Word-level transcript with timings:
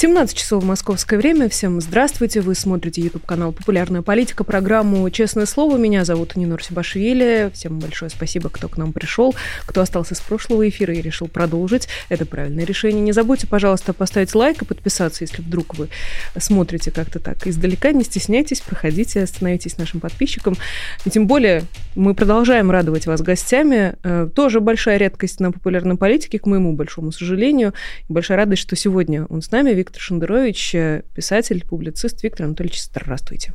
17 0.00 0.34
часов 0.34 0.64
московское 0.64 1.18
время. 1.18 1.50
Всем 1.50 1.78
здравствуйте. 1.78 2.40
Вы 2.40 2.54
смотрите 2.54 3.02
YouTube 3.02 3.26
канал 3.26 3.52
«Популярная 3.52 4.00
политика», 4.00 4.44
программу 4.44 5.10
«Честное 5.10 5.44
слово». 5.44 5.76
Меня 5.76 6.06
зовут 6.06 6.36
Нинор 6.36 6.62
Сибашвили. 6.62 7.50
Всем 7.52 7.78
большое 7.78 8.10
спасибо, 8.10 8.48
кто 8.48 8.70
к 8.70 8.78
нам 8.78 8.94
пришел, 8.94 9.34
кто 9.66 9.82
остался 9.82 10.14
с 10.14 10.20
прошлого 10.20 10.66
эфира 10.66 10.94
и 10.94 11.02
решил 11.02 11.28
продолжить. 11.28 11.86
Это 12.08 12.24
правильное 12.24 12.64
решение. 12.64 13.02
Не 13.02 13.12
забудьте, 13.12 13.46
пожалуйста, 13.46 13.92
поставить 13.92 14.34
лайк 14.34 14.62
и 14.62 14.64
подписаться, 14.64 15.22
если 15.22 15.42
вдруг 15.42 15.74
вы 15.76 15.90
смотрите 16.38 16.90
как-то 16.90 17.18
так 17.18 17.46
издалека. 17.46 17.92
Не 17.92 18.04
стесняйтесь, 18.04 18.62
проходите, 18.62 19.26
становитесь 19.26 19.76
нашим 19.76 20.00
подписчиком. 20.00 20.56
И 21.04 21.10
тем 21.10 21.26
более 21.26 21.64
мы 21.94 22.14
продолжаем 22.14 22.70
радовать 22.70 23.04
вас 23.04 23.20
гостями. 23.20 23.96
Э, 24.02 24.30
тоже 24.34 24.60
большая 24.60 24.96
редкость 24.96 25.40
на 25.40 25.52
популярной 25.52 25.98
политике, 25.98 26.38
к 26.38 26.46
моему 26.46 26.72
большому 26.72 27.12
сожалению. 27.12 27.74
Большая 28.08 28.38
радость, 28.38 28.62
что 28.62 28.76
сегодня 28.76 29.26
он 29.26 29.42
с 29.42 29.50
нами. 29.50 29.74
Виктор 29.74 29.89
Виктор 29.90 30.02
Шендерович, 30.02 30.74
э, 30.76 31.02
писатель, 31.16 31.64
публицист. 31.68 32.22
Виктор 32.22 32.46
Анатольевич, 32.46 32.80
здравствуйте. 32.80 33.52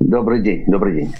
Добрый 0.00 0.42
день, 0.42 0.64
добрый 0.66 0.96
день. 0.96 1.14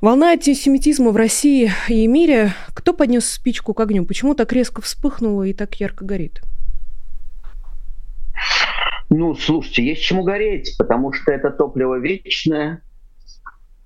Волна 0.00 0.30
антисемитизма 0.30 1.10
в 1.10 1.16
России 1.16 1.70
и 1.90 2.06
мире. 2.06 2.52
Кто 2.72 2.94
поднес 2.94 3.26
спичку 3.26 3.74
к 3.74 3.80
огню? 3.80 4.06
Почему 4.06 4.34
так 4.34 4.50
резко 4.54 4.80
вспыхнуло 4.80 5.42
и 5.42 5.52
так 5.52 5.74
ярко 5.74 6.06
горит? 6.06 6.40
Ну, 9.10 9.34
слушайте, 9.34 9.84
есть 9.84 10.00
чему 10.00 10.24
гореть, 10.24 10.74
потому 10.78 11.12
что 11.12 11.32
это 11.32 11.50
топливо 11.50 11.98
вечное. 11.98 12.82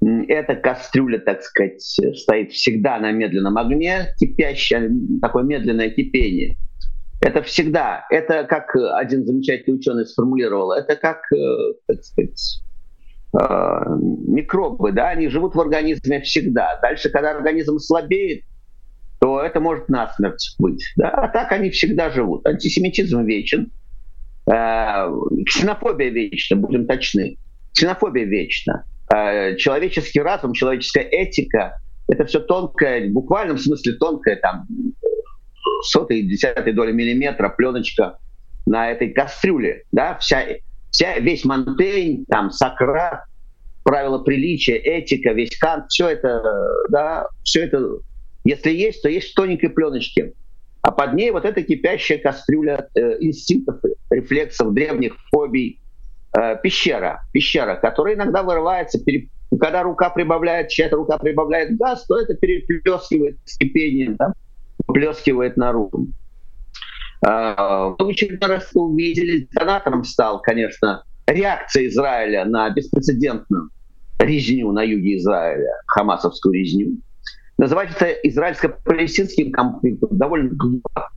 Эта 0.01 0.55
кастрюля, 0.55 1.19
так 1.19 1.43
сказать, 1.43 1.83
стоит 1.83 2.53
всегда 2.53 3.01
на 3.01 3.11
медленном 3.11 3.59
огне, 3.59 4.15
кипящее, 4.21 4.89
такое 5.21 5.43
медленное 5.43 5.91
кипение– 5.91 6.57
это 7.21 7.43
всегда, 7.43 8.05
это 8.11 8.45
как 8.45 8.75
один 8.77 9.27
замечательный 9.27 9.77
ученый 9.77 10.07
сформулировал, 10.07 10.73
это 10.73 10.95
как, 10.95 11.21
э, 11.33 11.73
так 11.87 12.05
сказать, 12.05 12.63
э, 13.33 13.85
микробы, 14.29 14.93
да, 14.93 15.09
они 15.09 15.29
живут 15.29 15.55
в 15.55 15.61
организме 15.61 16.21
всегда. 16.21 16.79
Дальше, 16.81 17.11
когда 17.11 17.33
организм 17.33 17.79
слабеет, 17.79 18.45
то 19.21 19.43
это 19.43 19.59
может 19.59 19.89
насмерть 19.89 20.55
быть. 20.61 20.85
Да? 20.97 21.11
А 21.11 21.29
так 21.29 21.51
они 21.51 21.71
всегда 21.71 22.11
живут. 22.11 22.47
Антисемитизм 22.47 23.25
вечен, 23.25 23.73
э, 24.47 25.11
ксенофобия 25.45 26.11
вечна, 26.11 26.57
будем 26.57 26.87
точны. 26.87 27.37
Ксенофобия 27.75 28.25
вечна. 28.25 28.85
Человеческий 29.57 30.21
разум, 30.21 30.53
человеческая 30.53 31.05
этика— 31.05 31.81
это 32.09 32.27
все 32.27 32.41
тонкое, 32.41 33.09
в 33.09 33.13
буквальном 33.13 33.57
смысле 33.57 33.95
тонкое, 33.95 34.37
там, 34.37 34.67
сотой, 35.83 36.23
десятой 36.23 36.73
доли 36.73 36.93
миллиметра 36.93 37.49
пленочка 37.49 38.19
на 38.67 38.91
этой 38.91 39.11
кастрюле, 39.11 39.85
да, 39.93 40.19
вся, 40.19 40.45
вся, 40.91 41.19
весь 41.19 41.45
Монтейн, 41.45 42.25
там, 42.27 42.51
Сократ, 42.51 43.23
правила 43.83 44.19
приличия, 44.19 44.77
этика, 44.77 45.33
весь 45.33 45.57
Кант, 45.57 45.87
все 45.89 46.09
это, 46.09 46.43
да, 46.91 47.27
все 47.43 47.65
это, 47.65 48.01
если 48.45 48.71
есть, 48.71 49.03
то 49.03 49.09
есть 49.09 49.33
в 49.33 49.35
тоненькой 49.35 49.71
пленочке. 49.71 50.35
А 50.83 50.93
под 50.93 51.15
ней 51.15 51.31
вот 51.31 51.45
эта 51.45 51.63
кипящая 51.63 52.19
кастрюля 52.19 52.89
э, 52.95 53.17
инстинктов, 53.21 53.81
рефлексов, 54.11 54.75
древних 54.75 55.17
фобий, 55.31 55.81
э, 56.39 56.57
пещера, 56.63 57.23
пещера, 57.33 57.77
которая 57.77 58.15
иногда 58.15 58.43
вырывается, 58.43 59.03
пере... 59.03 59.29
когда 59.59 59.83
рука 59.83 60.11
прибавляет, 60.11 60.69
чья-то 60.69 60.97
рука 60.97 61.19
прибавляет 61.19 61.77
газ, 61.77 62.07
то 62.07 62.19
это 62.19 62.35
переплескивает 62.35 63.39
с 63.45 63.57
кипением, 63.57 64.17
да? 64.17 64.33
Выплескивает 64.89 65.57
наружу. 65.57 66.09
А, 67.25 67.95
мы 67.99 68.11
очередной 68.11 68.49
раз 68.49 68.71
увидели, 68.75 69.49
донатором 69.53 70.05
стал, 70.05 70.41
конечно, 70.41 71.05
реакция 71.27 71.87
Израиля 71.87 72.45
на 72.45 72.71
беспрецедентную 72.71 73.71
резню 74.19 74.73
на 74.73 74.83
юге 74.83 75.19
Израиля, 75.19 75.71
хамасовскую 75.87 76.55
резню. 76.55 76.99
Называть 77.59 77.91
это 77.95 78.07
израильско-палестинским 78.07 79.53
конфликтом 79.53 80.17
довольно 80.17 80.51
глупо. 80.55 81.11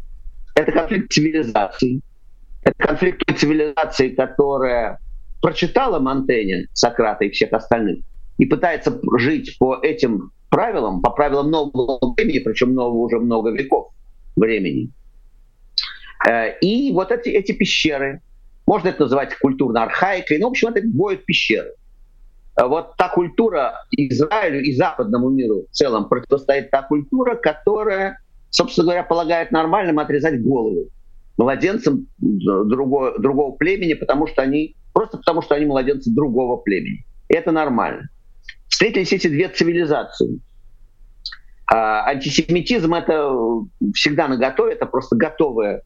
Это 0.55 0.71
конфликт 0.71 1.11
цивилизаций. 1.11 2.01
Это 2.63 2.75
конфликт 2.77 3.21
цивилизации, 3.37 4.09
которая 4.09 4.99
прочитала 5.41 5.99
Монтенья, 5.99 6.65
Сократа 6.73 7.25
и 7.25 7.31
всех 7.31 7.53
остальных, 7.53 8.03
и 8.37 8.45
пытается 8.45 8.99
жить 9.17 9.57
по 9.59 9.77
этим 9.81 10.31
правилам, 10.51 11.01
по 11.01 11.09
правилам 11.09 11.49
нового 11.49 12.13
времени, 12.15 12.39
причем 12.39 12.75
нового 12.75 12.99
уже 13.05 13.19
много 13.19 13.49
веков 13.49 13.91
времени. 14.35 14.91
Э, 16.27 16.59
и 16.59 16.91
вот 16.93 17.11
эти, 17.11 17.29
эти 17.29 17.53
пещеры, 17.53 18.21
можно 18.67 18.89
это 18.89 19.03
называть 19.03 19.35
культурно 19.39 19.83
архаикой, 19.83 20.37
но, 20.37 20.47
в 20.47 20.51
общем, 20.51 20.67
это 20.67 20.81
воют 20.93 21.25
пещеры. 21.25 21.73
Вот 22.61 22.97
та 22.97 23.09
культура 23.09 23.85
Израилю 23.91 24.61
и 24.61 24.75
западному 24.75 25.29
миру 25.29 25.63
в 25.71 25.73
целом 25.73 26.09
противостоит 26.09 26.69
та 26.69 26.83
культура, 26.83 27.35
которая, 27.35 28.19
собственно 28.49 28.85
говоря, 28.85 29.03
полагает 29.03 29.51
нормальным 29.51 29.99
отрезать 29.99 30.43
головы 30.43 30.89
младенцам 31.37 32.07
другого, 32.19 33.17
другого 33.17 33.55
племени, 33.55 33.93
потому 33.93 34.27
что 34.27 34.41
они, 34.41 34.75
просто 34.93 35.17
потому 35.17 35.41
что 35.41 35.55
они 35.55 35.65
младенцы 35.65 36.11
другого 36.13 36.57
племени. 36.57 37.05
И 37.29 37.33
это 37.33 37.51
нормально 37.51 38.09
встретились 38.81 39.13
эти 39.13 39.27
две 39.27 39.47
цивилизации. 39.47 40.39
А 41.67 42.07
антисемитизм 42.07 42.95
это 42.95 43.31
всегда 43.93 44.27
на 44.27 44.37
готове, 44.37 44.73
это 44.73 44.87
просто 44.87 45.15
готовое, 45.15 45.83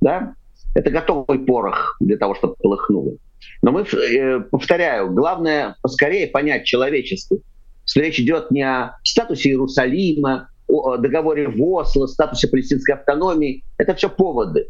да, 0.00 0.34
это 0.74 0.90
готовый 0.90 1.40
порох 1.40 1.96
для 2.00 2.16
того, 2.16 2.34
чтобы 2.34 2.54
полыхнуло. 2.54 3.16
Но 3.60 3.70
мы, 3.70 3.82
э, 3.82 4.40
повторяю, 4.40 5.12
главное 5.12 5.76
поскорее 5.82 6.26
понять 6.26 6.64
человечество, 6.64 7.36
речь 7.94 8.18
идет 8.18 8.50
не 8.50 8.62
о 8.62 8.96
статусе 9.04 9.50
Иерусалима, 9.50 10.48
о 10.68 10.96
договоре 10.96 11.48
в 11.48 11.62
Осло, 11.62 12.06
статусе 12.06 12.48
палестинской 12.48 12.94
автономии. 12.94 13.62
Это 13.76 13.94
все 13.94 14.08
поводы. 14.08 14.68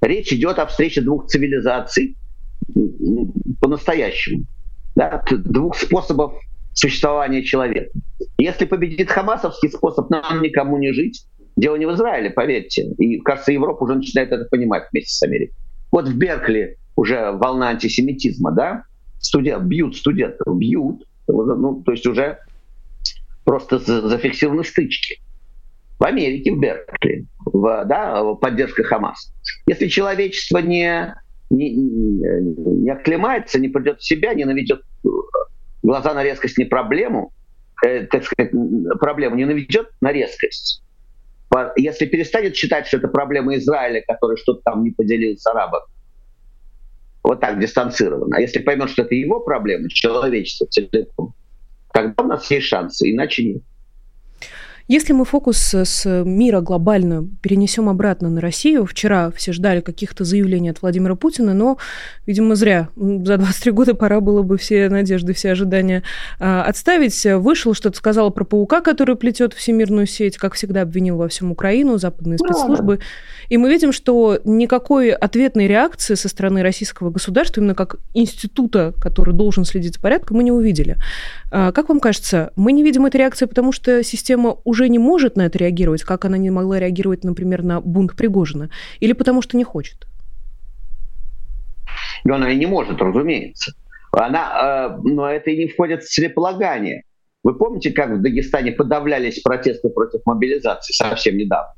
Речь 0.00 0.32
идет 0.32 0.58
о 0.58 0.64
встрече 0.64 1.02
двух 1.02 1.26
цивилизаций 1.26 2.16
по-настоящему. 3.60 4.44
Да, 4.96 5.22
двух 5.30 5.76
способов 5.76 6.32
существования 6.72 7.42
человека. 7.42 7.90
Если 8.38 8.64
победит 8.64 9.10
хамасовский 9.10 9.70
способ, 9.70 10.10
нам 10.10 10.42
никому 10.42 10.78
не 10.78 10.92
жить. 10.92 11.26
Дело 11.56 11.76
не 11.76 11.86
в 11.86 11.92
Израиле, 11.92 12.30
поверьте. 12.30 12.84
И, 12.98 13.18
кажется, 13.20 13.52
Европа 13.52 13.84
уже 13.84 13.96
начинает 13.96 14.32
это 14.32 14.44
понимать 14.46 14.84
вместе 14.90 15.14
с 15.14 15.22
Америкой. 15.22 15.54
Вот 15.90 16.08
в 16.08 16.16
Беркли 16.16 16.76
уже 16.96 17.32
волна 17.32 17.68
антисемитизма, 17.68 18.52
да? 18.52 18.84
Студент, 19.18 19.64
бьют 19.64 19.96
студентов, 19.96 20.56
бьют. 20.56 21.04
Ну, 21.26 21.82
то 21.84 21.92
есть 21.92 22.06
уже 22.06 22.38
просто 23.44 23.78
зафиксированы 23.78 24.64
стычки. 24.64 25.20
В 25.98 26.04
Америке, 26.04 26.52
в 26.52 26.60
Беркли, 26.60 27.26
в, 27.44 27.84
да, 27.84 28.24
поддержка 28.34 28.84
Хамас. 28.84 29.34
Если 29.66 29.88
человечество 29.88 30.58
не, 30.58 31.14
не, 31.50 31.74
не 31.74 32.90
оклемается, 32.90 33.58
не 33.60 33.68
придет 33.68 34.00
в 34.00 34.06
себя, 34.06 34.32
не 34.32 34.44
наведет 34.44 34.82
глаза 35.82 36.14
на 36.14 36.22
резкость 36.22 36.58
не 36.58 36.64
проблему, 36.64 37.32
э, 37.84 38.06
так 38.06 38.24
сказать, 38.24 38.52
проблему 38.98 39.36
не 39.36 39.44
наведет 39.44 39.88
на 40.00 40.12
резкость. 40.12 40.82
Если 41.76 42.06
перестанет 42.06 42.54
считать, 42.54 42.86
что 42.86 42.98
это 42.98 43.08
проблема 43.08 43.56
Израиля, 43.56 44.02
который 44.06 44.36
что-то 44.36 44.60
там 44.62 44.84
не 44.84 44.92
поделил 44.92 45.36
с 45.36 45.44
арабами, 45.46 45.84
вот 47.22 47.40
так 47.40 47.58
дистанцированно. 47.58 48.36
А 48.36 48.40
если 48.40 48.60
поймет, 48.60 48.90
что 48.90 49.02
это 49.02 49.14
его 49.14 49.40
проблема, 49.40 49.88
человечество 49.88 50.66
целиком, 50.68 51.34
тогда 51.92 52.22
у 52.22 52.26
нас 52.26 52.50
есть 52.50 52.66
шансы, 52.66 53.10
иначе 53.10 53.44
нет. 53.44 53.62
Если 54.90 55.12
мы 55.12 55.24
фокус 55.24 55.72
с 55.72 56.24
мира 56.24 56.60
глобально 56.60 57.24
перенесем 57.42 57.88
обратно 57.88 58.28
на 58.28 58.40
Россию, 58.40 58.86
вчера 58.86 59.30
все 59.30 59.52
ждали 59.52 59.82
каких-то 59.82 60.24
заявлений 60.24 60.68
от 60.68 60.82
Владимира 60.82 61.14
Путина, 61.14 61.54
но, 61.54 61.78
видимо, 62.26 62.56
зря. 62.56 62.88
За 62.96 63.36
23 63.36 63.70
года 63.70 63.94
пора 63.94 64.20
было 64.20 64.42
бы 64.42 64.58
все 64.58 64.88
надежды, 64.88 65.32
все 65.32 65.52
ожидания 65.52 66.02
а, 66.40 66.64
отставить. 66.64 67.24
Вышел, 67.24 67.72
что-то 67.72 67.98
сказал 67.98 68.32
про 68.32 68.42
паука, 68.42 68.80
который 68.80 69.14
плетет 69.14 69.54
всемирную 69.54 70.08
сеть, 70.08 70.36
как 70.38 70.54
всегда 70.54 70.82
обвинил 70.82 71.18
во 71.18 71.28
всем 71.28 71.52
Украину, 71.52 71.96
западные 71.96 72.38
спецслужбы. 72.38 72.98
И 73.48 73.58
мы 73.58 73.70
видим, 73.70 73.92
что 73.92 74.40
никакой 74.42 75.12
ответной 75.12 75.68
реакции 75.68 76.14
со 76.14 76.28
стороны 76.28 76.64
российского 76.64 77.10
государства, 77.10 77.60
именно 77.60 77.76
как 77.76 77.98
института, 78.14 78.92
который 79.00 79.34
должен 79.34 79.64
следить 79.64 79.94
за 79.94 80.00
порядком, 80.00 80.38
мы 80.38 80.42
не 80.42 80.50
увидели. 80.50 80.96
А, 81.52 81.70
как 81.70 81.88
вам 81.88 82.00
кажется, 82.00 82.50
мы 82.56 82.72
не 82.72 82.82
видим 82.82 83.06
этой 83.06 83.18
реакции, 83.18 83.46
потому 83.46 83.70
что 83.70 84.02
система 84.02 84.56
уже 84.64 84.79
уже 84.80 84.88
не 84.88 84.98
может 84.98 85.36
на 85.36 85.46
это 85.46 85.58
реагировать, 85.58 86.02
как 86.02 86.24
она 86.24 86.38
не 86.38 86.50
могла 86.50 86.78
реагировать, 86.78 87.24
например, 87.24 87.62
на 87.62 87.80
бунт 87.80 88.16
Пригожина? 88.16 88.70
Или 89.00 89.12
потому 89.12 89.42
что 89.42 89.56
не 89.56 89.64
хочет? 89.64 90.06
Но 92.24 92.34
она 92.34 92.50
и 92.50 92.56
не 92.56 92.66
может, 92.66 93.00
разумеется. 93.00 93.72
Она, 94.12 94.88
э, 94.94 94.98
но 95.04 95.28
это 95.28 95.50
и 95.50 95.58
не 95.58 95.68
входит 95.68 96.02
в 96.02 96.08
целеполагание. 96.08 97.02
Вы 97.42 97.56
помните, 97.56 97.90
как 97.90 98.10
в 98.10 98.22
Дагестане 98.22 98.72
подавлялись 98.72 99.40
протесты 99.40 99.88
против 99.88 100.20
мобилизации 100.24 100.92
совсем 100.92 101.36
недавно? 101.36 101.74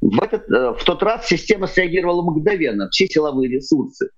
В, 0.00 0.22
этот, 0.22 0.50
э, 0.50 0.74
в 0.78 0.84
тот 0.84 1.02
раз 1.02 1.26
система 1.26 1.66
среагировала 1.66 2.22
мгновенно, 2.22 2.88
все 2.90 3.06
силовые 3.06 3.50
ресурсы, 3.50 4.10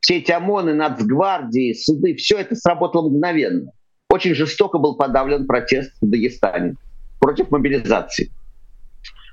все 0.00 0.18
эти 0.18 0.32
ОМОНы, 0.32 0.74
нацгвардии, 0.74 1.72
суды, 1.74 2.14
все 2.16 2.38
это 2.38 2.56
сработало 2.56 3.08
мгновенно. 3.08 3.70
Очень 4.10 4.34
жестоко 4.34 4.78
был 4.78 4.96
подавлен 4.96 5.46
протест 5.46 5.92
в 6.00 6.08
Дагестане 6.08 6.74
против 7.24 7.50
мобилизации. 7.50 8.30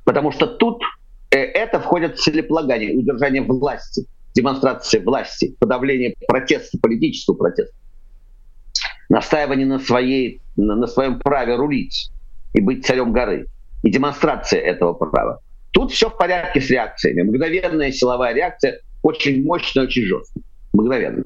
Потому 0.05 0.31
что 0.31 0.47
тут 0.47 0.81
э, 1.29 1.39
это 1.39 1.81
входит 1.81 2.17
в 2.17 2.23
целеполагание, 2.23 2.95
удержание 2.95 3.41
власти, 3.41 4.05
демонстрация 4.33 5.03
власти, 5.03 5.57
подавление 5.59 6.15
протеста, 6.25 6.77
политического 6.81 7.35
протеста, 7.35 7.75
настаивание 9.09 9.67
на, 9.67 9.77
своей, 9.79 10.39
на, 10.55 10.77
на 10.77 10.87
своем 10.87 11.19
праве 11.19 11.55
рулить 11.55 12.11
и 12.53 12.61
быть 12.61 12.85
царем 12.85 13.11
горы, 13.11 13.47
и 13.83 13.91
демонстрация 13.91 14.61
этого 14.61 14.93
права. 14.93 15.41
Тут 15.71 15.91
все 15.91 16.09
в 16.09 16.17
порядке 16.17 16.61
с 16.61 16.69
реакциями. 16.69 17.23
Мгновенная 17.23 17.91
силовая 17.91 18.33
реакция, 18.33 18.79
очень 19.03 19.43
мощная, 19.43 19.83
очень 19.83 20.03
жесткая. 20.03 20.43
Мгновенно. 20.71 21.25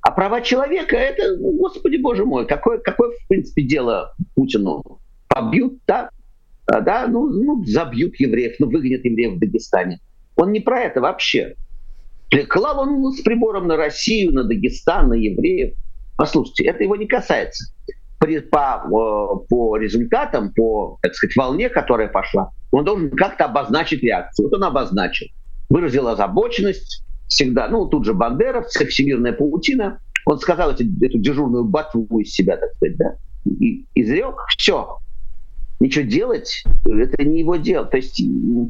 А 0.00 0.12
права 0.12 0.42
человека, 0.42 0.96
это, 0.96 1.36
господи 1.36 1.96
боже 1.96 2.24
мой, 2.24 2.46
какое, 2.46 2.78
какое 2.78 3.10
в 3.10 3.26
принципе 3.26 3.62
дело 3.62 4.14
Путину? 4.36 5.00
Побьют, 5.40 5.78
да, 5.86 6.10
а, 6.66 6.80
да, 6.80 7.06
ну, 7.06 7.28
ну 7.28 7.64
забьют 7.64 8.16
евреев, 8.16 8.56
ну 8.58 8.68
выгонят 8.68 9.04
евреев 9.04 9.34
в 9.34 9.38
Дагестане. 9.38 10.00
Он 10.36 10.52
не 10.52 10.60
про 10.60 10.80
это 10.80 11.00
вообще. 11.00 11.54
Клал 12.48 12.80
он 12.80 13.12
с 13.12 13.22
прибором 13.22 13.66
на 13.68 13.76
Россию, 13.76 14.34
на 14.34 14.44
Дагестан, 14.44 15.08
на 15.08 15.14
евреев. 15.14 15.74
Послушайте, 16.16 16.64
это 16.64 16.82
его 16.82 16.96
не 16.96 17.06
касается. 17.06 17.72
По, 18.18 18.26
по, 18.90 19.46
по 19.48 19.76
результатам, 19.76 20.52
по, 20.52 20.98
так 21.00 21.14
сказать, 21.14 21.36
волне, 21.36 21.68
которая 21.68 22.08
пошла, 22.08 22.50
он 22.72 22.84
должен 22.84 23.10
как-то 23.10 23.44
обозначить 23.44 24.02
реакцию. 24.02 24.48
Вот 24.48 24.56
он 24.56 24.64
обозначил. 24.64 25.28
Выразил 25.70 26.08
озабоченность, 26.08 27.04
всегда, 27.28 27.68
ну, 27.68 27.86
тут 27.86 28.04
же 28.04 28.14
Бандеровцы, 28.14 28.86
всемирная 28.86 29.32
паутина. 29.32 30.00
Он 30.26 30.38
сказал 30.38 30.72
эту, 30.72 30.82
эту 31.00 31.18
дежурную 31.18 31.64
батву 31.64 32.18
из 32.18 32.32
себя, 32.32 32.56
так 32.56 32.74
сказать, 32.74 32.96
да, 32.96 33.14
и 33.46 33.86
изрек, 33.94 34.34
все. 34.48 34.98
Ничего 35.80 36.04
делать, 36.04 36.64
это 36.84 37.24
не 37.24 37.40
его 37.40 37.56
дело. 37.56 37.86
То 37.86 37.98
есть, 37.98 38.20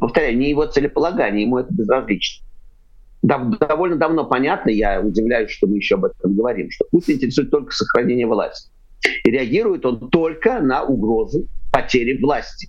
повторяю, 0.01 0.37
не 0.37 0.51
его 0.51 0.67
целеполагание, 0.67 1.43
ему 1.43 1.59
это 1.59 1.73
безразлично. 1.73 2.47
Дов- 3.23 3.59
довольно 3.59 3.97
давно 3.97 4.25
понятно, 4.25 4.71
я 4.71 5.01
удивляюсь, 5.01 5.51
что 5.51 5.67
мы 5.67 5.77
еще 5.77 5.95
об 5.95 6.05
этом 6.05 6.37
говорим, 6.37 6.71
что 6.71 6.85
Путин 6.91 7.15
интересует 7.15 7.51
только 7.51 7.73
сохранение 7.73 8.27
власти. 8.27 8.71
И 9.25 9.31
реагирует 9.31 9.87
он 9.87 10.11
только 10.11 10.61
на 10.61 10.85
угрозу 10.85 11.47
потери 11.73 12.21
власти 12.21 12.69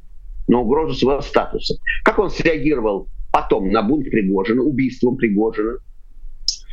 на 0.49 0.59
угрозу 0.59 0.95
своего 0.95 1.21
статуса. 1.21 1.75
Как 2.03 2.19
он 2.19 2.29
среагировал 2.29 3.07
потом 3.31 3.71
на 3.71 3.83
бунт 3.83 4.09
Пригожина, 4.09 4.63
убийством 4.63 5.15
Пригожина 5.15 5.77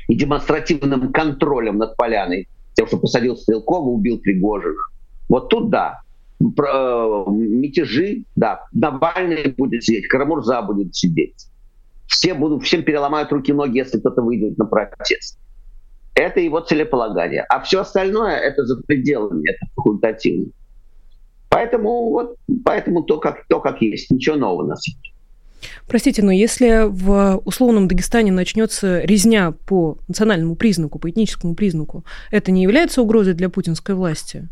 и 0.09 0.15
демонстративным 0.15 1.13
контролем 1.13 1.79
над 1.79 1.97
Поляной, 1.97 2.49
тем, 2.75 2.87
что 2.87 2.97
посадил 2.97 3.37
Стрелкова, 3.37 3.89
убил 3.89 4.19
Пригожина. 4.19 4.81
Вот 5.29 5.51
тут 5.51 5.71
да, 5.71 6.01
мятежи, 6.41 8.25
да, 8.35 8.67
Навальный 8.73 9.53
будет 9.57 9.85
сидеть, 9.85 10.09
Карамурза 10.09 10.63
будет 10.63 10.95
сидеть. 10.95 11.47
Все 12.07 12.35
будут, 12.35 12.63
всем 12.63 12.83
переломают 12.83 13.33
руки 13.33 13.51
и 13.51 13.55
ноги, 13.55 13.79
если 13.79 13.99
кто-то 13.99 14.23
выйдет 14.23 14.59
на 14.59 14.67
протест. 14.67 15.39
Это 16.15 16.41
его 16.41 16.61
целеполагание. 16.61 17.43
А 17.49 17.61
все 17.61 17.81
остальное 17.81 18.37
это 18.37 18.65
за 18.65 18.81
пределами, 18.83 19.51
это 19.51 19.67
факультативно. 19.75 20.53
Поэтому 21.49 22.11
вот 22.11 22.37
поэтому 22.65 23.03
то 23.03 23.19
как, 23.19 23.47
то, 23.49 23.61
как 23.61 23.81
есть, 23.81 24.11
ничего 24.11 24.37
нового 24.37 24.67
на 24.67 24.77
свете. 24.77 25.13
Простите, 25.87 26.23
но 26.23 26.31
если 26.33 26.87
в 26.89 27.41
условном 27.45 27.89
Дагестане 27.89 28.33
начнется 28.33 29.01
резня 29.01 29.53
по 29.53 29.99
национальному 30.09 30.55
признаку, 30.57 30.99
по 30.99 31.11
этническому 31.11 31.55
признаку, 31.55 32.05
это 32.31 32.53
не 32.53 32.63
является 32.63 33.03
угрозой 33.03 33.35
для 33.35 33.49
путинской 33.49 33.95
власти? 33.95 34.49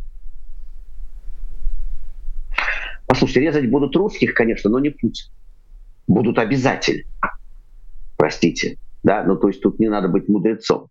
Послушайте, 3.14 3.42
резать 3.42 3.70
будут 3.70 3.94
русских, 3.94 4.34
конечно, 4.34 4.68
но 4.68 4.80
не 4.80 4.90
Путин. 4.90 5.30
Будут 6.08 6.36
обязательно. 6.36 7.04
Простите. 8.16 8.76
Да, 9.04 9.22
ну 9.22 9.36
то 9.36 9.46
есть 9.46 9.62
тут 9.62 9.78
не 9.78 9.86
надо 9.86 10.08
быть 10.08 10.28
мудрецом. 10.28 10.88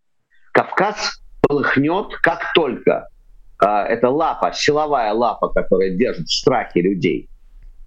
Кавказ 0.53 1.21
полыхнет, 1.41 2.15
как 2.21 2.53
только 2.55 3.09
а, 3.59 3.83
это 3.83 4.09
лапа, 4.09 4.53
силовая 4.53 5.11
лапа, 5.11 5.49
которая 5.49 5.97
держит 5.97 6.27
в 6.27 6.33
страхе 6.33 6.81
людей. 6.81 7.27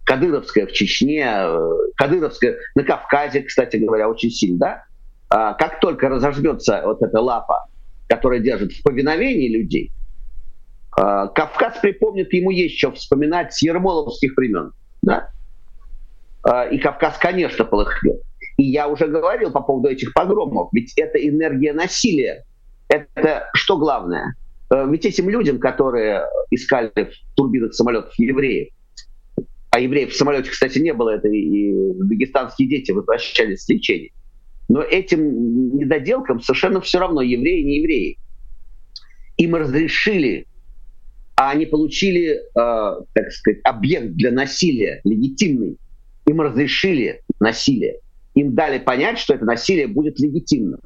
Кадыровская 0.05 0.67
в 0.67 0.73
Чечне, 0.73 1.27
э, 1.27 1.71
Кадыровская 1.97 2.59
на 2.75 2.85
Кавказе, 2.85 3.41
кстати 3.41 3.79
говоря, 3.79 4.07
очень 4.07 4.31
сильно, 4.31 4.59
да? 4.59 4.85
А, 5.31 5.55
как 5.55 5.81
только 5.81 6.11
разожмется 6.11 6.83
вот 6.85 7.01
эта 7.01 7.23
лапа, 7.23 7.69
которая 8.07 8.41
держит 8.41 8.73
в 8.73 8.83
повиновении 8.83 9.49
людей, 9.49 9.93
Кавказ 10.97 11.79
припомнит, 11.81 12.33
ему 12.33 12.51
есть 12.51 12.79
что 12.79 12.93
вспоминать 12.93 13.53
с 13.53 13.63
ермоловских 13.63 14.35
времен, 14.37 14.73
да? 15.03 15.29
И 16.71 16.79
Кавказ, 16.79 17.19
конечно, 17.19 17.65
полыхнет. 17.65 18.23
И 18.57 18.65
я 18.65 18.89
уже 18.89 19.07
говорил 19.07 19.51
по 19.51 19.61
поводу 19.61 19.89
этих 19.89 20.15
погромов, 20.15 20.71
ведь 20.73 20.95
это 20.97 21.19
энергия 21.19 21.73
насилия. 21.73 22.45
Это 22.89 23.51
что 23.53 23.77
главное? 23.77 24.35
Э, 24.71 24.87
ведь 24.89 25.05
этим 25.05 25.29
людям, 25.29 25.59
которые 25.59 26.23
искали 26.51 26.91
в 26.95 27.35
турбинах 27.37 27.75
самолетов 27.75 28.15
евреев, 28.19 28.69
а 29.71 29.81
евреев 29.81 30.13
в 30.13 30.17
самолете, 30.17 30.51
кстати, 30.51 30.79
не 30.79 30.93
было, 30.93 31.11
это 31.11 31.29
и 31.29 31.73
дагестанские 31.99 32.69
дети 32.69 32.93
возвращались 32.93 33.65
с 33.65 33.69
лечения. 33.69 34.11
Но 34.69 34.83
этим 34.83 35.77
недоделкам 35.77 36.41
совершенно 36.41 36.81
все 36.81 36.99
равно, 36.99 37.21
евреи, 37.21 37.63
не 37.63 37.79
евреи. 37.81 38.19
Им 39.37 39.55
разрешили, 39.55 40.47
а 41.37 41.51
они 41.51 41.67
получили, 41.67 42.35
э, 42.35 42.41
так 42.55 43.33
сказать, 43.33 43.61
объект 43.65 44.15
для 44.15 44.33
насилия, 44.33 45.01
легитимный. 45.05 45.77
Им 46.27 46.41
разрешили 46.41 47.23
насилие. 47.41 48.01
Им 48.35 48.55
дали 48.55 48.79
понять, 48.79 49.19
что 49.19 49.35
это 49.35 49.45
насилие 49.45 49.87
будет 49.87 50.19
легитимным 50.19 50.81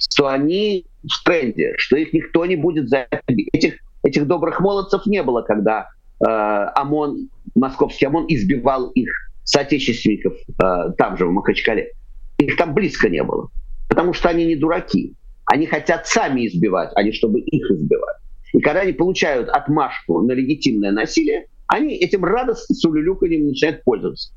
что 0.00 0.28
они 0.28 0.86
в 1.02 1.24
тренде, 1.24 1.74
что 1.76 1.96
их 1.96 2.12
никто 2.12 2.46
не 2.46 2.56
будет 2.56 2.88
за 2.88 3.06
Этих, 3.52 3.74
этих 4.02 4.26
добрых 4.26 4.60
молодцев 4.60 5.06
не 5.06 5.22
было, 5.22 5.42
когда 5.42 5.88
э, 6.20 6.24
ОМОН, 6.26 7.28
московский 7.54 8.06
ОМОН 8.06 8.26
избивал 8.28 8.90
их 8.90 9.10
соотечественников 9.44 10.34
э, 10.34 10.92
там 10.96 11.16
же, 11.16 11.26
в 11.26 11.32
Махачкале. 11.32 11.92
Их 12.38 12.56
там 12.56 12.74
близко 12.74 13.08
не 13.08 13.22
было. 13.22 13.48
Потому 13.88 14.12
что 14.14 14.28
они 14.28 14.46
не 14.46 14.56
дураки. 14.56 15.14
Они 15.44 15.66
хотят 15.66 16.06
сами 16.06 16.46
избивать, 16.46 16.90
а 16.94 17.02
не 17.02 17.12
чтобы 17.12 17.40
их 17.40 17.70
избивать. 17.70 18.16
И 18.52 18.60
когда 18.60 18.80
они 18.80 18.92
получают 18.92 19.48
отмашку 19.48 20.22
на 20.22 20.32
легитимное 20.32 20.92
насилие, 20.92 21.46
они 21.66 21.94
этим 21.94 22.24
радостно 22.24 22.74
с 22.74 22.84
улюлюканьем 22.84 23.46
начинают 23.46 23.84
пользоваться. 23.84 24.32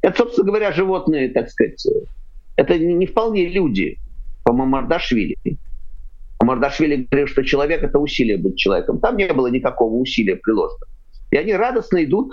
Это, 0.00 0.18
собственно 0.18 0.48
говоря, 0.48 0.72
животные, 0.72 1.30
так 1.30 1.48
сказать, 1.48 1.86
это 2.56 2.78
не 2.78 3.06
вполне 3.06 3.48
люди 3.48 3.98
по 4.44 4.52
Мамардашвили. 4.52 5.38
Мамардашвили 6.40 7.06
говорил, 7.08 7.28
что 7.28 7.44
человек— 7.44 7.82
это 7.84 7.98
усилие 8.00 8.36
быть 8.36 8.58
человеком. 8.58 8.98
Там 8.98 9.16
не 9.16 9.32
было 9.32 9.46
никакого 9.46 9.94
усилия 9.94 10.36
приложено. 10.36 10.86
И 11.30 11.36
они 11.36 11.54
радостно 11.54 12.02
идут 12.02 12.32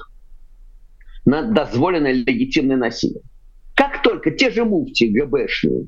на 1.25 1.43
дозволенное 1.43 2.13
легитимное 2.13 2.75
насилие. 2.75 3.21
Как 3.75 4.01
только 4.01 4.31
те 4.31 4.49
же 4.49 4.65
муфти 4.65 5.05
ГБшные, 5.05 5.85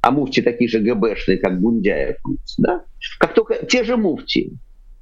а 0.00 0.12
муфти 0.12 0.40
такие 0.42 0.70
же 0.70 0.78
ГБшные, 0.78 1.38
как 1.38 1.60
Гундяев, 1.60 2.16
да? 2.58 2.84
как 3.18 3.34
только 3.34 3.66
те 3.66 3.82
же 3.82 3.96
муфти, 3.96 4.52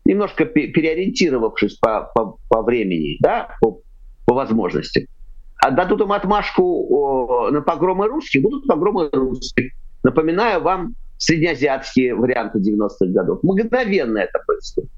немножко 0.05 0.45
переориентировавшись 0.45 1.77
по, 1.77 2.11
по, 2.15 2.39
по 2.49 2.63
времени, 2.63 3.17
да, 3.21 3.49
по, 3.61 3.81
по 4.27 4.35
возможности, 4.35 5.09
отдадут 5.57 6.03
им 6.03 6.13
отмашку 6.13 7.51
на 7.51 7.63
погромы 7.63 8.09
русских, 8.09 8.43
будут 8.43 8.67
погромы 8.67 9.09
русских. 9.13 9.73
Напоминаю 10.03 10.63
вам 10.63 10.95
среднеазиатские 11.17 12.15
варианты 12.15 12.59
90-х 12.59 13.07
годов. 13.07 13.43
Мгновенно 13.43 14.19
это 14.19 14.39
происходит. 14.47 14.91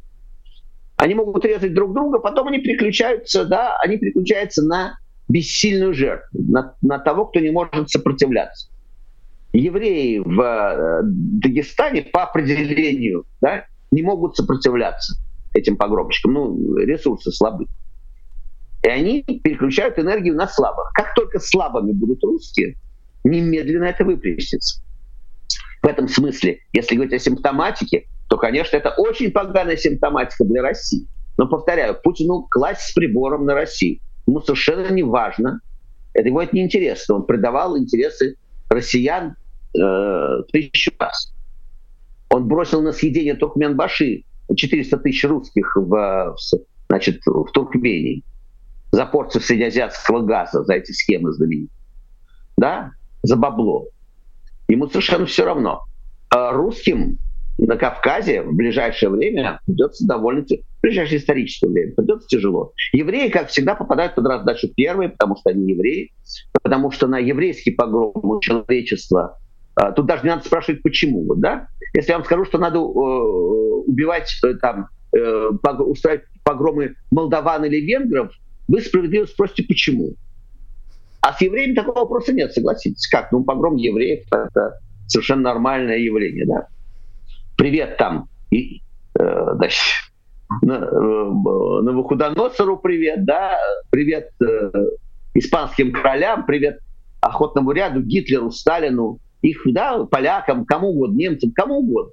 Они 0.97 1.15
могут 1.15 1.45
резать 1.45 1.75
друг 1.75 1.93
друга, 1.93 2.19
потом 2.19 2.49
они 2.49 2.59
переключаются, 2.59 3.45
да, 3.45 3.77
они 3.85 3.99
переключаются 3.99 4.65
на 4.65 4.99
бессильную 5.29 5.93
жертву, 5.93 6.41
на, 6.49 6.75
на 6.81 6.99
того, 6.99 7.27
кто 7.27 7.41
не 7.41 7.51
может 7.51 7.91
сопротивляться. 7.91 8.69
Евреи 9.53 10.19
в 10.19 10.41
э, 10.41 11.01
Дагестане 11.05 12.03
по 12.03 12.25
определению 12.25 13.25
да, 13.41 13.65
не 13.97 14.03
могут 14.03 14.37
сопротивляться 14.37 15.17
этим 15.55 15.77
погромщикам. 15.77 16.35
Ну, 16.35 16.77
ресурсы 16.77 17.33
слабы. 17.33 17.67
И 18.83 18.89
они 18.89 19.23
переключают 19.23 19.99
энергию 19.99 20.37
на 20.37 20.47
слабых. 20.47 20.93
Как 20.95 21.15
только 21.15 21.41
слабыми 21.41 21.93
будут 21.93 22.23
русские, 22.23 22.77
немедленно 23.25 23.85
это 23.85 24.05
выплеснется. 24.05 24.83
В 25.83 25.87
этом 25.87 26.09
смысле, 26.09 26.61
если 26.73 26.95
говорить 26.95 27.15
о 27.15 27.19
симптоматике, 27.19 28.07
то, 28.29 28.37
конечно, 28.37 28.77
это 28.77 28.91
очень 28.91 29.31
поганая 29.31 29.77
симптоматика 29.77 30.45
для 30.45 30.63
России. 30.63 31.07
Но, 31.39 31.49
повторяю, 31.49 31.97
Путину 32.03 32.47
класть 32.51 32.83
с 32.83 32.93
прибором 32.93 33.47
на 33.47 33.55
Россию. 33.55 34.01
Ему 34.27 34.41
совершенно 34.41 34.93
не 34.93 35.05
важно, 35.05 35.61
это 36.13 36.29
его 36.29 36.43
это 36.43 36.55
не 36.55 36.65
интересно. 36.65 37.17
Он 37.17 37.27
предавал 37.27 37.79
интересы 37.79 38.37
россиян 38.69 39.37
э, 39.79 40.43
тысячу 40.53 40.93
раз. 40.99 41.36
Он 42.31 42.47
бросил 42.49 42.83
на 42.83 42.93
съедение 42.93 43.35
Туркменбаши 43.35 44.25
400 44.55 44.99
тысяч 44.99 45.25
русских 45.25 45.77
в, 45.77 46.37
значит, 46.89 47.21
в 47.27 47.51
Туркмении 47.53 48.23
за 48.93 49.07
порцию 49.07 49.43
среднеазиатского 49.43 50.23
газа, 50.23 50.65
за 50.65 50.75
эти 50.75 50.93
схемы 50.93 51.33
знаменитые. 51.33 51.77
Да? 52.57 52.93
За 53.23 53.37
бабло. 53.37 53.89
Ему 54.69 54.89
совершенно 54.89 55.27
все 55.27 55.45
равно. 55.45 55.83
А 56.31 56.53
русским 56.53 57.19
на 57.59 57.77
Кавказе 57.77 58.43
в 58.43 58.55
ближайшее 58.55 59.11
время 59.11 59.61
придется 59.67 60.07
довольно 60.07 60.43
в 60.43 60.83
ближайшее 60.83 61.19
историческое 61.19 61.69
время 61.69 61.95
придется 61.95 62.29
тяжело. 62.29 62.73
Евреи, 62.93 63.29
как 63.29 63.49
всегда, 63.49 63.75
попадают 63.75 64.15
под 64.15 64.27
раздачу 64.27 64.69
первые, 64.69 65.09
потому 65.09 65.37
что 65.37 65.51
они 65.51 65.73
евреи, 65.73 66.13
потому 66.63 66.91
что 66.91 67.07
на 67.07 67.19
еврейский 67.19 67.73
погром 67.73 68.41
человечества 68.41 69.39
а, 69.77 69.93
Тут 69.93 70.07
даже 70.07 70.23
не 70.23 70.31
надо 70.31 70.45
спрашивать, 70.45 70.83
почему. 70.83 71.35
Да? 71.35 71.69
Если 71.97 72.11
я 72.11 72.19
вам 72.19 72.27
скажу, 72.27 72.45
что 72.45 72.59
надо 72.59 72.79
э, 72.79 72.81
убивать, 72.83 74.31
э, 74.45 74.55
там, 74.61 74.89
э, 75.17 75.49
устраивать 75.79 76.25
погромы 76.45 76.95
молдаван 77.11 77.65
или 77.65 77.81
венгров, 77.81 78.33
вы 78.69 78.83
справедливо 78.83 79.25
спросите, 79.25 79.63
почему. 79.63 80.13
А 81.23 81.33
с 81.33 81.41
евреями 81.41 81.75
такого 81.75 82.01
вопроса 82.01 82.35
нет, 82.35 82.53
согласитесь. 82.53 83.07
Как? 83.09 83.33
Ну, 83.33 83.45
погром 83.45 83.77
евреев— 83.77 84.27
это 84.31 84.79
совершенно 85.07 85.43
нормальное 85.55 85.97
явление, 85.97 86.45
да? 86.45 86.67
Привет 87.57 87.97
там, 87.97 88.29
и, 88.51 88.83
э, 89.19 89.47
значит, 89.55 89.81
на, 90.61 90.79
Навуходоносору 91.81 92.77
привет, 92.77 93.25
да, 93.25 93.57
привет 93.89 94.33
э, 94.43 94.71
испанским 95.33 95.93
королям, 95.93 96.45
привет 96.45 96.79
охотному 97.23 97.73
ряду, 97.73 98.03
Гитлеру, 98.03 98.51
Сталину, 98.51 99.19
их, 99.51 99.63
да, 99.73 100.05
полякам, 100.05 100.65
кому 100.65 100.91
угодно, 100.91 101.17
немцам, 101.17 101.53
кому 101.53 101.79
угодно. 101.79 102.13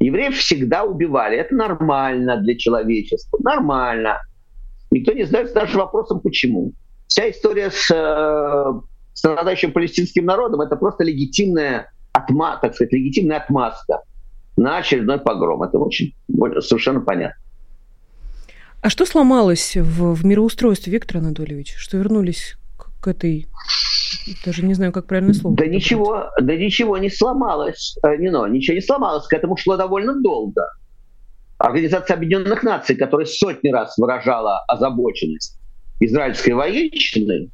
Евреев 0.00 0.36
всегда 0.36 0.84
убивали. 0.84 1.38
Это 1.38 1.54
нормально 1.54 2.36
для 2.38 2.56
человечества. 2.56 3.38
Нормально. 3.42 4.18
Никто 4.90 5.12
не 5.12 5.24
задается 5.24 5.54
даже 5.54 5.78
вопросом, 5.78 6.20
почему. 6.20 6.72
Вся 7.06 7.30
история 7.30 7.70
с 7.70 7.90
э, 7.90 8.80
страдающим 9.14 9.72
палестинским 9.72 10.24
народом 10.24 10.60
это 10.60 10.76
просто 10.76 11.04
легитимная 11.04 11.92
отма, 12.12 12.58
так 12.60 12.74
сказать, 12.74 12.92
легитимная 12.92 13.38
отмазка 13.38 14.00
на 14.56 14.78
очередной 14.78 15.18
погром. 15.18 15.62
Это 15.62 15.78
очень 15.78 16.14
совершенно 16.60 17.00
понятно. 17.00 17.40
А 18.80 18.90
что 18.90 19.06
сломалось 19.06 19.76
в, 19.76 20.14
в 20.14 20.24
мироустройстве, 20.26 20.92
Виктор 20.92 21.18
Анатольевич, 21.18 21.76
что 21.76 21.98
вернулись 21.98 22.56
к, 22.76 22.90
к 23.00 23.08
этой 23.08 23.46
даже 24.44 24.64
не 24.64 24.74
знаю, 24.74 24.92
как 24.92 25.06
правильно 25.06 25.34
слово. 25.34 25.56
Да 25.56 25.66
ничего, 25.66 26.30
да 26.40 26.56
ничего 26.56 26.98
не 26.98 27.10
сломалось, 27.10 27.96
э, 28.04 28.16
не, 28.16 28.30
но, 28.30 28.46
ничего 28.46 28.74
не 28.74 28.80
сломалось, 28.80 29.26
к 29.26 29.32
этому 29.32 29.56
шло 29.56 29.76
довольно 29.76 30.20
долго. 30.20 30.68
Организация 31.58 32.16
Объединенных 32.16 32.62
Наций, 32.62 32.96
которая 32.96 33.26
сотни 33.26 33.70
раз 33.70 33.96
выражала 33.96 34.64
озабоченность 34.66 35.58
израильской 36.00 36.54
военщины, 36.54 37.50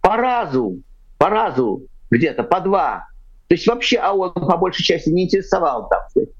по 0.00 0.16
разу, 0.16 0.80
по 1.18 1.28
разу 1.28 1.86
где-то, 2.10 2.44
по 2.44 2.60
два. 2.60 3.06
То 3.48 3.54
есть 3.54 3.66
вообще 3.66 3.98
ООН 3.98 4.32
по 4.34 4.56
большей 4.56 4.84
части 4.84 5.08
не 5.08 5.24
интересовал, 5.24 5.88
сказать, 6.10 6.30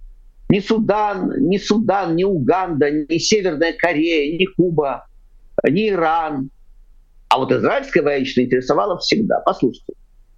ни 0.49 0.61
Судан, 0.61 1.49
ни 1.49 1.59
Судан, 1.59 2.15
ни 2.15 2.25
Уганда, 2.25 2.91
ни 2.91 3.19
Северная 3.19 3.73
Корея, 3.73 4.39
ни 4.39 4.45
Куба, 4.45 5.07
ни 5.69 5.89
Иран. 5.89 6.51
А 7.29 7.39
вот 7.39 7.53
израильская 7.53 8.03
военщина 8.03 8.45
интересовала 8.45 8.99
всегда. 8.99 9.41
Послушайте, 9.41 9.93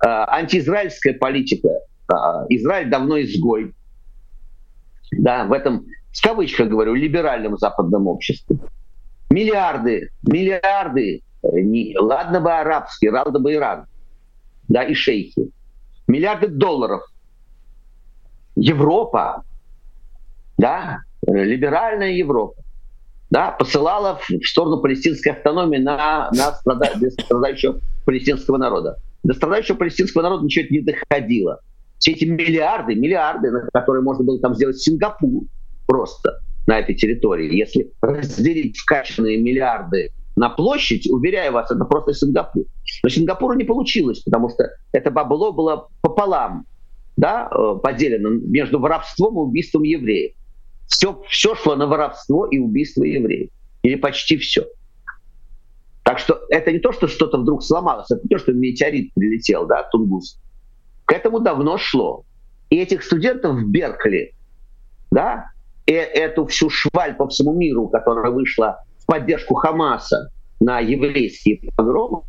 э, 0.05 0.07
антиизраильская 0.07 1.15
политика. 1.15 1.69
Э, 2.11 2.47
Израиль 2.49 2.91
давно 2.91 3.21
изгой. 3.21 3.75
Да, 5.13 5.45
в 5.45 5.53
этом 5.53 5.87
в 6.13 6.23
кавычках 6.23 6.69
говорю, 6.69 6.95
либеральном 6.95 7.57
западном 7.59 8.07
обществе. 8.09 8.57
Миллиарды, 9.31 10.11
миллиарды, 10.23 11.23
э, 11.43 11.61
не, 11.61 11.97
ладно 11.99 12.41
бы 12.41 12.53
арабский, 12.53 13.11
ладно 13.11 13.39
бы 13.39 13.55
Иран, 13.55 13.87
да, 14.69 14.83
и 14.83 14.95
шейхи. 14.95 15.51
Миллиарды 16.07 16.49
долларов. 16.49 17.03
Европа, 18.57 19.45
да, 20.57 21.01
либеральная 21.27 22.11
Европа, 22.13 22.61
да, 23.31 23.53
посылала 23.53 24.21
в 24.27 24.47
сторону 24.47 24.81
палестинской 24.81 25.33
автономии 25.33 25.79
на, 25.79 26.31
на 26.33 26.55
страдающего 26.55 27.81
палестинского 28.05 28.57
народа. 28.57 28.97
До 29.23 29.35
страдающего 29.35 29.77
палестинского 29.77 30.23
народа 30.23 30.45
ничего 30.45 30.67
не 30.71 30.81
доходило. 30.81 31.61
Все 31.99 32.13
эти 32.13 32.25
миллиарды, 32.25 32.95
миллиарды, 32.95 33.51
которые 33.73 34.03
можно 34.03 34.25
было 34.25 34.39
там 34.41 34.55
сделать 34.55 34.79
Сингапур, 34.79 35.45
просто 35.87 36.41
на 36.67 36.79
этой 36.79 36.95
территории. 36.95 37.55
Если 37.55 37.91
разделить 38.01 38.79
вкачанные 38.79 39.39
миллиарды 39.39 40.11
на 40.37 40.49
площадь, 40.51 41.11
уверяю 41.11 41.53
вас, 41.53 41.71
это 41.71 41.85
просто 41.85 42.15
Сингапур. 42.15 42.65
Но 43.03 43.09
Сингапуру 43.09 43.55
не 43.55 43.65
получилось, 43.65 44.21
потому 44.21 44.51
что 44.51 44.65
это 44.93 45.11
бабло 45.11 45.53
было 45.53 45.89
пополам 46.01 46.67
да, 47.17 47.51
э, 47.51 47.79
поделено 47.83 48.31
между 48.31 48.79
воровством 48.79 49.35
и 49.35 49.41
убийством 49.41 49.83
евреев. 49.83 50.35
Все, 50.89 51.23
все 51.29 51.55
шло 51.55 51.77
на 51.77 51.87
воровство 51.87 52.47
и 52.47 52.59
убийство 52.59 53.05
евреев. 53.05 53.51
Или 53.83 53.95
почти 53.95 54.37
все. 54.37 54.67
Так 56.03 56.19
что 56.19 56.41
это 56.49 56.73
не 56.73 56.79
то, 56.79 56.93
что 56.93 57.07
что-то 57.07 57.39
вдруг 57.39 57.63
сломалось, 57.63 58.11
это 58.11 58.23
не 58.23 58.31
то, 58.31 58.39
что 58.39 58.53
метеорит 58.53 59.13
прилетел, 59.15 59.67
да, 59.67 59.83
Тунгус. 59.93 60.41
К 61.05 61.13
этому 61.13 61.41
давно 61.41 61.77
шло. 61.77 62.25
И 62.71 62.77
этих 62.77 63.03
студентов 63.03 63.57
в 63.57 63.69
Беркли, 63.69 64.35
да, 65.11 65.51
э, 65.87 65.93
эту 65.93 66.47
всю 66.47 66.71
шваль 66.71 67.15
по 67.15 67.29
всему 67.29 67.53
миру, 67.53 67.89
которая 67.89 68.31
вышла 68.31 68.83
в 68.99 69.07
поддержку 69.07 69.55
Хамаса 69.55 70.31
на 70.61 70.81
еврейские 70.81 71.61
погромы, 71.77 72.23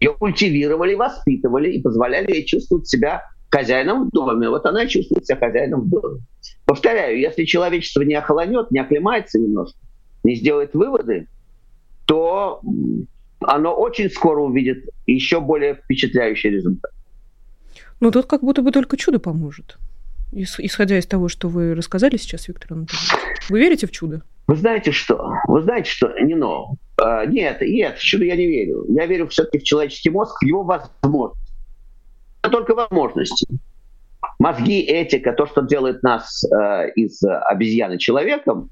ее 0.00 0.14
культивировали, 0.14 0.94
воспитывали 0.94 1.70
и 1.72 1.82
позволяли 1.82 2.32
ей 2.32 2.44
чувствовать 2.44 2.88
себя 2.88 3.22
хозяином 3.50 4.08
в 4.08 4.10
доме. 4.10 4.48
Вот 4.48 4.64
она 4.66 4.86
чувствует 4.86 5.26
себя 5.26 5.36
хозяином 5.38 5.82
в 5.82 5.88
доме. 5.88 6.20
Повторяю, 6.70 7.18
если 7.18 7.46
человечество 7.46 8.02
не 8.02 8.14
охолонет, 8.14 8.70
не 8.70 8.78
оклемается 8.78 9.40
немножко, 9.40 9.76
не 10.22 10.36
сделает 10.36 10.72
выводы, 10.72 11.26
то 12.06 12.62
оно 13.40 13.74
очень 13.74 14.08
скоро 14.08 14.40
увидит 14.40 14.88
еще 15.04 15.40
более 15.40 15.74
впечатляющий 15.74 16.48
результат. 16.50 16.92
Ну, 17.98 18.12
тут 18.12 18.26
как 18.26 18.42
будто 18.42 18.62
бы 18.62 18.70
только 18.70 18.96
чудо 18.96 19.18
поможет 19.18 19.78
исходя 20.32 20.96
из 20.96 21.06
того, 21.06 21.26
что 21.26 21.48
вы 21.48 21.74
рассказали 21.74 22.16
сейчас, 22.16 22.46
Виктор 22.46 22.74
Анатольевич. 22.74 23.10
Вы 23.48 23.58
верите 23.58 23.88
в 23.88 23.90
чудо? 23.90 24.22
Вы 24.46 24.54
знаете 24.54 24.92
что? 24.92 25.34
Вы 25.48 25.62
знаете 25.62 25.90
что? 25.90 26.16
Не 26.20 26.36
но. 26.36 26.76
А, 27.02 27.26
нет, 27.26 27.60
нет, 27.62 27.98
в 27.98 28.00
чудо 28.00 28.26
я 28.26 28.36
не 28.36 28.46
верю. 28.46 28.84
Я 28.88 29.06
верю 29.06 29.26
все-таки 29.26 29.58
в 29.58 29.64
человеческий 29.64 30.10
мозг, 30.10 30.40
в 30.40 30.46
его 30.46 30.62
возможности. 30.62 31.52
Это 32.42 32.52
только 32.52 32.76
возможности. 32.76 33.48
Мозги, 34.40 34.80
этика, 34.80 35.32
то, 35.32 35.46
что 35.46 35.60
делает 35.60 36.02
нас 36.02 36.44
э, 36.44 36.90
из 36.96 37.22
обезьяны 37.22 37.98
человеком, 37.98 38.70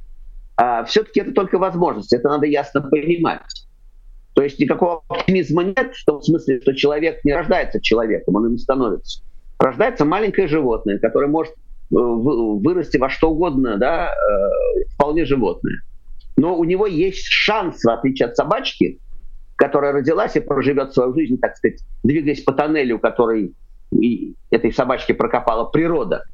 э, 0.60 0.84
все-таки 0.86 1.20
это 1.20 1.32
только 1.32 1.58
возможности. 1.58 2.16
Это 2.16 2.28
надо 2.28 2.46
ясно 2.46 2.80
понимать. 2.80 3.42
То 4.34 4.42
есть 4.42 4.58
никакого 4.58 5.02
оптимизма 5.08 5.62
нет 5.62 5.94
в 5.94 6.04
том 6.04 6.22
смысле, 6.22 6.60
что 6.60 6.74
человек 6.74 7.24
не 7.24 7.32
рождается 7.32 7.80
человеком, 7.80 8.34
он 8.34 8.46
им 8.46 8.58
становится 8.58 9.22
рождается 9.58 10.04
маленькое 10.04 10.48
животное, 10.48 10.98
которое 10.98 11.26
может 11.26 11.52
э, 11.52 11.56
вырасти 11.90 12.96
во 12.96 13.10
что 13.10 13.30
угодно, 13.30 13.76
да, 13.76 14.08
э, 14.08 14.84
вполне 14.94 15.24
животное. 15.24 15.82
Но 16.36 16.56
у 16.56 16.64
него 16.64 16.86
есть 16.86 17.26
шанс, 17.26 17.82
в 17.82 17.90
отличие 17.90 18.28
от 18.28 18.36
собачки, 18.36 19.00
которая 19.56 19.92
родилась 19.92 20.36
и 20.36 20.40
проживет 20.40 20.94
свою 20.94 21.12
жизнь, 21.14 21.38
так 21.38 21.56
сказать, 21.56 21.80
двигаясь 22.04 22.42
по 22.42 22.52
тоннелю, 22.52 23.00
который 23.00 23.54
этой 24.50 24.72
собачке 24.72 25.14
прокопала 25.14 25.64
природа. 25.64 26.24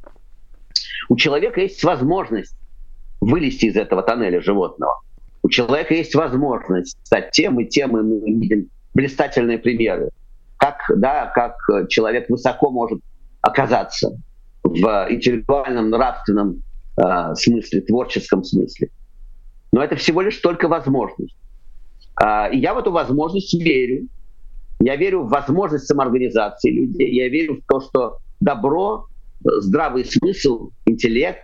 У 1.09 1.17
человека 1.17 1.61
есть 1.61 1.83
возможность 1.85 2.57
вылезти 3.21 3.67
из 3.67 3.77
этого 3.77 4.03
тоннеля 4.03 4.41
животного. 4.41 5.01
У 5.43 5.49
человека 5.49 5.95
есть 5.95 6.15
возможность 6.15 6.97
стать 7.05 7.31
тем 7.33 7.61
и 7.61 7.67
тем, 7.67 7.97
и 7.99 8.03
мы 8.03 8.21
видим 8.41 8.71
блистательные 8.95 9.59
примеры. 9.59 10.11
Как, 10.57 10.77
да, 10.97 11.27
как 11.27 11.57
человек 11.89 12.31
высоко 12.31 12.71
может 12.71 13.01
оказаться 13.43 14.17
в 14.63 15.07
интеллектуальном, 15.11 15.91
нравственном 15.91 16.63
э, 16.97 17.35
смысле, 17.35 17.83
творческом 17.83 18.43
смысле. 18.43 18.89
Но 19.73 19.83
это 19.83 19.97
всего 19.97 20.23
лишь 20.23 20.39
только 20.39 20.69
возможность. 20.69 21.37
Э, 22.23 22.51
и 22.51 22.59
я 22.59 22.73
в 22.73 22.79
эту 22.79 22.91
возможность 22.91 23.53
верю. 23.55 24.09
Я 24.81 24.97
верю 24.97 25.23
в 25.23 25.29
возможность 25.29 25.87
самоорганизации 25.87 26.71
людей. 26.71 27.15
Я 27.15 27.29
верю 27.29 27.61
в 27.61 27.67
то, 27.67 27.81
что 27.81 28.19
добро 28.41 29.07
здравый 29.45 30.05
смысл, 30.05 30.71
интеллект, 30.87 31.41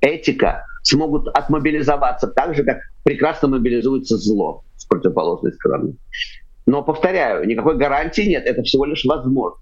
этика 0.00 0.64
смогут 0.82 1.28
отмобилизоваться 1.28 2.28
так 2.28 2.54
же, 2.54 2.64
как 2.64 2.78
прекрасно 3.02 3.48
мобилизуется 3.48 4.16
зло 4.16 4.62
с 4.76 4.84
противоположной 4.84 5.52
стороны. 5.52 5.94
Но, 6.66 6.82
повторяю, 6.82 7.46
никакой 7.46 7.76
гарантии 7.76 8.22
нет, 8.22 8.44
это 8.46 8.62
всего 8.62 8.84
лишь 8.84 9.04
возможно. 9.04 9.58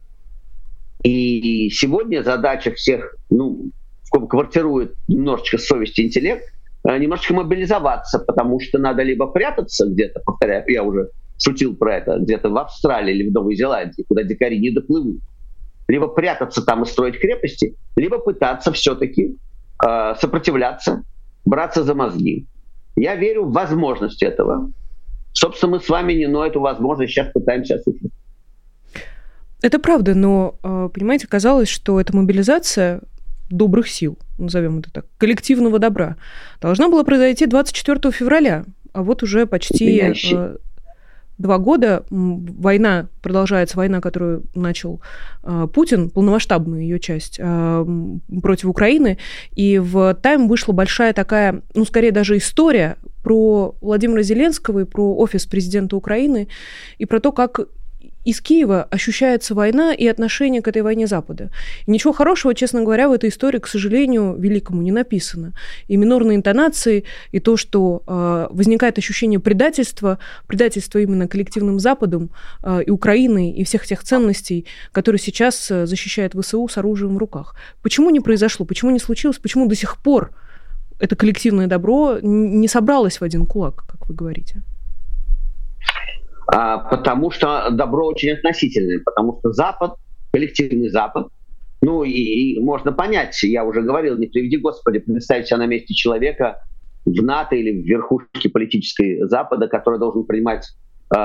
И 1.02 1.68
сегодня 1.70 2.22
задача 2.22 2.72
всех, 2.72 3.16
ну, 3.28 3.70
в 4.04 4.10
ком 4.10 4.26
квартирует 4.26 4.94
немножечко 5.08 5.58
совесть 5.58 5.98
и 5.98 6.06
интеллект, 6.06 6.44
э, 6.86 6.98
немножечко 6.98 7.34
мобилизоваться, 7.34 8.18
потому 8.20 8.58
что 8.60 8.78
надо 8.78 9.02
либо 9.02 9.26
прятаться 9.26 9.86
где-то, 9.86 10.20
повторяю, 10.24 10.64
я 10.66 10.82
уже 10.82 11.10
шутил 11.38 11.76
про 11.76 11.96
это, 11.96 12.18
где-то 12.18 12.48
в 12.48 12.56
Австралии 12.56 13.14
или 13.14 13.28
в 13.28 13.32
Новой 13.32 13.56
Зеландии, 13.56 14.04
куда 14.08 14.22
дикари 14.22 14.58
не 14.58 14.70
доплывут, 14.70 15.20
либо 15.88 16.08
прятаться 16.08 16.62
там 16.62 16.82
и 16.82 16.86
строить 16.86 17.18
крепости, 17.18 17.76
либо 17.96 18.18
пытаться 18.18 18.72
все-таки 18.72 19.36
э, 19.84 20.14
сопротивляться, 20.20 21.02
браться 21.44 21.84
за 21.84 21.94
мозги. 21.94 22.46
Я 22.96 23.16
верю 23.16 23.44
в 23.44 23.52
возможность 23.52 24.22
этого. 24.22 24.70
Собственно, 25.32 25.72
мы 25.72 25.80
с 25.80 25.88
вами 25.88 26.12
не, 26.12 26.28
но 26.28 26.46
эту 26.46 26.60
возможность 26.60 27.12
сейчас 27.12 27.32
пытаемся 27.32 27.74
осуществить. 27.74 28.12
Это 29.62 29.78
правда, 29.78 30.14
но, 30.14 30.56
э, 30.62 30.88
понимаете, 30.92 31.26
казалось, 31.26 31.68
что 31.68 32.00
эта 32.00 32.14
мобилизация 32.14 33.00
добрых 33.50 33.88
сил, 33.88 34.18
назовем 34.38 34.78
это 34.78 34.92
так, 34.92 35.06
коллективного 35.18 35.78
добра, 35.78 36.16
должна 36.60 36.88
была 36.88 37.04
произойти 37.04 37.46
24 37.46 38.12
февраля, 38.12 38.64
а 38.92 39.02
вот 39.02 39.22
уже 39.22 39.46
почти 39.46 39.98
э, 40.00 40.56
два 41.38 41.58
года 41.58 42.04
война 42.10 43.08
продолжается, 43.22 43.76
война, 43.76 44.00
которую 44.00 44.44
начал 44.54 45.00
э, 45.42 45.66
Путин, 45.72 46.10
полномасштабную 46.10 46.82
ее 46.82 47.00
часть 47.00 47.38
против 48.42 48.68
Украины, 48.68 49.18
и 49.54 49.78
в 49.78 50.14
Тайм 50.14 50.48
вышла 50.48 50.72
большая 50.72 51.12
такая, 51.12 51.62
ну, 51.74 51.84
скорее 51.84 52.12
даже 52.12 52.36
история 52.36 52.96
про 53.22 53.74
Владимира 53.80 54.22
Зеленского 54.22 54.80
и 54.80 54.84
про 54.84 55.16
офис 55.16 55.46
президента 55.46 55.96
Украины, 55.96 56.48
и 56.98 57.06
про 57.06 57.20
то, 57.20 57.32
как 57.32 57.60
из 58.24 58.40
Киева 58.40 58.84
ощущается 58.90 59.54
война 59.54 59.92
и 59.92 60.06
отношение 60.06 60.62
к 60.62 60.68
этой 60.68 60.82
войне 60.82 61.06
Запада. 61.06 61.50
И 61.86 61.90
ничего 61.90 62.12
хорошего, 62.12 62.54
честно 62.54 62.82
говоря, 62.82 63.08
в 63.08 63.12
этой 63.12 63.28
истории, 63.28 63.58
к 63.58 63.66
сожалению, 63.66 64.34
великому 64.38 64.82
не 64.82 64.92
написано. 64.92 65.52
И 65.88 65.96
минорные 65.96 66.36
интонации, 66.36 67.04
и 67.32 67.40
то, 67.40 67.56
что 67.56 68.02
э, 68.06 68.46
возникает 68.50 68.98
ощущение 68.98 69.40
предательства, 69.40 70.18
предательства 70.46 70.98
именно 70.98 71.28
коллективным 71.28 71.78
Западом 71.78 72.30
э, 72.62 72.82
и 72.86 72.90
Украиной, 72.90 73.50
и 73.50 73.64
всех 73.64 73.86
тех 73.86 74.02
ценностей, 74.02 74.66
которые 74.92 75.20
сейчас 75.20 75.70
э, 75.70 75.86
защищает 75.86 76.32
ВСУ 76.34 76.66
с 76.68 76.78
оружием 76.78 77.14
в 77.14 77.18
руках. 77.18 77.56
Почему 77.82 78.10
не 78.10 78.20
произошло? 78.20 78.64
Почему 78.66 78.90
не 78.90 78.98
случилось? 78.98 79.38
Почему 79.38 79.66
до 79.66 79.74
сих 79.74 80.02
пор 80.02 80.30
это 80.98 81.16
коллективное 81.16 81.66
добро 81.66 82.18
не 82.22 82.68
собралось 82.68 83.20
в 83.20 83.22
один 83.22 83.46
кулак, 83.46 83.84
как 83.86 84.08
вы 84.08 84.14
говорите? 84.14 84.62
А, 86.46 86.78
потому 86.78 87.30
что 87.30 87.70
добро 87.70 88.06
очень 88.06 88.32
относительное, 88.32 89.00
потому 89.04 89.38
что 89.38 89.52
Запад, 89.52 89.94
коллективный 90.32 90.88
Запад, 90.88 91.28
ну 91.80 92.02
и, 92.02 92.10
и 92.10 92.60
можно 92.60 92.92
понять, 92.92 93.42
я 93.42 93.64
уже 93.64 93.82
говорил, 93.82 94.16
не 94.16 94.26
приведи 94.26 94.56
Господи, 94.56 94.98
представить 94.98 95.48
себя 95.48 95.58
на 95.58 95.66
месте 95.66 95.94
человека 95.94 96.62
в 97.04 97.22
НАТО 97.22 97.56
или 97.56 97.82
в 97.82 97.84
верхушке 97.84 98.48
политической 98.48 99.26
Запада, 99.28 99.68
который 99.68 99.98
должен 99.98 100.24
принимать 100.24 100.66
э, 101.14 101.16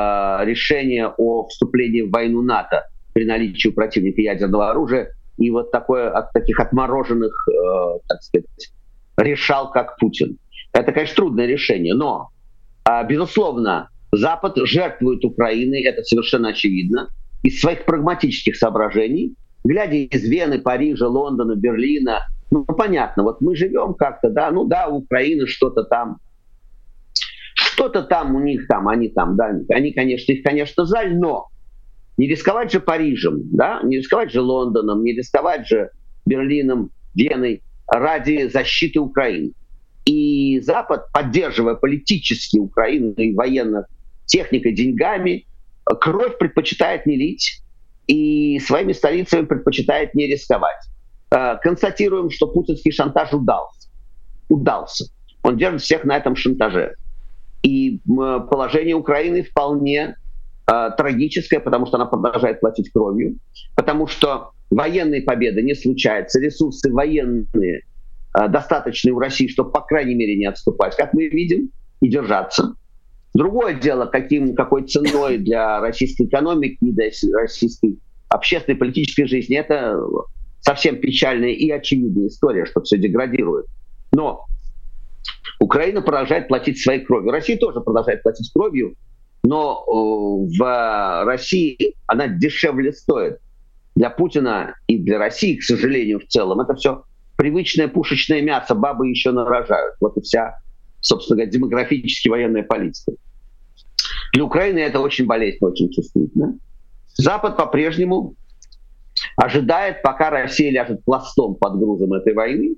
решение 0.44 1.08
о 1.08 1.48
вступлении 1.48 2.02
в 2.02 2.12
войну 2.12 2.42
НАТО 2.42 2.86
при 3.14 3.26
наличии 3.26 3.70
у 3.70 3.74
противника 3.74 4.22
ядерного 4.22 4.72
оружия, 4.72 5.14
и 5.38 5.50
вот 5.52 5.72
такое 5.72 6.12
от 6.12 6.32
таких 6.34 6.60
отмороженных, 6.60 7.48
э, 7.48 8.00
так 8.08 8.22
сказать, 8.22 8.72
решал, 9.18 9.72
как 9.72 9.98
Путин. 9.98 10.38
Это, 10.74 10.92
конечно, 10.92 11.16
трудное 11.16 11.46
решение, 11.46 11.94
но, 11.94 12.29
э, 12.88 13.08
безусловно, 13.08 13.90
Запад 14.11 14.53
жертвует 14.57 15.24
Украиной, 15.24 15.83
это 15.83 16.03
совершенно 16.03 16.50
очевидно, 16.50 17.09
из 17.43 17.59
своих 17.61 17.85
прагматических 17.85 18.55
соображений, 18.55 19.35
глядя 19.63 19.95
из 19.95 20.24
Вены, 20.24 20.59
Парижа, 20.59 21.07
Лондона, 21.07 21.55
Берлина, 21.55 22.22
ну, 22.51 22.65
понятно, 22.65 23.24
вот 23.24 23.41
мы 23.41 23.55
живем 23.55 23.93
как-то, 23.93 24.29
да, 24.29 24.51
ну 24.51 24.65
да, 24.65 24.87
Украина 24.87 25.45
что-то 25.45 25.83
там, 25.83 26.17
что-то 27.53 28.01
там 28.03 28.35
у 28.35 28.39
них 28.39 28.67
там, 28.67 28.87
они 28.87 29.09
там, 29.09 29.35
да, 29.35 29.51
они, 29.69 29.91
конечно, 29.93 30.31
их, 30.31 30.43
конечно, 30.43 30.85
жаль, 30.85 31.15
но 31.17 31.48
не 32.17 32.27
рисковать 32.27 32.72
же 32.72 32.79
Парижем, 32.79 33.43
да, 33.51 33.81
не 33.83 33.98
рисковать 33.98 34.31
же 34.31 34.41
Лондоном, 34.41 35.03
не 35.03 35.13
рисковать 35.13 35.67
же 35.67 35.91
Берлином, 36.25 36.91
Веной 37.15 37.61
ради 37.87 38.50
защиты 38.51 39.00
Украины. 39.00 39.51
И 40.05 40.59
Запад, 40.61 41.11
поддерживая 41.13 41.75
политически 41.75 42.57
Украину 42.57 43.13
и 43.13 43.33
военно 43.33 43.85
техникой, 44.29 44.74
деньгами. 44.74 45.46
Кровь 45.83 46.37
предпочитает 46.37 47.05
не 47.05 47.18
лить 47.18 47.61
и 48.07 48.59
своими 48.59 48.94
столицами 48.94 49.46
предпочитает 49.46 50.15
не 50.15 50.27
рисковать. 50.27 50.77
Э, 51.31 51.57
констатируем, 51.61 52.29
что 52.29 52.48
путинский 52.48 52.92
шантаж 52.92 53.33
удался. 53.33 53.89
Удался. 54.48 55.05
Он 55.44 55.57
держит 55.57 55.81
всех 55.81 56.05
на 56.05 56.18
этом 56.18 56.35
шантаже. 56.35 56.96
И 57.61 58.00
положение 58.07 58.96
Украины 58.96 59.44
вполне 59.44 60.15
э, 60.68 60.89
трагическое, 60.98 61.59
потому 61.59 61.85
что 61.85 61.98
она 61.98 62.05
продолжает 62.05 62.61
платить 62.61 62.92
кровью, 62.92 63.37
потому 63.75 64.07
что 64.07 64.51
военные 64.70 65.22
победы 65.22 65.61
не 65.61 65.75
случаются, 65.75 66.39
ресурсы 66.39 66.92
военные 66.92 67.83
э, 68.33 68.48
достаточные 68.48 69.13
у 69.13 69.20
России, 69.20 69.48
чтобы, 69.48 69.72
по 69.72 69.81
крайней 69.81 70.15
мере, 70.15 70.37
не 70.37 70.46
отступать, 70.46 70.96
как 70.96 71.13
мы 71.13 71.27
видим, 71.27 71.70
и 72.01 72.09
держаться. 72.09 72.75
Другое 73.33 73.75
дело, 73.75 74.05
каким, 74.05 74.55
какой 74.55 74.87
ценой 74.87 75.37
для 75.37 75.79
российской 75.79 76.24
экономики, 76.24 76.77
для 76.81 77.11
российской 77.33 78.00
общественной 78.27 78.77
политической 78.77 79.25
жизни, 79.25 79.57
это 79.57 80.00
совсем 80.61 80.98
печальная 80.98 81.51
и 81.51 81.70
очевидная 81.70 82.27
история, 82.27 82.65
что 82.65 82.81
все 82.81 82.98
деградирует. 82.98 83.65
Но 84.11 84.46
Украина 85.59 86.01
продолжает 86.01 86.48
платить 86.48 86.81
своей 86.81 87.03
кровью. 87.03 87.31
Россия 87.31 87.57
тоже 87.57 87.81
продолжает 87.81 88.24
платить 88.24 88.51
кровью, 88.53 88.96
но 89.44 89.83
э, 89.85 90.57
в 90.57 91.25
России 91.25 91.96
она 92.07 92.27
дешевле 92.27 92.94
стоит. 92.94 93.39
Для 93.96 94.09
Путина 94.09 94.75
и 94.87 94.98
для 94.98 95.18
России, 95.18 95.55
к 95.57 95.63
сожалению, 95.63 96.20
в 96.20 96.27
целом, 96.27 96.61
это 96.61 96.75
все 96.75 97.03
привычное 97.35 97.87
пушечное 97.87 98.42
мясо, 98.42 98.75
бабы 98.75 99.09
еще 99.09 99.31
нарожают. 99.31 99.96
Вот 100.00 100.18
и 100.18 100.22
вся 100.22 100.59
собственно 101.01 101.38
говоря, 101.38 101.51
демографически 101.51 102.27
военная 102.27 102.64
политика. 102.64 103.14
Для 104.33 104.44
Украины 104.44 104.79
это 104.79 105.00
очень 105.00 105.25
болезненно, 105.25 105.72
очень 105.72 105.92
чувствительно. 105.92 106.57
Запад 107.16 107.57
по-прежнему 107.57 108.35
ожидает, 109.35 110.01
пока 110.01 110.29
Россия 110.29 110.72
ляжет 110.72 111.03
пластом 111.03 111.55
под 111.55 111.79
грузом 111.79 112.14
этой 112.14 112.33
войны. 112.33 112.75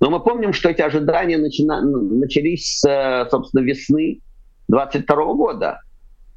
Но 0.00 0.10
мы 0.10 0.20
помним, 0.20 0.52
что 0.52 0.68
эти 0.68 0.82
ожидания 0.82 1.38
начина... 1.38 1.80
начались 1.80 2.80
с, 2.80 3.28
собственно, 3.30 3.62
весны 3.62 4.20
22 4.68 5.16
года. 5.34 5.80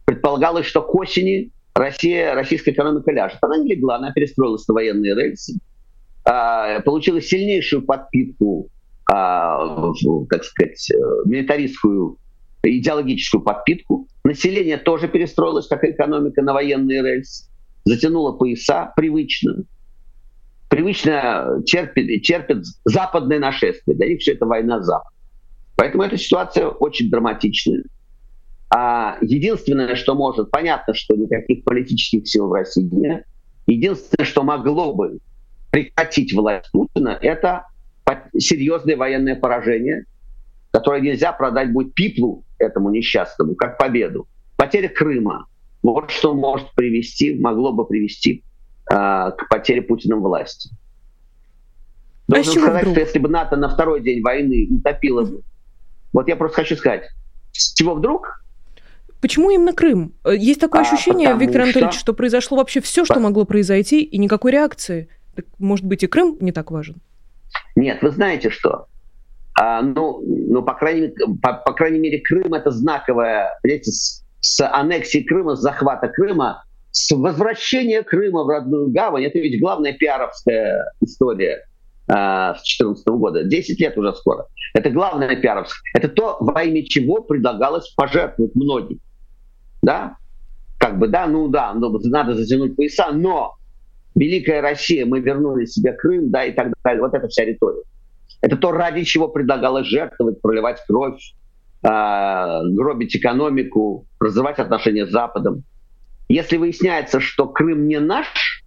Предполагалось, 0.05 0.65
что 0.65 0.81
к 0.81 0.93
осени 0.95 1.51
Россия, 1.73 2.33
российская 2.35 2.71
экономика 2.71 3.11
ляжет. 3.11 3.39
Она 3.41 3.57
не 3.57 3.75
легла, 3.75 3.97
она 3.97 4.11
перестроилась 4.11 4.67
на 4.67 4.73
военные 4.73 5.15
рельсы, 5.15 5.59
а, 6.25 6.79
получила 6.81 7.21
сильнейшую 7.21 7.83
подпитку 7.83 8.69
а, 9.11 9.91
так 10.29 10.43
сказать, 10.43 10.91
э, 10.91 10.95
милитаристскую 11.25 12.17
идеологическую 12.61 13.41
подпитку. 13.41 14.07
Население 14.23 14.77
тоже 14.77 15.07
перестроилось, 15.07 15.67
как 15.67 15.83
экономика, 15.83 16.41
на 16.41 16.53
военные 16.53 17.01
рельсы. 17.01 17.49
Затянуло 17.85 18.33
пояса 18.33 18.93
привычно. 18.95 19.63
Привычно 20.67 21.63
терпит, 21.65 22.21
терпит 22.23 22.65
западное 22.85 23.39
нашествие. 23.39 23.97
Для 23.97 24.09
них 24.09 24.19
все 24.19 24.33
это 24.33 24.45
война 24.45 24.83
Запад. 24.83 25.11
Поэтому 25.75 26.03
эта 26.03 26.17
ситуация 26.17 26.67
очень 26.67 27.09
драматичная. 27.09 27.83
А 28.69 29.17
единственное, 29.21 29.95
что 29.95 30.13
может, 30.13 30.51
понятно, 30.51 30.93
что 30.93 31.15
никаких 31.15 31.63
политических 31.63 32.27
сил 32.27 32.49
в 32.49 32.53
России 32.53 32.87
нет. 32.91 33.25
Единственное, 33.65 34.25
что 34.25 34.43
могло 34.43 34.93
бы 34.93 35.17
прекратить 35.71 36.33
власть 36.33 36.69
Путина, 36.71 37.17
это 37.21 37.65
серьезное 38.37 38.95
военное 38.95 39.35
поражение, 39.35 40.05
которое 40.71 41.01
нельзя 41.01 41.31
продать 41.31 41.71
будет 41.71 41.93
пиплу 41.93 42.43
этому 42.57 42.89
несчастному, 42.89 43.55
как 43.55 43.77
победу. 43.77 44.27
Потеря 44.57 44.89
Крыма. 44.89 45.47
Вот 45.81 46.11
что 46.11 46.33
может 46.33 46.73
привести, 46.75 47.39
могло 47.39 47.71
бы 47.71 47.85
привести 47.85 48.43
э, 48.91 48.93
к 48.93 49.47
потере 49.49 49.81
Путиным 49.81 50.21
власти. 50.21 50.69
А 52.27 52.33
Должен 52.33 52.57
а 52.57 52.61
сказать, 52.61 52.81
вдруг? 52.81 52.95
что 52.95 52.99
если 52.99 53.19
бы 53.19 53.29
НАТО 53.29 53.55
на 53.55 53.69
второй 53.69 54.01
день 54.01 54.21
войны 54.21 54.67
утопило 54.69 55.23
бы... 55.23 55.41
Вот 56.11 56.27
я 56.27 56.35
просто 56.35 56.57
хочу 56.57 56.75
сказать, 56.75 57.09
с 57.53 57.73
чего 57.73 57.95
вдруг? 57.95 58.43
Почему 59.21 59.49
именно 59.49 59.73
Крым? 59.73 60.13
Есть 60.25 60.59
такое 60.61 60.81
а, 60.81 60.85
ощущение, 60.85 61.35
Виктор 61.37 61.61
Анатольевич, 61.61 61.93
что... 61.93 61.99
что 62.01 62.13
произошло 62.13 62.57
вообще 62.57 62.81
все, 62.81 63.03
что 63.05 63.19
могло 63.19 63.45
произойти, 63.45 64.01
и 64.01 64.17
никакой 64.17 64.51
реакции 64.51 65.09
Так, 65.35 65.45
может 65.57 65.85
быть, 65.85 66.03
и 66.03 66.07
Крым 66.07 66.37
не 66.39 66.51
так 66.51 66.71
важен? 66.71 67.01
Нет, 67.79 68.01
вы 68.01 68.11
знаете 68.11 68.49
что? 68.49 68.87
А, 69.57 69.81
ну, 69.81 70.21
ну 70.25 70.61
по, 70.63 70.73
крайней, 70.73 71.13
по, 71.41 71.53
по 71.53 71.73
крайней 71.73 71.99
мере, 71.99 72.19
Крым 72.19 72.53
это 72.53 72.71
знаковая, 72.71 73.57
понимаете, 73.63 73.91
с, 73.91 74.23
с 74.41 74.67
аннексией 74.67 75.23
Крыма, 75.23 75.55
с 75.55 75.61
захвата 75.61 76.09
Крыма, 76.09 76.63
с 76.91 77.09
возвращения 77.11 78.03
Крыма 78.03 78.43
в 78.43 78.49
родную 78.49 78.89
гавань, 78.89 79.23
это 79.23 79.39
ведь 79.39 79.61
главная 79.61 79.93
пиаровская 79.93 80.91
история 81.01 81.65
а, 82.07 82.55
с 82.55 82.63
2014 82.63 83.07
года. 83.07 83.43
10 83.45 83.79
лет 83.79 83.97
уже 83.97 84.13
скоро. 84.13 84.47
Это 84.73 84.89
главная 84.89 85.37
пиаровская. 85.37 85.81
Это 85.93 86.09
то, 86.09 86.37
во 86.41 86.63
имя 86.63 86.83
чего 86.85 87.21
предлагалось 87.21 87.89
пожертвовать 87.95 88.55
многим. 88.55 88.99
Да? 89.81 90.17
Как 90.77 90.99
бы, 90.99 91.07
да, 91.07 91.27
ну 91.27 91.47
да, 91.47 91.73
ну, 91.73 91.97
надо 92.03 92.35
затянуть 92.35 92.75
пояса, 92.75 93.11
но 93.11 93.55
Великая 94.15 94.61
Россия, 94.61 95.05
мы 95.05 95.19
вернули 95.19 95.65
себе 95.65 95.93
Крым, 95.93 96.29
да, 96.29 96.45
и 96.45 96.51
так 96.51 96.73
далее. 96.83 97.01
Вот 97.01 97.13
эта 97.13 97.27
вся 97.27 97.45
риторика. 97.45 97.87
Это 98.41 98.57
то, 98.57 98.71
ради 98.71 99.03
чего 99.03 99.27
предлагалось 99.27 99.87
жертвовать, 99.87 100.41
проливать 100.41 100.83
кровь, 100.87 101.33
э, 101.83 101.87
гробить 101.87 103.15
экономику, 103.15 104.05
разрывать 104.19 104.59
отношения 104.59 105.05
с 105.05 105.11
Западом. 105.11 105.63
Если 106.29 106.57
выясняется, 106.57 107.19
что 107.19 107.47
Крым 107.47 107.87
не 107.87 107.99
наш, 107.99 108.63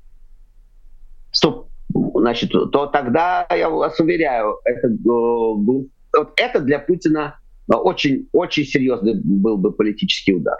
то, 1.40 1.68
значит, 2.14 2.50
то 2.50 2.86
тогда, 2.86 3.46
я 3.50 3.70
вас 3.70 3.98
уверяю, 4.00 4.58
это, 4.64 4.88
э, 4.88 4.96
вот 5.04 6.32
это 6.36 6.60
для 6.60 6.78
Путина 6.78 7.38
очень, 7.68 8.28
очень 8.32 8.64
серьезный 8.64 9.14
был 9.14 9.56
бы 9.56 9.72
политический 9.72 10.34
удар. 10.34 10.56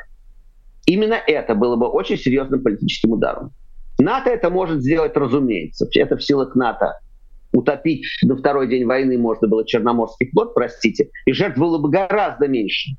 Именно 0.87 1.14
это 1.14 1.55
было 1.55 1.77
бы 1.77 1.87
очень 1.87 2.16
серьезным 2.16 2.62
политическим 2.62 3.12
ударом. 3.12 3.53
НАТО 4.03 4.31
это 4.31 4.51
может 4.51 4.83
сделать, 4.83 5.17
разумеется. 5.17 5.87
Это 5.95 6.17
в 6.17 6.23
силах 6.23 6.55
НАТО. 6.55 6.99
Утопить 7.53 8.07
на 8.23 8.37
второй 8.37 8.69
день 8.69 8.87
войны 8.87 9.19
можно 9.19 9.47
было 9.47 9.67
Черноморский 9.67 10.31
флот, 10.31 10.55
простите, 10.55 11.11
и 11.27 11.33
жертв 11.33 11.59
было 11.59 11.79
бы 11.79 11.91
гораздо 11.91 12.49
меньше. 12.49 12.93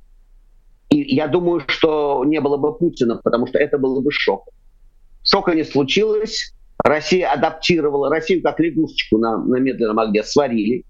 И 0.90 1.16
я 1.16 1.28
думаю, 1.28 1.64
что 1.68 2.24
не 2.24 2.40
было 2.40 2.58
бы 2.58 2.78
Путина, 2.78 3.20
потому 3.24 3.48
что 3.48 3.58
это 3.58 3.80
было 3.80 4.00
бы 4.00 4.12
шок. 4.12 4.48
Шока 5.24 5.56
не 5.56 5.64
случилось. 5.64 6.54
Россия 6.78 7.32
адаптировала, 7.32 8.10
Россию 8.10 8.44
как 8.44 8.60
лягушечку 8.60 9.18
на, 9.18 9.38
на 9.38 9.56
медленном 9.56 9.98
огне 9.98 10.22
сварили. 10.24 10.86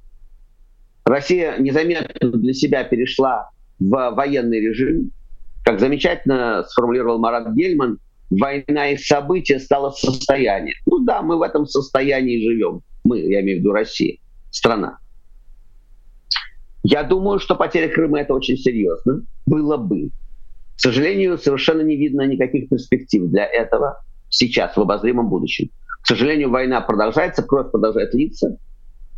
Россия 1.06 1.58
незаметно 1.58 2.32
для 2.32 2.54
себя 2.54 2.84
перешла 2.84 3.49
в 3.80 4.12
военный 4.12 4.60
режим. 4.60 5.12
Как 5.63 5.80
замечательно 5.80 6.65
сформулировал 6.67 7.19
Марат 7.19 7.54
Гельман, 7.54 7.99
война 8.39 8.89
и 8.89 8.98
события 8.98 9.60
стала 9.60 9.91
состоянием. 9.91 10.76
Ну 10.86 11.00
да, 11.00 11.22
мы 11.22 11.38
в 11.38 11.41
этом 11.41 11.65
состоянии 11.65 12.43
живем. 12.43 12.82
Мы, 13.04 13.19
я 13.19 13.41
имею 13.41 13.58
в 13.58 13.60
виду 13.62 13.72
Россия, 13.72 14.17
страна. 14.50 14.98
Я 16.84 17.04
думаю, 17.04 17.39
что 17.39 17.56
потеря 17.56 17.88
Крыма 17.89 18.19
это 18.19 18.34
очень 18.34 18.58
серьезно. 18.58 19.24
Было 19.46 19.78
бы. 19.78 20.10
К 20.76 20.80
сожалению, 20.80 21.38
совершенно 21.38 21.82
не 21.82 21.96
видно 21.96 22.24
никаких 22.24 22.69
перспектив 22.69 23.30
для 23.30 23.46
этого 23.46 24.04
сейчас, 24.30 24.76
в 24.76 24.82
обозримом 24.82 25.30
будущем. 25.30 25.69
К 26.02 26.08
сожалению, 26.08 26.50
война 26.50 26.82
продолжается, 26.82 27.43
кровь 27.43 27.72
продолжает 27.72 28.13
литься, 28.13 28.58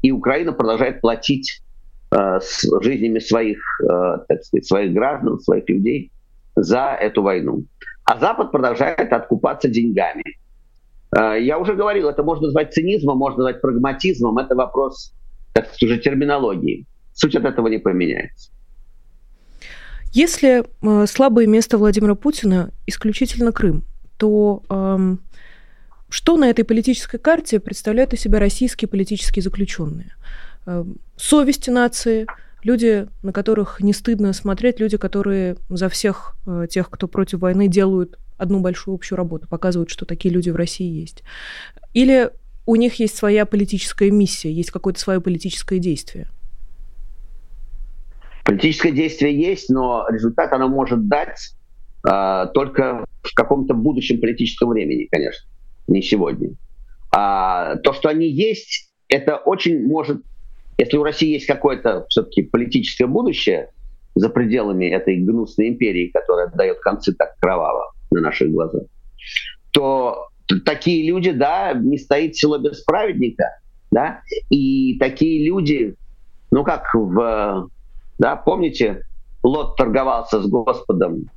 и 0.04 0.12
Украина 0.12 0.52
продолжает 0.52 1.02
платить 1.02 1.64
э, 2.12 2.40
с 2.40 2.68
жизнями 2.84 3.18
своих, 3.18 3.58
э, 3.82 4.18
так 4.28 4.44
сказать, 4.44 4.68
своих 4.68 4.94
граждан, 4.94 5.40
своих 5.40 5.68
людей 5.68 6.12
за 6.56 6.96
эту 7.00 7.24
войну. 7.24 7.64
А 8.06 8.20
Запад 8.20 8.52
продолжает 8.52 9.12
откупаться 9.12 9.68
деньгами. 9.68 10.24
Э, 11.18 11.42
я 11.42 11.58
уже 11.58 11.74
говорил, 11.74 12.08
это 12.08 12.24
можно 12.24 12.46
назвать 12.46 12.74
цинизмом, 12.74 13.18
можно 13.18 13.44
назвать 13.44 13.62
прагматизмом. 13.62 14.38
Это 14.38 14.56
вопрос, 14.56 15.14
так 15.54 15.66
сказать, 15.66 15.84
уже 15.84 15.98
терминологии. 16.00 16.86
Суть 17.14 17.36
от 17.36 17.46
этого 17.46 17.68
не 17.68 17.80
поменяется. 17.80 18.52
Если 20.14 20.64
э, 20.64 21.08
слабое 21.08 21.48
место 21.48 21.78
Владимира 21.78 22.16
Путина 22.16 22.70
исключительно 22.88 23.52
Крым, 23.52 23.84
то 24.18 24.62
эм, 24.70 25.20
что 26.10 26.38
на 26.38 26.50
этой 26.50 26.64
политической 26.64 27.18
карте 27.18 27.60
представляют 27.60 28.14
из 28.14 28.22
себя 28.22 28.40
российские 28.40 28.88
политические 28.88 29.44
заключенные? 29.44 30.14
Э, 30.66 30.86
совесть 31.18 31.68
нации, 31.68 32.28
люди, 32.66 33.08
на 33.22 33.32
которых 33.32 33.80
не 33.80 33.94
стыдно 33.94 34.34
смотреть, 34.34 34.80
люди, 34.80 34.98
которые 34.98 35.56
за 35.70 35.88
всех 35.88 36.36
э, 36.48 36.66
тех, 36.70 36.90
кто 36.90 37.08
против 37.08 37.40
войны, 37.40 37.68
делают 37.68 38.18
одну 38.38 38.60
большую 38.60 38.96
общую 38.96 39.18
работу, 39.18 39.48
показывают, 39.48 39.90
что 39.92 40.06
такие 40.06 40.34
люди 40.34 40.50
в 40.50 40.56
России 40.56 40.90
есть. 40.90 41.24
Или 41.94 42.32
у 42.66 42.76
них 42.76 42.96
есть 42.96 43.16
своя 43.16 43.46
политическая 43.46 44.10
миссия, 44.10 44.52
есть 44.52 44.72
какое-то 44.72 45.00
свое 45.00 45.22
политическое 45.22 45.78
действие? 45.78 46.28
Политическое 48.44 48.92
действие 48.92 49.40
есть, 49.40 49.70
но 49.70 50.08
результат 50.10 50.52
оно 50.52 50.68
может 50.68 51.08
дать 51.08 51.56
э, 52.08 52.48
только 52.54 53.06
в 53.22 53.34
каком-то 53.36 53.76
будущем 53.76 54.20
политическом 54.20 54.70
времени, 54.70 55.08
конечно, 55.12 55.48
не 55.88 56.02
сегодня. 56.02 56.50
А 57.12 57.76
то, 57.78 57.94
что 57.94 58.10
они 58.10 58.28
есть, 58.28 58.92
это 59.08 59.38
очень 59.38 59.86
может 59.86 60.24
если 60.78 60.98
у 60.98 61.04
России 61.04 61.34
есть 61.34 61.46
какое-то 61.46 62.06
все-таки 62.10 62.44
политическое 62.44 63.08
будущее 63.08 63.70
за 64.16 64.30
пределами 64.30 64.86
этой 64.86 65.18
гнусной 65.18 65.70
империи, 65.70 66.12
которая 66.14 66.48
дает 66.48 66.80
концы 66.80 67.14
так 67.14 67.36
кроваво 67.40 67.94
на 68.12 68.22
наших 68.22 68.52
глазах, 68.52 68.84
то 69.72 70.28
такие 70.66 71.08
люди, 71.08 71.32
да, 71.32 71.74
не 71.74 71.98
стоит 71.98 72.36
село 72.36 72.58
без 72.58 72.82
праведника, 72.84 73.58
да, 73.92 74.22
и 74.50 74.98
такие 75.00 75.46
люди, 75.46 75.96
ну 76.52 76.64
как 76.64 76.94
в, 76.94 77.70
да, 78.20 78.36
помните, 78.36 79.02
Лот 79.44 79.76
торговался 79.76 80.42
с 80.42 80.48
Господом, 80.48 81.30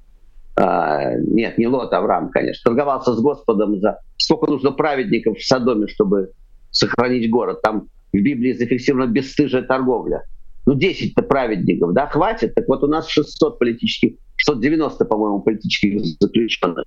а, 0.57 1.14
нет, 1.14 1.59
не 1.59 1.66
Лот, 1.66 1.92
а 1.92 1.98
Авраам, 1.98 2.31
конечно, 2.31 2.70
торговался 2.70 3.14
с 3.14 3.20
Господом 3.20 3.79
за 3.81 4.01
сколько 4.16 4.51
нужно 4.51 4.72
праведников 4.72 5.38
в 5.38 5.46
Содоме, 5.46 5.87
чтобы 5.87 6.33
сохранить 6.70 7.31
город. 7.31 7.62
Там 7.62 7.88
в 8.12 8.16
Библии 8.16 8.53
зафиксирована 8.53 9.11
бесстыжая 9.11 9.62
торговля. 9.62 10.25
Ну, 10.66 10.77
10-то 10.77 11.23
праведников, 11.23 11.94
да, 11.94 12.07
хватит? 12.07 12.55
Так 12.55 12.68
вот 12.68 12.85
у 12.85 12.88
нас 12.88 13.09
600 13.09 13.59
политических, 13.59 14.16
690, 14.37 15.05
по-моему, 15.07 15.40
политических 15.40 16.01
заключенных. 16.21 16.85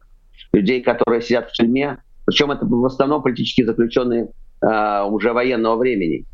Людей, 0.54 0.82
которые 0.82 1.22
сидят 1.22 1.50
в 1.50 1.54
тюрьме. 1.54 1.98
Причем 2.26 2.52
это 2.52 2.66
в 2.66 2.86
основном 2.86 3.24
политические 3.24 3.66
заключенные 3.66 4.30
э, 4.62 5.04
уже 5.10 5.34
военного 5.34 5.78
времени. 5.78 6.26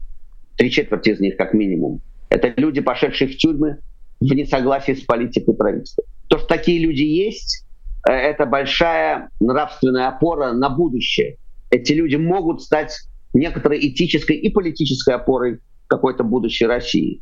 Три 0.58 0.72
четверти 0.72 1.12
из 1.12 1.20
них, 1.20 1.38
как 1.38 1.54
минимум. 1.54 2.02
Это 2.30 2.54
люди, 2.58 2.82
пошедшие 2.82 3.30
в 3.30 3.38
тюрьмы 3.38 3.78
в 4.20 4.26
несогласии 4.34 4.94
с 4.94 5.02
политикой 5.02 5.56
правительства. 5.56 6.04
То, 6.28 6.40
что 6.40 6.48
такие 6.48 6.80
люди 6.80 7.04
есть, 7.04 7.66
э, 8.10 8.12
это 8.12 8.46
большая 8.46 9.30
нравственная 9.40 10.10
опора 10.10 10.52
на 10.52 10.70
будущее. 10.70 11.38
Эти 11.70 11.94
люди 11.94 12.16
могут 12.16 12.62
стать 12.62 12.98
некоторой 13.34 13.80
этической 13.88 14.36
и 14.36 14.50
политической 14.50 15.16
опорой 15.16 15.60
какой-то 15.88 16.24
будущей 16.24 16.66
России. 16.66 17.22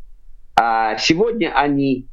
А 0.56 0.98
сегодня 0.98 1.52
они 1.56 2.08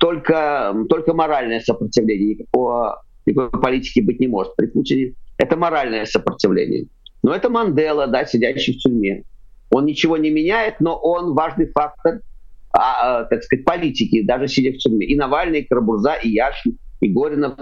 только, 0.00 0.74
только 0.88 1.14
моральное 1.14 1.60
сопротивление, 1.60 2.34
никакого, 2.34 3.02
никакой 3.24 3.60
политики 3.60 4.00
быть 4.00 4.20
не 4.20 4.26
может 4.26 4.54
при 4.56 4.66
Путине. 4.66 5.12
Это 5.38 5.56
моральное 5.56 6.04
сопротивление. 6.06 6.86
Но 7.22 7.34
это 7.34 7.50
Мандела, 7.50 8.06
да, 8.06 8.24
сидящий 8.24 8.74
в 8.74 8.78
тюрьме. 8.78 9.24
Он 9.70 9.84
ничего 9.84 10.16
не 10.16 10.30
меняет, 10.30 10.80
но 10.80 10.96
он 10.96 11.34
важный 11.34 11.66
фактор, 11.66 12.20
а, 12.70 13.20
а, 13.20 13.24
так 13.24 13.42
сказать, 13.42 13.64
политики, 13.64 14.22
даже 14.22 14.48
сидя 14.48 14.72
в 14.72 14.78
тюрьме. 14.78 15.06
И 15.06 15.16
Навальный, 15.16 15.60
и 15.60 15.64
Карабурза, 15.64 16.14
и 16.14 16.30
Яшин, 16.30 16.78
и 17.00 17.08
Горинов. 17.08 17.58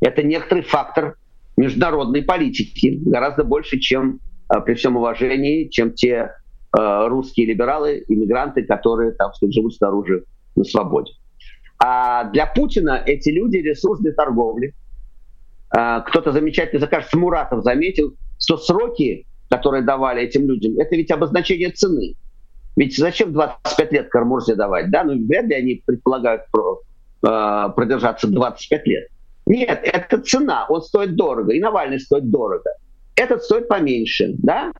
Это 0.00 0.22
некоторый 0.22 0.62
фактор 0.62 1.16
международной 1.56 2.22
политики, 2.22 3.00
гораздо 3.04 3.44
больше, 3.44 3.78
чем 3.78 4.20
при 4.58 4.74
всем 4.74 4.96
уважении, 4.96 5.68
чем 5.68 5.92
те 5.92 6.34
э, 6.76 7.06
русские 7.06 7.46
либералы, 7.46 8.04
иммигранты, 8.08 8.64
которые 8.64 9.12
там 9.12 9.30
живут 9.40 9.74
снаружи 9.76 10.24
на 10.56 10.64
свободе. 10.64 11.12
А 11.78 12.24
для 12.24 12.46
Путина 12.46 13.02
эти 13.06 13.30
люди 13.30 13.58
ресурс 13.58 14.00
для 14.00 14.12
торговли. 14.12 14.74
Э, 15.74 16.00
кто-то 16.04 16.32
замечательно, 16.32 16.86
кажется, 16.88 17.16
Муратов 17.16 17.62
заметил, 17.62 18.14
что 18.40 18.56
сроки, 18.56 19.26
которые 19.48 19.84
давали 19.84 20.22
этим 20.22 20.48
людям, 20.48 20.78
это 20.78 20.96
ведь 20.96 21.12
обозначение 21.12 21.70
цены. 21.70 22.16
Ведь 22.76 22.96
зачем 22.96 23.32
25 23.32 23.92
лет 23.92 24.08
Кармурзе 24.08 24.56
давать? 24.56 24.90
Да, 24.90 25.04
ну 25.04 25.14
вряд 25.26 25.46
ли 25.46 25.54
они 25.54 25.82
предполагают 25.86 26.42
про, 26.50 26.80
э, 27.24 27.68
продержаться 27.76 28.26
25 28.26 28.86
лет. 28.86 29.08
Нет, 29.46 29.80
это 29.84 30.18
цена, 30.18 30.66
он 30.68 30.82
стоит 30.82 31.14
дорого, 31.14 31.52
и 31.52 31.60
Навальный 31.60 32.00
стоит 32.00 32.30
дорого 32.30 32.70
этот 33.20 33.42
стоит 33.42 33.68
поменьше, 33.68 34.34
да? 34.38 34.72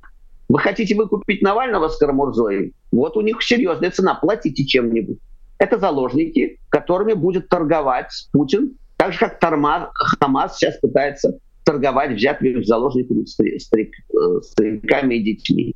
Вы 0.49 0.59
хотите 0.59 0.95
выкупить 0.95 1.43
Навального 1.43 1.89
с 1.89 1.97
Карамурзой? 1.99 2.73
Вот 2.91 3.17
у 3.17 3.21
них 3.21 3.43
серьезная 3.43 3.91
цена, 3.91 4.15
платите 4.15 4.65
чем-нибудь. 4.65 5.19
Это 5.59 5.79
заложники, 5.79 6.59
которыми 6.71 7.13
будет 7.13 7.49
торговать 7.49 8.11
Путин, 8.33 8.77
так 8.97 9.13
же, 9.13 9.19
как 9.19 9.39
Тарма, 9.39 9.91
Хамас 9.95 10.57
сейчас 10.57 10.79
пытается 10.79 11.39
торговать 11.65 12.13
взятыми 12.13 12.61
в 12.61 12.67
заложниками 12.67 13.25
старик, 13.59 13.95
стариками 14.43 15.15
и 15.17 15.23
детьми. 15.23 15.75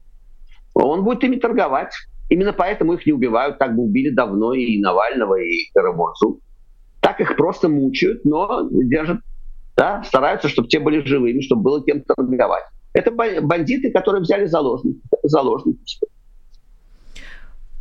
Он 0.74 1.04
будет 1.04 1.22
ими 1.24 1.36
торговать. 1.36 1.92
Именно 2.30 2.52
поэтому 2.52 2.94
их 2.94 3.06
не 3.06 3.12
убивают. 3.12 3.58
Так 3.58 3.76
бы 3.76 3.82
убили 3.82 4.10
давно 4.10 4.54
и 4.54 4.80
Навального, 4.80 5.34
и 5.34 5.70
Карамурзу. 5.74 6.40
Так 7.00 7.20
их 7.20 7.36
просто 7.36 7.68
мучают, 7.68 8.24
но 8.24 8.68
держат, 8.70 9.20
да, 9.76 10.02
стараются, 10.04 10.48
чтобы 10.48 10.68
те 10.68 10.78
были 10.78 11.04
живыми, 11.04 11.40
чтобы 11.40 11.62
было 11.62 11.84
кем 11.84 12.02
торговать. 12.02 12.64
Это 12.92 13.10
бандиты, 13.10 13.90
которые 13.90 14.22
взяли 14.22 14.46
заложники. 14.46 15.00
заложники. 15.24 15.98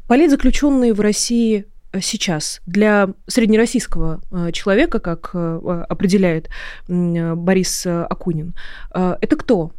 Политзаключенные 0.08 0.94
в 0.94 1.00
России 1.00 1.66
э, 1.92 2.02
сейчас 2.02 2.62
для 2.66 3.10
среднероссийского 3.28 4.22
э, 4.32 4.52
человека, 4.52 5.00
как 5.00 5.32
э, 5.34 5.86
определяет 5.88 6.50
Борис 6.88 7.86
Акунин, 7.86 8.54
это 8.92 9.36
кто? 9.36 9.72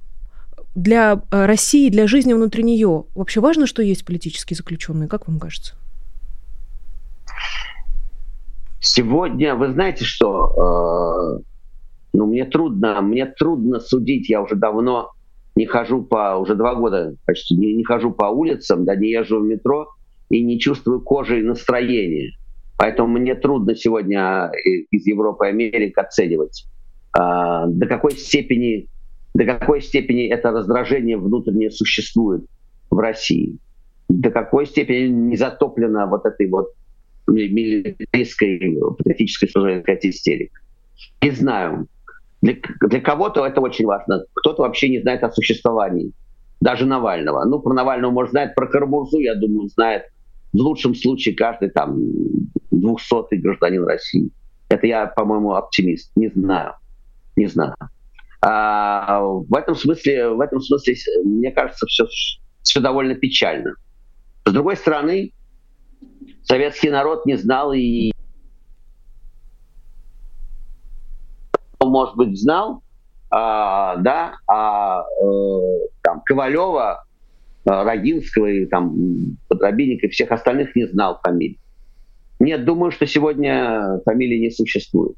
Для 0.75 1.23
России, 1.31 1.89
для 1.89 2.09
жизни 2.09 2.33
внутри 2.33 2.65
нее 2.65 3.05
вообще 3.15 3.41
важно, 3.41 3.67
что 3.67 3.81
есть 3.83 4.05
политические 4.05 4.57
заключенные, 4.57 5.09
как 5.09 5.29
вам 5.29 5.39
кажется? 5.39 5.75
Сегодня, 8.81 9.55
вы 9.55 9.73
знаете, 9.73 10.05
что 10.05 11.43
ну, 12.15 12.27
мне 12.27 12.45
трудно, 12.45 13.03
мне 13.03 13.27
трудно 13.27 13.81
судить, 13.81 14.31
я 14.31 14.41
уже 14.41 14.55
давно 14.55 15.11
не 15.57 15.67
хожу 15.67 16.03
по, 16.03 16.37
уже 16.37 16.55
два 16.55 16.77
года 16.77 17.17
почти, 17.27 17.57
не, 17.57 17.75
не 17.75 17.85
хожу 17.85 18.13
по 18.13 18.27
улицам, 18.27 18.85
да, 18.85 18.95
не 18.95 19.11
езжу 19.11 19.41
в 19.41 19.45
метро, 19.45 19.89
и 20.31 20.43
не 20.43 20.61
чувствую 20.61 21.01
кожи 21.01 21.41
и 21.41 21.43
настроения. 21.43 22.33
Поэтому 22.79 23.19
мне 23.19 23.35
трудно 23.35 23.75
сегодня 23.75 24.51
э, 24.53 24.69
из 24.91 25.07
Европы 25.07 25.47
и 25.47 25.49
Америки 25.51 25.93
оценивать, 25.97 26.67
а, 27.13 27.67
до 27.67 27.87
какой 27.87 28.13
степени 28.13 28.89
до 29.35 29.45
какой 29.45 29.83
степени 29.83 30.29
это 30.29 30.53
раздражение 30.53 31.17
внутреннее 31.17 31.73
существует 31.73 32.45
в 32.91 32.99
России, 32.99 33.59
до 34.09 34.31
какой 34.31 34.67
степени 34.67 35.09
не 35.09 35.37
затоплено 35.37 36.07
вот 36.07 36.25
этой 36.25 36.49
вот 36.49 36.69
милитаристской, 37.27 38.79
патриотической 38.97 39.49
служебной 39.49 39.99
истерикой. 40.03 40.63
Не 41.21 41.31
знаю. 41.33 41.89
Для, 42.45 42.57
для 42.83 43.01
кого-то 43.01 43.47
это 43.47 43.63
очень 43.63 43.87
важно. 43.87 44.23
Кто-то 44.35 44.63
вообще 44.63 44.91
не 44.91 45.01
знает 45.01 45.25
о 45.25 45.31
существовании. 45.31 46.13
Даже 46.61 46.85
Навального. 46.85 47.45
Ну, 47.47 47.59
про 47.59 47.73
Навального, 47.73 48.13
может, 48.13 48.33
знает, 48.33 48.55
про 48.55 48.67
Карамурзу, 48.67 49.19
я 49.19 49.35
думаю, 49.35 49.69
знает 49.71 50.05
в 50.53 50.59
лучшем 50.59 50.95
случае 50.95 51.35
каждый 51.35 51.71
там 51.71 51.99
двухсотый 52.71 53.39
гражданин 53.39 53.87
России. 53.87 54.29
Это 54.69 54.87
я, 54.87 55.07
по-моему, 55.07 55.55
оптимист. 55.55 56.13
Не 56.17 56.29
знаю. 56.29 56.75
Не 57.35 57.47
знаю. 57.47 57.75
А, 58.43 59.23
в 59.23 59.55
этом 59.55 59.75
смысле, 59.75 60.29
в 60.29 60.41
этом 60.41 60.61
смысле, 60.61 60.97
мне 61.25 61.51
кажется, 61.51 61.87
все, 61.87 62.05
все 62.63 62.81
довольно 62.81 63.15
печально. 63.15 63.75
С 64.45 64.53
другой 64.53 64.77
стороны, 64.77 65.33
советский 66.43 66.91
народ 66.91 67.25
не 67.25 67.37
знал 67.37 67.73
и 67.73 68.13
может 71.95 72.17
быть, 72.17 72.39
знал, 72.39 72.83
а, 73.31 73.97
да, 73.97 74.35
а 74.47 75.05
э, 75.23 75.79
там 76.03 76.21
Ковалева 76.25 77.05
Э, 77.65 77.83
Рогинского 77.83 78.47
и 78.47 78.67
там 78.67 79.39
Подробинника 79.49 80.07
и 80.07 80.11
всех 80.11 80.31
остальных 80.31 80.77
не 80.77 80.87
знал 80.87 81.19
фамилий. 81.23 81.59
Нет, 82.39 82.65
думаю, 82.65 82.91
что 82.91 83.07
сегодня 83.07 84.01
фамилии 84.05 84.39
не 84.39 84.51
существует. 84.51 85.17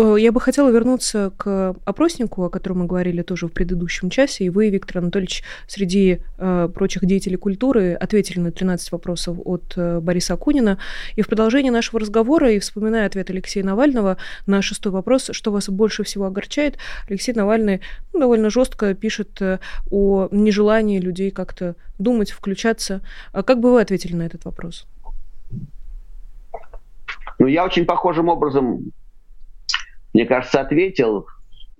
Э, 0.00 0.16
я 0.18 0.32
бы 0.32 0.40
хотела 0.40 0.70
вернуться 0.70 1.30
к 1.36 1.76
опроснику, 1.84 2.44
о 2.44 2.48
котором 2.48 2.78
мы 2.78 2.86
говорили 2.86 3.20
тоже 3.20 3.48
в 3.48 3.52
предыдущем 3.52 4.08
часе. 4.08 4.44
И 4.44 4.48
вы, 4.48 4.70
Виктор 4.70 4.98
Анатольевич, 4.98 5.44
среди 5.66 6.20
э, 6.38 6.68
прочих 6.74 7.04
деятелей 7.04 7.36
культуры 7.36 7.92
ответили 7.92 8.40
на 8.40 8.50
13 8.50 8.92
вопросов 8.92 9.36
от 9.44 9.74
э, 9.76 10.00
Бориса 10.00 10.34
Акунина. 10.34 10.78
И 11.16 11.22
в 11.22 11.26
продолжении 11.26 11.68
нашего 11.68 12.00
разговора, 12.00 12.50
и 12.50 12.58
вспоминая 12.60 13.06
ответ 13.06 13.28
Алексея 13.28 13.62
Навального 13.62 14.16
на 14.46 14.62
шестой 14.62 14.90
вопрос, 14.90 15.30
что 15.32 15.52
вас 15.52 15.68
больше 15.68 16.02
всего 16.02 16.24
огорчает, 16.24 16.78
Алексей 17.08 17.34
Навальный 17.34 17.82
ну, 18.14 18.20
довольно 18.20 18.48
жестко 18.48 18.94
пишет 18.94 19.42
э, 19.42 19.58
о 19.90 20.28
нежелании 20.30 20.98
людей 20.98 21.30
как-то 21.30 21.76
думать, 21.98 22.30
включаться. 22.30 23.02
А 23.32 23.42
как 23.42 23.60
бы 23.60 23.70
вы 23.72 23.82
ответили 23.82 24.14
на 24.14 24.22
этот 24.22 24.46
вопрос? 24.46 24.86
Ну, 27.38 27.46
я 27.46 27.64
очень 27.64 27.84
похожим 27.84 28.28
образом 28.28 28.92
мне 30.14 30.26
кажется, 30.26 30.60
ответил, 30.60 31.26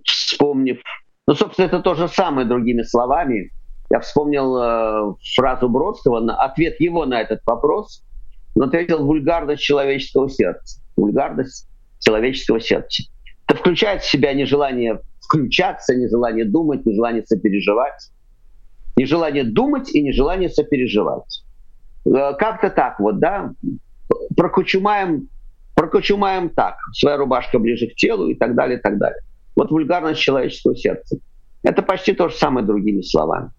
вспомнив... 0.05 0.81
Ну, 1.27 1.35
собственно, 1.35 1.67
это 1.67 1.81
то 1.81 1.95
же 1.95 2.09
самое 2.09 2.47
другими 2.47 2.83
словами. 2.83 3.51
Я 3.91 4.01
вспомнил 4.01 4.57
э, 4.57 5.15
фразу 5.37 5.69
Бродского, 5.69 6.21
на, 6.21 6.37
ответ 6.37 6.81
его 6.81 7.07
на 7.07 7.21
этот 7.21 7.41
вопрос, 7.45 8.05
но 8.55 8.67
ответил 8.67 9.05
вульгарность 9.05 9.63
человеческого 9.63 10.29
сердца. 10.29 10.81
Вульгарность 10.97 11.69
человеческого 11.99 12.61
сердца. 12.61 13.05
Это 13.47 13.59
включает 13.59 14.03
в 14.03 14.11
себя 14.11 14.33
нежелание 14.33 15.01
включаться, 15.21 15.95
нежелание 15.95 16.45
думать, 16.45 16.85
нежелание 16.87 17.25
сопереживать. 17.25 18.11
Нежелание 18.97 19.45
думать 19.45 19.95
и 19.95 20.03
нежелание 20.03 20.49
сопереживать. 20.49 21.45
Э, 22.07 22.35
как-то 22.39 22.71
так 22.71 22.99
вот, 23.01 23.19
да, 23.19 23.53
прокучумаем 24.37 25.29
прокочумаем 25.81 26.51
так, 26.51 26.77
своя 26.93 27.17
рубашка 27.17 27.59
ближе 27.59 27.87
к 27.87 27.95
телу 27.95 28.29
и 28.29 28.35
так 28.35 28.55
далее, 28.55 28.79
и 28.79 28.83
так 28.83 28.99
далее. 28.99 29.19
Вот 29.57 29.71
вульгарность 29.71 30.21
человеческого 30.21 30.77
сердца. 30.77 31.17
Это 31.63 31.81
почти 31.81 32.13
то 32.13 32.29
же 32.29 32.37
самое 32.37 32.67
другими 32.67 33.01
словами. 33.01 33.51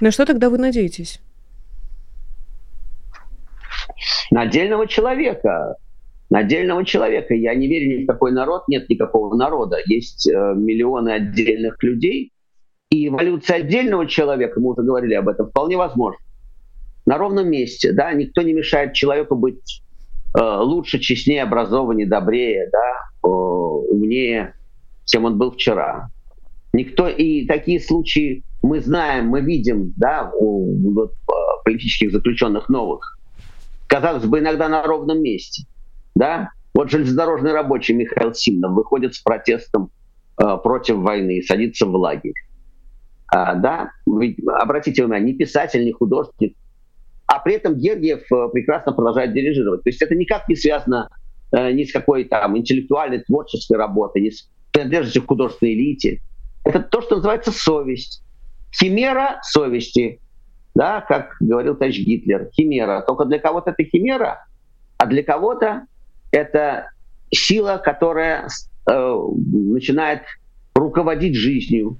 На 0.00 0.10
что 0.10 0.24
тогда 0.24 0.48
вы 0.48 0.56
надеетесь? 0.56 1.20
На 4.30 4.42
отдельного 4.42 4.86
человека. 4.86 5.76
На 6.30 6.38
отдельного 6.38 6.86
человека. 6.86 7.34
Я 7.34 7.54
не 7.54 7.68
верю 7.68 7.98
ни 7.98 8.04
в 8.04 8.06
какой 8.06 8.32
народ, 8.32 8.66
нет 8.66 8.88
никакого 8.88 9.36
народа. 9.36 9.76
Есть 9.84 10.26
э, 10.26 10.54
миллионы 10.56 11.10
отдельных 11.10 11.82
людей. 11.82 12.32
И 12.88 13.08
эволюция 13.08 13.58
отдельного 13.58 14.06
человека, 14.06 14.58
мы 14.58 14.72
уже 14.72 14.82
говорили 14.82 15.12
об 15.12 15.28
этом, 15.28 15.50
вполне 15.50 15.76
возможна. 15.76 16.18
На 17.04 17.18
ровном 17.18 17.50
месте, 17.50 17.92
да, 17.92 18.10
никто 18.14 18.40
не 18.40 18.54
мешает 18.54 18.94
человеку 18.94 19.36
быть 19.36 19.82
лучше, 20.34 20.98
честнее, 20.98 21.42
образованнее, 21.42 22.06
добрее, 22.06 22.68
да, 22.70 23.28
умнее, 23.28 24.54
чем 25.04 25.24
он 25.24 25.38
был 25.38 25.50
вчера. 25.52 26.10
Никто 26.72 27.08
и 27.08 27.46
такие 27.46 27.80
случаи 27.80 28.44
мы 28.62 28.80
знаем, 28.80 29.28
мы 29.28 29.40
видим, 29.40 29.92
да, 29.96 30.30
у 30.34 30.92
вот, 30.92 31.12
э, 31.12 31.32
политических 31.64 32.12
заключенных 32.12 32.68
новых. 32.68 33.18
Казалось 33.86 34.24
бы, 34.24 34.38
иногда 34.38 34.68
на 34.68 34.82
ровном 34.82 35.22
месте, 35.22 35.64
да. 36.14 36.50
Вот 36.72 36.90
железнодорожный 36.90 37.52
рабочий 37.52 37.94
Михаил 37.94 38.32
Симнов 38.32 38.72
выходит 38.72 39.14
с 39.14 39.18
протестом 39.18 39.90
э, 40.38 40.56
против 40.62 40.96
войны 40.96 41.38
и 41.38 41.42
садится 41.42 41.86
в 41.86 41.94
лагерь. 41.96 42.34
А, 43.26 43.54
да, 43.54 43.90
ведь, 44.06 44.38
обратите 44.46 45.02
внимание, 45.02 45.32
ни 45.32 45.36
писатель, 45.36 45.84
ни 45.84 45.92
художник 45.92 46.56
а 47.30 47.38
при 47.38 47.54
этом 47.54 47.76
Гергиев 47.76 48.22
э, 48.32 48.48
прекрасно 48.52 48.92
продолжает 48.92 49.32
дирижировать. 49.32 49.84
То 49.84 49.90
есть 49.90 50.02
это 50.02 50.16
никак 50.16 50.48
не 50.48 50.56
связано 50.56 51.08
э, 51.52 51.70
ни 51.70 51.84
с 51.84 51.92
какой 51.92 52.24
там 52.24 52.58
интеллектуальной, 52.58 53.20
творческой 53.20 53.76
работой, 53.76 54.22
ни 54.22 54.30
с 54.30 54.50
принадлежностью 54.72 55.22
к 55.22 55.28
художественной 55.28 55.74
элите. 55.74 56.20
Это 56.64 56.80
то, 56.80 57.00
что 57.00 57.16
называется 57.16 57.52
совесть. 57.52 58.24
Химера 58.74 59.38
совести, 59.44 60.18
да, 60.74 61.02
как 61.02 61.36
говорил 61.38 61.76
товарищ 61.76 62.00
Гитлер, 62.00 62.50
химера. 62.52 63.02
Только 63.06 63.26
для 63.26 63.38
кого-то 63.38 63.70
это 63.70 63.84
химера, 63.84 64.44
а 64.98 65.06
для 65.06 65.22
кого-то 65.22 65.86
это 66.32 66.90
сила, 67.32 67.80
которая 67.82 68.48
э, 68.90 69.16
начинает 69.46 70.22
руководить 70.74 71.36
жизнью. 71.36 71.96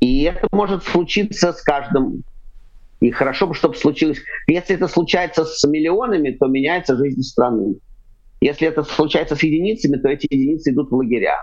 И 0.00 0.24
это 0.24 0.48
может 0.50 0.82
случиться 0.82 1.52
с 1.52 1.62
каждым 1.62 2.24
и 3.00 3.10
хорошо 3.10 3.46
бы, 3.46 3.54
чтобы 3.54 3.74
случилось. 3.76 4.18
Если 4.46 4.74
это 4.74 4.86
случается 4.86 5.44
с 5.44 5.66
миллионами, 5.66 6.32
то 6.32 6.46
меняется 6.46 6.96
жизнь 6.96 7.22
страны. 7.22 7.76
Если 8.40 8.68
это 8.68 8.82
случается 8.84 9.36
с 9.36 9.42
единицами, 9.42 9.96
то 9.96 10.08
эти 10.08 10.26
единицы 10.30 10.70
идут 10.70 10.90
в 10.90 10.94
лагеря 10.94 11.36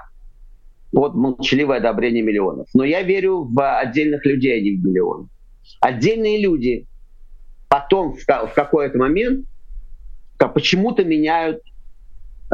под 0.91 1.15
молчаливое 1.15 1.78
одобрение 1.78 2.24
миллионов. 2.24 2.67
Но 2.74 2.84
я 2.84 3.02
верю 3.02 3.43
в 3.43 3.80
отдельных 3.80 4.26
людей, 4.26 4.60
а 4.60 4.62
не 4.62 4.78
в 4.78 4.86
миллионы. 4.86 5.28
Отдельные 5.82 6.41
люди 6.41 6.88
потом 7.67 8.15
в, 8.15 8.26
какой-то 8.26 8.98
момент 8.98 9.46
почему-то 10.38 11.04
меняют, 11.04 11.62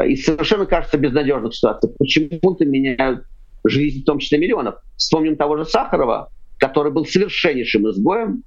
и 0.04 0.16
совершенно 0.16 0.66
кажется 0.66 0.98
безнадежных 0.98 1.54
ситуаций, 1.54 1.90
почему-то 1.98 2.64
меняют 2.64 3.24
жизнь, 3.64 4.02
в 4.02 4.04
том 4.04 4.18
числе 4.18 4.38
миллионов. 4.38 4.76
Вспомним 4.96 5.36
того 5.36 5.58
же 5.58 5.66
Сахарова, 5.66 6.30
который 6.58 6.90
был 6.90 7.06
совершеннейшим 7.06 7.88
изгоем, 7.88 8.42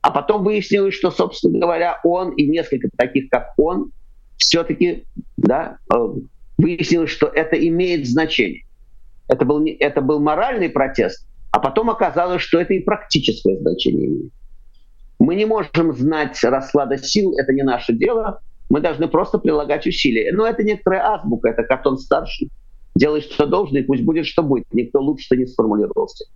а 0.00 0.10
потом 0.10 0.44
выяснилось, 0.44 0.94
что, 0.94 1.10
собственно 1.10 1.58
говоря, 1.58 2.00
он 2.04 2.32
и 2.32 2.46
несколько 2.46 2.88
таких, 2.96 3.30
как 3.30 3.52
он, 3.56 3.90
все-таки 4.36 5.04
да, 5.36 5.78
э, 5.92 5.96
выяснилось, 6.56 7.10
что 7.10 7.26
это 7.26 7.56
имеет 7.56 8.06
значение. 8.06 8.64
Это 9.28 9.44
был, 9.44 9.64
это 9.66 10.00
был 10.00 10.20
моральный 10.20 10.70
протест, 10.70 11.26
а 11.50 11.58
потом 11.58 11.90
оказалось, 11.90 12.42
что 12.42 12.60
это 12.60 12.74
и 12.74 12.80
практическое 12.80 13.58
значение 13.58 14.06
имеет. 14.06 14.32
Мы 15.18 15.34
не 15.34 15.46
можем 15.46 15.92
знать 15.94 16.42
расклада 16.42 16.96
сил, 16.96 17.36
это 17.36 17.52
не 17.52 17.62
наше 17.62 17.92
дело. 17.92 18.40
Мы 18.70 18.80
должны 18.80 19.08
просто 19.08 19.38
прилагать 19.38 19.86
усилия. 19.86 20.30
Но 20.32 20.46
это 20.46 20.62
некоторая 20.62 21.14
азбука, 21.14 21.48
это 21.48 21.64
как 21.64 21.84
он 21.86 21.98
старший. 21.98 22.50
Делай, 22.94 23.20
что 23.20 23.46
должен, 23.46 23.76
и 23.76 23.82
пусть 23.82 24.04
будет, 24.04 24.26
что 24.26 24.42
будет. 24.42 24.66
Никто 24.72 25.00
лучше 25.00 25.36
не 25.36 25.46
сформулировался. 25.46 26.26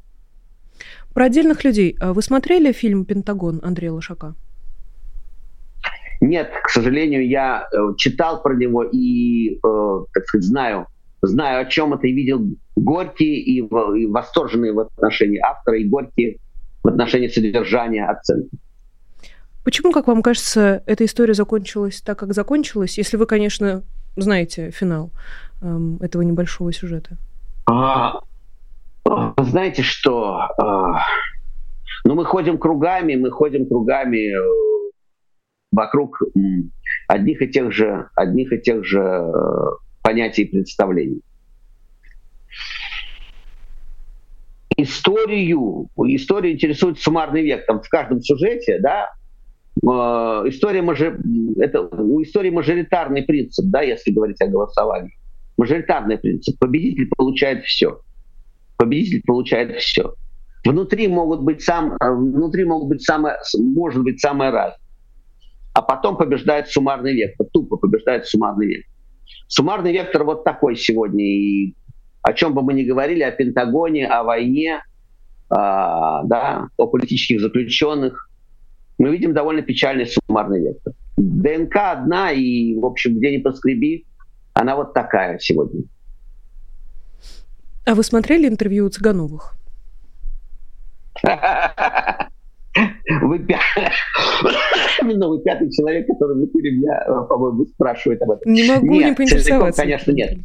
Про 1.15 1.27
отдельных 1.27 1.65
людей. 1.65 1.97
А 2.01 2.13
вы 2.13 2.23
смотрели 2.23 2.73
фильм 2.73 3.05
«Пентагон» 3.05 3.61
Андрея 3.63 3.93
Лошака? 3.93 4.35
Нет, 6.21 6.53
к 6.63 6.71
сожалению, 6.71 7.29
я 7.29 7.67
э, 7.73 7.95
читал 7.97 8.43
про 8.43 8.55
него 8.55 8.85
и, 8.85 9.57
э, 9.57 10.05
так 10.15 10.25
сказать, 10.27 10.47
знаю, 10.47 10.87
знаю, 11.21 11.63
о 11.63 11.65
чем 11.65 11.95
это, 11.95 12.07
и 12.07 12.13
видел 12.13 12.47
горькие 12.77 13.41
и, 13.41 13.59
и 13.59 14.07
восторженные 14.07 14.73
в 14.73 14.79
отношении 14.81 15.39
автора, 15.39 15.79
и 15.79 15.85
горькие 15.85 16.39
в 16.85 16.89
отношении 16.89 17.29
содержания 17.29 18.07
оценки. 18.07 18.57
Почему, 19.65 19.93
как 19.93 20.09
вам 20.09 20.23
кажется, 20.23 20.83
эта 20.87 21.05
история 21.05 21.35
закончилась 21.35 22.01
так, 22.01 22.19
как 22.19 22.35
закончилась, 22.35 22.99
если 22.99 23.17
вы, 23.17 23.27
конечно, 23.27 23.83
знаете 24.17 24.71
финал 24.71 25.11
эм, 25.61 25.99
этого 26.01 26.23
небольшого 26.23 26.73
сюжета? 26.73 27.17
А, 27.67 28.21
знаете 29.39 29.83
что? 29.83 30.49
А, 30.59 31.05
ну, 32.05 32.15
мы 32.15 32.25
ходим 32.25 32.59
кругами, 32.59 33.15
мы 33.17 33.31
ходим 33.31 33.67
кругами 33.67 34.35
э, 34.35 34.93
вокруг 35.71 36.21
одних 37.09 37.43
и 37.43 37.49
тех 37.49 37.73
же, 37.73 38.09
одних 38.15 38.53
и 38.53 38.59
тех 38.59 38.85
же 38.85 39.01
э, 39.01 39.33
понятий 40.03 40.43
и 40.43 40.51
представлений. 40.51 41.21
Историю, 44.77 45.89
историю 45.97 46.55
интересует 46.55 46.99
суммарный 46.99 47.43
век. 47.43 47.67
Там 47.67 47.81
в 47.83 47.89
каждом 47.89 48.21
сюжете, 48.21 48.81
да, 48.81 49.11
э, 49.77 49.89
история 50.49 50.83
это 51.61 51.83
у 51.83 52.23
истории 52.23 52.51
мажоритарный 52.51 53.23
принцип, 53.23 53.67
да, 53.67 53.83
если 53.83 54.11
говорить 54.11 54.41
о 54.41 54.49
голосовании. 54.49 55.17
Мажоритарный 55.57 56.19
принцип. 56.19 56.59
Победитель 56.59 57.09
получает 57.17 57.65
все. 57.65 58.01
Победитель 58.83 59.23
получает 59.25 59.77
все. 59.77 60.13
Внутри 60.65 61.07
могут 61.07 61.43
быть 61.43 61.63
сам, 61.63 61.93
э, 62.01 62.11
внутри 62.11 62.65
могут 62.65 62.89
быть 62.89 63.03
самое, 63.03 63.37
может 63.57 64.03
быть 64.03 64.21
самое 64.21 64.51
разное. 64.51 64.81
А 65.73 65.83
потом 65.83 66.17
побеждает 66.17 66.67
суммарный 66.67 67.13
вектор, 67.13 67.47
тупо 67.53 67.77
побеждает 67.77 68.27
суммарный 68.27 68.67
вектор. 68.67 68.93
Суммарный 69.47 69.93
вектор 69.93 70.25
вот 70.25 70.43
такой 70.43 70.75
сегодня. 70.75 71.25
И 71.25 71.77
о 72.23 72.33
чем 72.33 72.55
бы 72.55 72.63
мы 72.63 72.75
ни 72.75 72.83
говорили, 72.83 73.23
о 73.23 73.31
Пентагоне, 73.31 74.09
о 74.09 74.25
войне, 74.25 74.83
а, 75.49 76.25
да, 76.25 76.67
о 76.77 76.89
политических 76.89 77.41
заключенных, 77.41 78.29
мы 78.99 79.13
видим 79.13 79.33
довольно 79.33 79.63
печальный 79.63 80.09
суммарный 80.09 80.61
вектор. 80.61 80.93
ДНК 81.17 81.77
одна, 81.77 82.33
и, 82.33 82.75
в 82.75 82.85
общем, 82.85 83.17
где 83.17 83.37
ни 83.37 83.41
поскреби, 83.41 84.07
она 84.55 84.75
вот 84.75 84.93
такая 84.93 85.39
сегодня. 85.39 85.85
А 87.85 87.95
вы 87.95 88.03
смотрели 88.03 88.49
интервью 88.49 88.87
у 88.87 88.89
Цыгановых? 88.89 89.55
Вы, 93.21 93.39
пятый, 93.41 93.93
именно 95.03 95.29
вы 95.31 95.43
пятый 95.43 95.71
человек, 95.71 96.07
который 96.07 96.37
в 96.37 96.47
эфире 96.47 96.73
меня, 96.73 97.03
э, 97.07 97.29
по-моему, 97.29 97.67
спрашивает 97.67 98.23
об 98.23 98.31
этом. 98.31 98.51
Не 98.51 98.65
могу 98.67 98.87
нет, 98.87 99.11
не 99.11 99.15
поинтересоваться. 99.15 99.83
Конечно, 99.83 100.11
нет. 100.13 100.39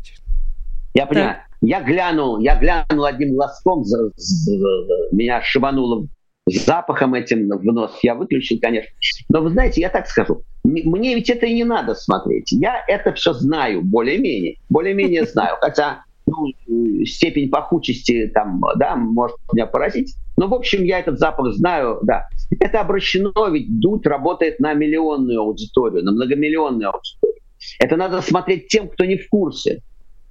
Я 0.94 1.06
понимаю. 1.06 1.36
Так. 1.36 1.44
Я 1.62 1.82
глянул, 1.82 2.40
я 2.40 2.60
глянул 2.60 3.06
одним 3.06 3.36
глазком, 3.36 3.84
за, 3.86 4.12
за, 4.16 4.68
меня 5.12 5.42
шибануло 5.42 6.08
запахом 6.46 7.14
этим 7.14 7.48
в 7.48 7.64
нос. 7.64 7.98
Я 8.04 8.16
выключил, 8.16 8.60
конечно. 8.62 8.92
Но 9.30 9.42
вы 9.42 9.50
знаете, 9.50 9.82
я 9.82 9.90
так 9.90 10.08
скажу, 10.08 10.44
мне 10.64 11.16
ведь 11.16 11.30
это 11.30 11.46
и 11.46 11.54
не 11.54 11.64
надо 11.64 11.96
смотреть. 11.96 12.52
Я 12.52 12.84
это 12.88 13.14
все 13.14 13.34
знаю, 13.34 13.82
более-менее. 13.84 14.58
Более-менее 14.70 15.26
знаю. 15.26 15.56
Хотя 15.62 16.04
ну, 16.28 17.06
степень 17.06 17.50
пахучести 17.50 18.28
там, 18.28 18.62
да, 18.76 18.96
может 18.96 19.38
меня 19.54 19.66
поразить. 19.66 20.16
Но, 20.36 20.48
в 20.48 20.54
общем, 20.54 20.84
я 20.84 21.00
этот 21.00 21.18
запах 21.18 21.54
знаю, 21.54 22.00
да. 22.04 22.28
Это 22.60 22.82
обращено, 22.82 23.32
ведь 23.50 23.80
Дудь 23.80 24.06
работает 24.06 24.60
на 24.60 24.74
миллионную 24.74 25.40
аудиторию, 25.40 26.04
на 26.04 26.12
многомиллионную 26.12 26.92
аудиторию. 26.92 27.42
Это 27.80 27.96
надо 27.96 28.22
смотреть 28.22 28.68
тем, 28.68 28.90
кто 28.90 29.06
не 29.06 29.18
в 29.18 29.28
курсе, 29.30 29.82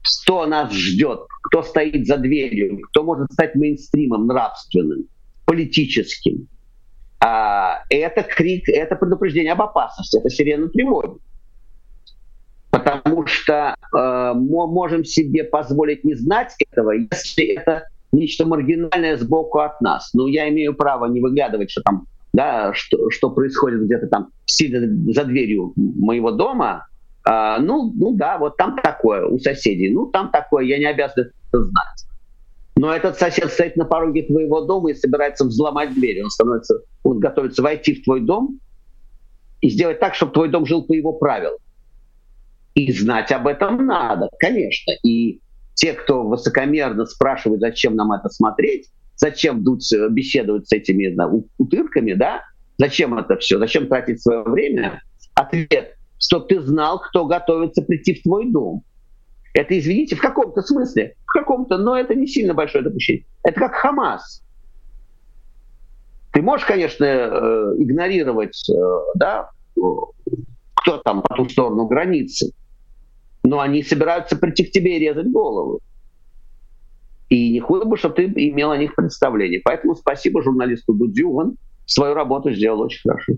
что 0.03 0.47
нас 0.47 0.73
ждет, 0.73 1.27
кто 1.43 1.63
стоит 1.63 2.07
за 2.07 2.19
дверью, 2.19 2.81
кто 2.91 3.03
может 3.03 3.33
стать 3.33 3.55
мейнстримом 3.55 4.27
нравственным, 4.27 5.07
политическим. 5.47 6.47
А, 7.19 7.81
это 7.89 8.23
крик, 8.23 8.69
это 8.69 8.95
предупреждение 8.95 9.53
об 9.53 9.63
опасности, 9.63 10.19
это 10.19 10.31
сирена 10.31 10.69
тревоги 10.69 11.19
потому 12.77 13.27
что 13.27 13.75
э, 13.95 14.33
мы 14.35 14.67
можем 14.67 15.05
себе 15.05 15.45
позволить 15.45 16.05
не 16.05 16.15
знать 16.15 16.55
этого, 16.71 16.93
если 16.93 17.55
это 17.55 17.89
нечто 18.13 18.47
маргинальное 18.47 19.17
сбоку 19.17 19.61
от 19.61 19.81
нас. 19.81 20.11
Ну, 20.13 20.27
я 20.27 20.49
имею 20.49 20.75
право 20.75 21.07
не 21.07 21.21
выглядывать, 21.21 21.71
что 21.71 21.83
там, 21.83 22.07
да, 22.33 22.73
что, 22.75 23.11
что 23.11 23.31
происходит 23.31 23.85
где-то 23.85 24.09
там, 24.09 24.29
сидя 24.45 24.81
за 25.13 25.25
дверью 25.25 25.73
моего 25.77 26.33
дома. 26.33 26.87
Э, 27.27 27.57
ну, 27.61 27.93
ну 27.95 28.13
да, 28.15 28.37
вот 28.39 28.57
там 28.57 28.77
такое 28.83 29.27
у 29.27 29.39
соседей. 29.39 29.93
Ну, 29.93 30.07
там 30.07 30.31
такое, 30.31 30.65
я 30.65 30.79
не 30.79 30.87
обязан 30.87 31.31
это 31.49 31.63
знать. 31.63 32.07
Но 32.79 32.95
этот 32.95 33.19
сосед 33.19 33.51
стоит 33.51 33.77
на 33.77 33.87
пороге 33.87 34.25
твоего 34.25 34.61
дома 34.61 34.91
и 34.91 34.95
собирается 34.95 35.47
взломать 35.47 35.95
дверь. 35.95 36.23
Он 36.23 36.31
становится, 36.31 36.83
он 37.05 37.21
готовится 37.21 37.63
войти 37.63 37.95
в 37.95 38.05
твой 38.05 38.21
дом 38.21 38.61
и 39.63 39.71
сделать 39.71 39.99
так, 39.99 40.15
чтобы 40.15 40.33
твой 40.33 40.51
дом 40.51 40.67
жил 40.67 40.83
по 40.83 40.93
его 40.93 41.15
правилам. 41.15 41.57
И 42.77 42.93
знать 42.93 43.33
об 43.33 43.47
этом 43.47 43.87
надо, 43.87 44.29
конечно. 44.39 44.93
И 45.03 45.41
те, 45.73 45.95
кто 45.95 46.23
высокомерно 46.23 47.07
спрашивает, 47.07 47.61
зачем 47.61 47.97
нам 47.97 48.13
это 48.13 48.29
смотреть, 48.29 48.91
зачем 49.17 49.65
дуть, 49.65 49.91
беседовать 50.11 50.69
с 50.69 50.73
этими 50.73 51.09
да, 51.09 51.31
утырками, 51.57 52.13
да, 52.13 52.43
зачем 52.77 53.19
это 53.19 53.39
все, 53.39 53.59
зачем 53.59 53.89
тратить 53.89 54.21
свое 54.23 54.43
время, 54.43 55.03
ответ, 55.35 55.97
что 56.19 56.39
ты 56.41 56.61
знал, 56.61 57.01
кто 57.01 57.25
готовится 57.25 57.81
прийти 57.81 58.13
в 58.13 58.23
твой 58.23 58.53
дом. 58.53 58.85
Это, 59.55 59.79
извините, 59.79 60.15
в 60.17 60.21
каком-то 60.21 60.61
смысле, 60.61 61.15
в 61.25 61.33
каком-то, 61.33 61.79
но 61.79 61.97
это 61.97 62.15
не 62.15 62.27
сильно 62.27 62.53
большое 62.53 62.85
допущение. 62.85 63.25
Это 63.43 63.59
как 63.59 63.75
Хамас. 63.75 64.43
Ты 66.35 66.43
можешь, 66.43 66.67
конечно, 66.67 67.07
э, 67.07 67.75
игнорировать, 67.79 68.69
э, 68.69 68.75
да, 69.15 69.49
кто 69.75 70.99
там 70.99 71.23
по 71.23 71.35
ту 71.35 71.49
сторону 71.49 71.87
границы, 71.87 72.53
но 73.47 73.61
они 73.61 73.83
собираются 73.83 74.37
прийти 74.37 74.65
к 74.65 74.73
тебе 74.73 74.97
и 74.97 74.99
резать 74.99 75.31
голову. 75.31 75.81
И 77.29 77.51
не 77.53 77.61
худо 77.61 77.85
бы, 77.85 77.97
чтобы 77.97 78.17
ты 78.17 78.25
имел 78.25 78.71
о 78.71 78.77
них 78.77 78.95
представление. 78.95 79.61
Поэтому 79.65 79.95
спасибо 79.95 80.43
журналисту 80.43 80.93
Дудю, 80.93 81.33
он 81.33 81.57
свою 81.87 82.15
работу 82.15 82.53
сделал 82.53 82.81
очень 82.81 83.01
хорошо. 83.03 83.35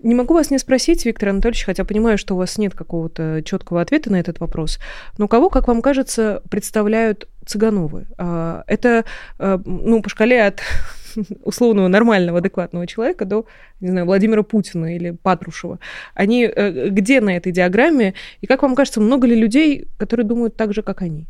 Не 0.00 0.14
могу 0.14 0.34
вас 0.34 0.50
не 0.52 0.58
спросить, 0.58 1.04
Виктор 1.04 1.30
Анатольевич, 1.30 1.64
хотя 1.64 1.84
понимаю, 1.84 2.18
что 2.18 2.34
у 2.34 2.38
вас 2.38 2.56
нет 2.56 2.74
какого-то 2.74 3.42
четкого 3.44 3.80
ответа 3.80 4.12
на 4.12 4.20
этот 4.20 4.38
вопрос, 4.38 4.78
но 5.18 5.26
кого, 5.26 5.50
как 5.50 5.66
вам 5.66 5.82
кажется, 5.82 6.40
представляют 6.50 7.28
Цыгановы? 7.44 8.06
А, 8.16 8.62
это, 8.68 9.04
а, 9.38 9.60
ну, 9.64 10.00
по 10.00 10.08
шкале 10.08 10.44
от 10.44 10.60
условного 11.44 11.88
нормального, 11.88 12.38
адекватного 12.38 12.86
человека 12.86 13.24
до, 13.24 13.46
не 13.80 13.88
знаю, 13.88 14.06
Владимира 14.06 14.42
Путина 14.42 14.94
или 14.94 15.10
Патрушева. 15.10 15.78
Они 16.14 16.44
э, 16.44 16.88
где 16.88 17.20
на 17.20 17.36
этой 17.36 17.52
диаграмме? 17.52 18.14
И 18.40 18.46
как 18.46 18.62
вам 18.62 18.74
кажется, 18.74 19.00
много 19.00 19.26
ли 19.26 19.34
людей, 19.34 19.88
которые 19.96 20.26
думают 20.26 20.56
так 20.56 20.72
же, 20.72 20.82
как 20.82 21.02
они? 21.02 21.26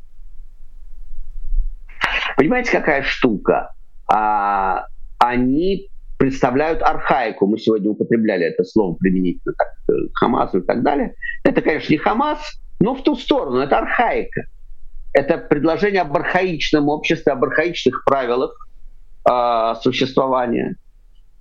Понимаете, 2.37 2.71
какая 2.71 3.03
штука? 3.03 3.73
А, 4.07 4.87
они 5.19 5.91
представляют 6.19 6.83
архаику. 6.83 7.47
Мы 7.47 7.59
сегодня 7.59 7.91
употребляли 7.91 8.45
это 8.47 8.65
слово 8.65 8.95
применительно 8.95 9.55
так, 9.57 9.69
к 9.87 10.19
Хамасу 10.19 10.59
и 10.59 10.63
так 10.63 10.83
далее. 10.83 11.15
Это, 11.45 11.63
конечно, 11.63 11.93
не 11.93 11.99
Хамас, 11.99 12.61
но 12.81 12.95
в 12.95 13.03
ту 13.03 13.17
сторону. 13.17 13.59
Это 13.59 13.79
архаика. 13.79 14.45
Это 15.13 15.39
предложение 15.39 16.03
об 16.03 16.17
архаичном 16.17 16.89
обществе, 16.89 17.33
об 17.33 17.45
архаичных 17.45 18.05
правилах, 18.05 18.68
э, 19.29 19.75
существования. 19.83 20.77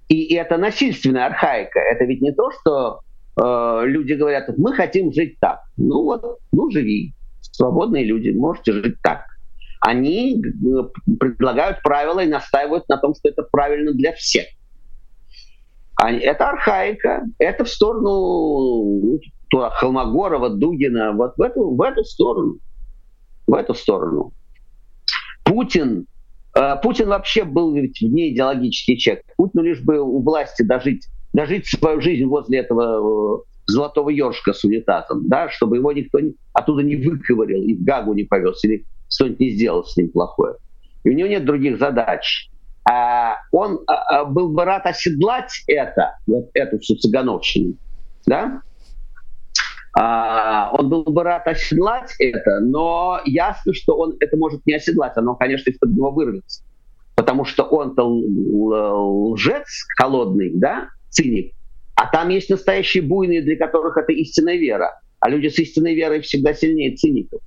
И, 0.07 0.23
и 0.23 0.35
это 0.35 0.57
насильственная 0.57 1.25
архаика. 1.27 1.79
Это 1.79 2.05
ведь 2.05 2.21
не 2.21 2.31
то, 2.31 2.51
что 2.51 3.01
э, 3.39 3.85
люди 3.85 4.13
говорят, 4.13 4.49
мы 4.57 4.73
хотим 4.73 5.11
жить 5.11 5.39
так. 5.39 5.61
Ну 5.77 6.03
вот, 6.03 6.39
ну 6.51 6.71
живи. 6.71 7.13
Свободные 7.41 8.03
люди, 8.03 8.29
можете 8.29 8.73
жить 8.73 8.95
так. 9.01 9.25
Они 9.81 10.41
э, 10.41 11.15
предлагают 11.19 11.81
правила 11.81 12.21
и 12.21 12.27
настаивают 12.27 12.87
на 12.89 12.97
том, 12.97 13.13
что 13.15 13.29
это 13.29 13.43
правильно 13.43 13.93
для 13.93 14.13
всех. 14.13 14.45
Это 15.99 16.49
архаика, 16.49 17.23
это 17.39 17.63
в 17.63 17.69
сторону 17.69 19.19
туда 19.49 19.71
Холмогорова, 19.71 20.49
Дугина, 20.49 21.13
вот 21.13 21.33
в 21.37 21.41
эту, 21.41 21.71
в 21.71 21.81
эту 21.81 22.03
сторону. 22.03 22.59
В 23.47 23.53
эту 23.55 23.73
сторону. 23.73 24.31
Путин, 25.43 26.05
Путин 26.81 27.09
вообще 27.09 27.43
был 27.43 27.73
ведь 27.73 28.01
не 28.01 28.33
идеологический 28.33 28.97
человек. 28.97 29.25
Путину 29.35 29.63
лишь 29.63 29.81
бы 29.81 29.99
у 29.99 30.21
власти 30.21 30.63
дожить, 30.63 31.07
дожить 31.33 31.67
свою 31.67 32.01
жизнь 32.01 32.25
возле 32.25 32.59
этого 32.59 33.39
э, 33.39 33.43
золотого 33.67 34.09
ёршика 34.09 34.53
с 34.53 34.63
унитазом, 34.63 35.27
да, 35.27 35.49
чтобы 35.49 35.77
его 35.77 35.91
никто 35.91 36.19
не, 36.19 36.33
оттуда 36.53 36.83
не 36.83 36.95
выковырил 36.95 37.61
и 37.63 37.75
в 37.75 37.83
Гагу 37.83 38.13
не 38.13 38.23
повез, 38.23 38.63
или 38.63 38.85
что-нибудь 39.09 39.39
не 39.39 39.49
сделал 39.51 39.83
с 39.83 39.95
ним 39.97 40.09
плохое. 40.09 40.55
И 41.03 41.09
у 41.09 41.13
него 41.13 41.27
нет 41.27 41.45
других 41.45 41.77
задач. 41.77 42.49
А 42.89 43.35
он 43.51 43.81
а, 43.87 44.21
а 44.21 44.25
был 44.25 44.49
бы 44.49 44.63
рад 44.63 44.85
оседлать 44.85 45.51
это, 45.67 46.17
вот 46.25 46.49
эту 46.53 46.79
всю 46.79 46.95
цыгановщину, 46.95 47.75
да, 48.25 48.61
а, 49.99 50.69
он 50.73 50.89
был 50.89 51.03
бы 51.03 51.23
рад 51.23 51.47
оседлать 51.47 52.13
это, 52.19 52.59
но 52.59 53.19
ясно, 53.25 53.73
что 53.73 53.97
он 53.97 54.15
это 54.19 54.37
может 54.37 54.63
не 54.67 54.75
оседлать, 54.75 55.13
оно, 55.15 55.33
конечно, 55.33 55.71
из-под 55.71 55.89
него 55.89 56.11
вырвется. 56.11 56.61
Потому 57.15 57.45
что 57.45 57.63
он-то 57.63 58.03
лжец 58.03 59.65
холодный, 59.97 60.51
да, 60.53 60.89
циник, 61.09 61.55
а 61.95 62.05
там 62.11 62.29
есть 62.29 62.47
настоящие 62.51 63.01
буйные, 63.01 63.41
для 63.41 63.57
которых 63.57 63.97
это 63.97 64.11
истинная 64.11 64.57
вера. 64.57 65.01
А 65.19 65.29
люди 65.29 65.47
с 65.47 65.57
истинной 65.57 65.95
верой 65.95 66.21
всегда 66.21 66.53
сильнее 66.53 66.95
циников 66.95 67.41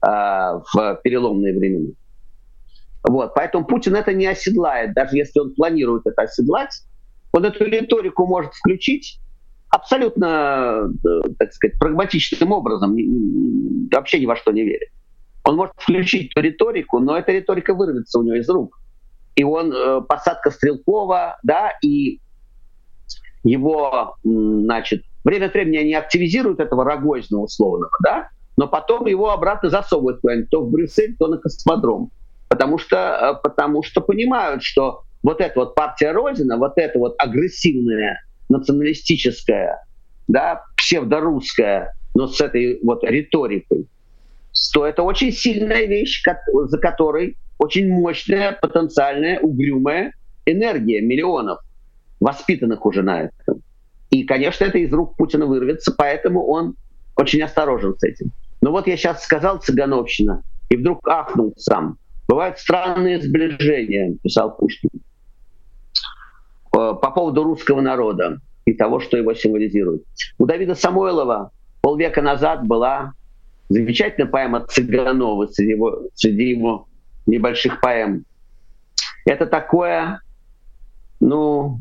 э, 0.00 0.06
в 0.06 1.00
переломные 1.02 1.58
времена. 1.58 1.90
Вот. 3.02 3.34
Поэтому 3.34 3.64
Путин 3.64 3.96
это 3.96 4.12
не 4.12 4.26
оседлает, 4.26 4.94
даже 4.94 5.16
если 5.16 5.40
он 5.40 5.54
планирует 5.56 6.06
это 6.06 6.22
оседлать. 6.22 6.82
Он 7.32 7.46
эту 7.46 7.64
риторику 7.64 8.26
может 8.26 8.54
включить 8.54 9.18
абсолютно, 9.70 10.90
э, 11.04 11.20
так 11.38 11.52
сказать, 11.52 11.78
прагматичным 11.78 12.52
образом, 12.52 12.96
вообще 13.90 14.20
ни 14.20 14.26
во 14.26 14.36
что 14.36 14.52
не 14.52 14.64
верит. 14.64 14.88
Он 15.44 15.56
может 15.56 15.74
включить 15.76 16.32
эту 16.32 16.42
риторику, 16.42 16.98
но 16.98 17.16
эта 17.16 17.32
риторика 17.32 17.74
вырвется 17.74 18.18
у 18.18 18.22
него 18.22 18.36
из 18.36 18.48
рук. 18.48 18.78
И 19.36 19.44
он, 19.44 19.72
э, 19.72 20.00
посадка 20.02 20.50
Стрелкова, 20.50 21.38
да, 21.42 21.72
и 21.82 22.20
его, 23.42 24.16
значит, 24.22 25.04
время 25.24 25.46
от 25.46 25.54
времени 25.54 25.78
они 25.78 25.94
активизируют 25.94 26.60
этого 26.60 26.84
Рогозина 26.84 27.40
условного, 27.40 27.92
да, 28.02 28.28
но 28.56 28.66
потом 28.66 29.06
его 29.06 29.30
обратно 29.30 29.70
засовывают 29.70 30.20
куда-нибудь, 30.20 30.50
то 30.50 30.62
в 30.62 30.70
Брюссель, 30.70 31.16
то 31.16 31.28
на 31.28 31.38
космодром. 31.38 32.10
Потому 32.48 32.78
что, 32.78 32.96
э, 32.96 33.42
потому 33.42 33.82
что 33.82 34.00
понимают, 34.00 34.62
что 34.62 35.04
вот 35.22 35.40
эта 35.40 35.60
вот 35.60 35.74
партия 35.74 36.12
Родина, 36.12 36.56
вот 36.58 36.72
эта 36.76 36.98
вот 36.98 37.14
агрессивная 37.18 38.20
националистическая, 38.50 39.82
да, 40.28 40.62
псевдорусская, 40.76 41.94
но 42.14 42.26
с 42.26 42.40
этой 42.40 42.78
вот 42.82 43.02
риторикой, 43.04 43.86
то 44.74 44.84
это 44.84 45.02
очень 45.02 45.32
сильная 45.32 45.86
вещь, 45.86 46.22
за 46.64 46.78
которой 46.78 47.36
очень 47.58 47.88
мощная, 47.88 48.58
потенциальная, 48.60 49.40
угрюмая 49.40 50.12
энергия 50.44 51.00
миллионов 51.00 51.60
воспитанных 52.18 52.84
уже 52.84 53.02
на 53.02 53.22
этом. 53.22 53.62
И, 54.10 54.24
конечно, 54.24 54.64
это 54.64 54.78
из 54.78 54.92
рук 54.92 55.16
Путина 55.16 55.46
вырвется, 55.46 55.94
поэтому 55.96 56.44
он 56.46 56.74
очень 57.16 57.42
осторожен 57.42 57.96
с 57.96 58.02
этим. 58.02 58.32
Но 58.60 58.72
вот 58.72 58.86
я 58.86 58.96
сейчас 58.96 59.22
сказал 59.22 59.58
цыгановщина, 59.58 60.42
и 60.68 60.76
вдруг 60.76 61.06
ахнул 61.08 61.54
сам. 61.56 61.96
Бывают 62.28 62.58
странные 62.58 63.20
сближения, 63.20 64.16
писал 64.22 64.56
Пушкин, 64.56 64.90
по 66.70 66.94
поводу 66.94 67.44
русского 67.44 67.80
народа 67.80 68.40
и 68.64 68.74
того, 68.74 69.00
что 69.00 69.16
его 69.16 69.34
символизирует. 69.34 70.04
У 70.38 70.46
Давида 70.46 70.74
Самойлова 70.74 71.50
полвека 71.80 72.22
назад 72.22 72.66
была 72.66 73.12
замечательная 73.68 74.30
поэма 74.30 74.66
Цыганова 74.66 75.46
среди 75.46 75.70
его, 75.72 76.02
среди 76.14 76.50
его 76.50 76.88
небольших 77.26 77.80
поэм. 77.80 78.24
Это 79.24 79.46
такое, 79.46 80.20
ну, 81.20 81.78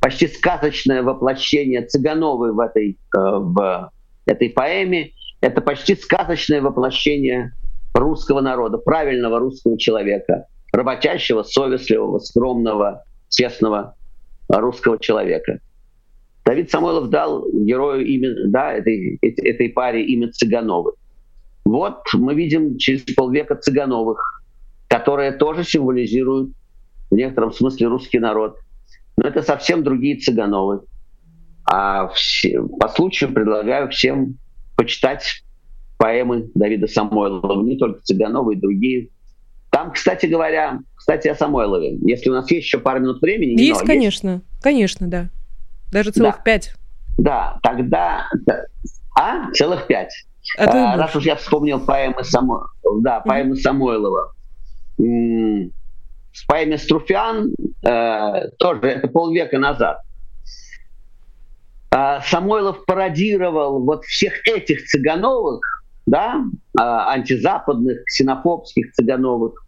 почти 0.00 0.28
сказочное 0.28 1.02
воплощение 1.02 1.84
Цыгановой 1.84 2.52
в 2.52 2.60
этой, 2.60 2.98
э, 3.16 3.18
в 3.18 3.90
этой 4.26 4.50
поэме. 4.50 5.12
Это 5.40 5.60
почти 5.60 5.94
сказочное 5.94 6.60
воплощение 6.60 7.52
русского 7.94 8.40
народа, 8.40 8.78
правильного 8.78 9.38
русского 9.38 9.78
человека, 9.78 10.46
работящего, 10.72 11.42
совестливого, 11.42 12.18
скромного, 12.18 13.04
честного 13.28 13.94
русского 14.48 14.98
человека. 14.98 15.60
Давид 16.44 16.70
Самойлов 16.70 17.10
дал 17.10 17.46
герою 17.52 18.06
имя, 18.06 18.34
да, 18.46 18.72
этой, 18.72 19.18
этой 19.20 19.68
паре 19.68 20.04
имя 20.06 20.32
Цыгановой. 20.32 20.94
Вот 21.64 22.02
мы 22.14 22.34
видим 22.34 22.78
через 22.78 23.02
полвека 23.14 23.54
Цыгановых, 23.56 24.42
которые 24.88 25.32
тоже 25.32 25.64
символизируют 25.64 26.52
в 27.10 27.14
некотором 27.14 27.52
смысле 27.52 27.88
русский 27.88 28.18
народ– 28.18 28.56
но 29.18 29.26
это 29.26 29.42
совсем 29.42 29.82
другие 29.82 30.16
цыгановы. 30.16 30.82
А 31.64 32.06
все, 32.08 32.62
по 32.62 32.88
случаю 32.88 33.32
предлагаю 33.32 33.90
всем 33.90 34.38
почитать 34.76 35.42
поэмы 35.98 36.50
Давида 36.54 36.86
Самойлова, 36.86 37.62
не 37.64 37.76
только 37.76 38.00
Цыганова 38.02 38.52
и 38.52 38.56
другие. 38.56 39.08
Там, 39.70 39.92
кстати 39.92 40.26
говоря, 40.26 40.80
кстати, 40.96 41.28
о 41.28 41.34
Самойлове. 41.34 41.98
Если 42.02 42.30
у 42.30 42.32
нас 42.32 42.50
есть 42.50 42.66
еще 42.66 42.78
пару 42.78 43.00
минут 43.00 43.20
времени. 43.20 43.60
Есть, 43.60 43.82
конечно. 43.82 44.30
Есть... 44.30 44.62
Конечно, 44.62 45.08
да. 45.08 45.28
Даже 45.92 46.10
целых 46.10 46.36
да. 46.36 46.42
пять. 46.42 46.74
Да, 47.18 47.58
тогда... 47.62 48.28
А? 49.18 49.50
Целых 49.52 49.86
пять. 49.86 50.12
А, 50.56 50.94
а, 50.94 50.96
раз 50.96 51.14
уж 51.16 51.24
я 51.24 51.36
вспомнил 51.36 51.80
поэмы, 51.80 52.24
Само... 52.24 52.68
да, 53.00 53.20
поэмы 53.20 53.54
mm-hmm. 53.54 53.60
Самойлова 53.60 54.32
в 56.38 56.46
поэме 56.46 56.78
«Струфиан», 56.78 57.54
э, 57.84 58.48
тоже 58.58 58.80
это 58.82 59.08
полвека 59.08 59.58
назад, 59.58 60.00
э, 61.90 62.20
Самойлов 62.26 62.84
пародировал 62.84 63.84
вот 63.84 64.04
всех 64.04 64.46
этих 64.46 64.84
цыгановых, 64.84 65.60
да, 66.08 66.42
э, 66.78 66.82
антизападных, 66.82 68.04
ксенофобских 68.04 68.92
цыгановых. 68.92 69.64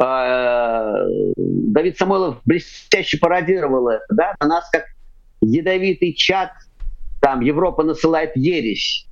Э, 0.00 1.04
Давид 1.36 1.96
Самойлов 1.96 2.40
блестяще 2.44 3.18
пародировал 3.18 3.88
это, 3.88 4.04
да, 4.10 4.34
на 4.40 4.46
нас 4.46 4.68
как 4.70 4.84
ядовитый 5.40 6.14
чат, 6.14 6.50
там 7.20 7.40
Европа 7.40 7.84
насылает 7.84 8.36
ересь, 8.36 9.06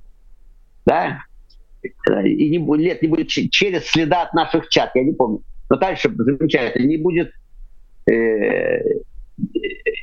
да, 0.85 1.21
и 2.23 2.49
не, 2.49 2.77
лет 2.77 3.01
не 3.01 3.07
будет 3.07 3.29
через 3.29 3.85
следа 3.85 4.23
от 4.23 4.33
наших 4.33 4.67
чат, 4.69 4.91
я 4.95 5.03
не 5.03 5.13
помню. 5.13 5.41
Но 5.69 5.77
дальше 5.77 6.11
замечательно, 6.13 6.85
не 6.85 6.97
будет 6.97 7.31
э, 8.09 8.81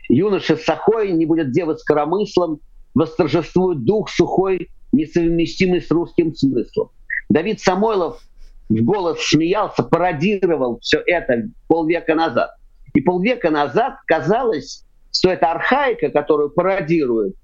юноша 0.09 0.57
сахой, 0.57 1.13
не 1.13 1.27
будет 1.27 1.53
девы 1.53 1.77
с 1.77 1.83
коромыслом, 1.83 2.61
восторжествует 2.95 3.85
дух 3.85 4.09
сухой, 4.09 4.71
несовместимый 4.95 5.83
с 5.83 5.91
русским 5.91 6.35
смыслом. 6.35 6.91
Давид 7.29 7.61
Самойлов 7.61 8.23
в 8.69 8.83
голос 8.83 9.21
смеялся, 9.21 9.83
пародировал 9.83 10.79
все 10.81 11.03
это 11.07 11.49
полвека 11.69 12.15
назад. 12.15 12.55
И 12.95 13.01
полвека 13.01 13.51
назад 13.51 13.97
казалось, 14.07 14.85
что 15.13 15.31
эта 15.31 15.53
архаика, 15.53 16.11
которую 16.11 16.51
пародирует 16.51 17.35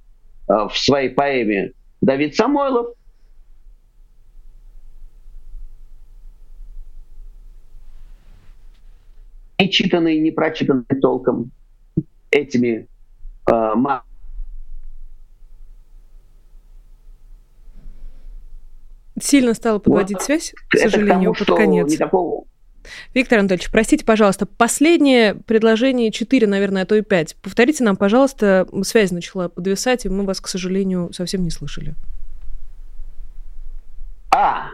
э, 0.48 0.52
в 0.68 0.76
своей 0.76 1.10
поэме 1.10 1.72
Давид 2.00 2.34
Самойлов, 2.34 2.94
не 9.58 9.70
читанный, 9.70 10.18
не 10.18 10.30
прочитанный 10.30 11.00
толком 11.00 11.50
этими 12.30 12.88
э, 13.50 13.74
Сильно 19.20 19.54
стало 19.54 19.78
подводить 19.78 20.18
вот. 20.18 20.24
связь, 20.24 20.54
к 20.68 20.76
сожалению, 20.76 21.34
тому, 21.34 21.46
под 21.46 21.56
конец. 21.56 21.92
Никакого... 21.92 22.44
Виктор 23.14 23.40
Анатольевич, 23.40 23.70
простите, 23.70 24.04
пожалуйста, 24.04 24.46
последнее 24.46 25.34
предложение 25.34 26.10
4, 26.10 26.46
наверное, 26.46 26.82
а 26.82 26.86
то 26.86 26.94
и 26.94 27.02
5. 27.02 27.36
Повторите 27.42 27.84
нам, 27.84 27.96
пожалуйста, 27.96 28.66
связь 28.82 29.10
начала 29.10 29.48
подвисать, 29.48 30.06
и 30.06 30.08
мы 30.08 30.24
вас, 30.24 30.40
к 30.40 30.48
сожалению, 30.48 31.12
совсем 31.12 31.42
не 31.42 31.50
слышали. 31.50 31.94
А, 34.34 34.70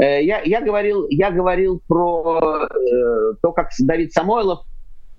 Э, 0.00 0.22
я, 0.22 0.40
я, 0.42 0.60
говорил, 0.60 1.06
я 1.08 1.30
говорил 1.30 1.80
про 1.86 2.66
э, 2.66 3.34
то, 3.40 3.52
как 3.52 3.68
Давид 3.78 4.12
Самойлов, 4.12 4.60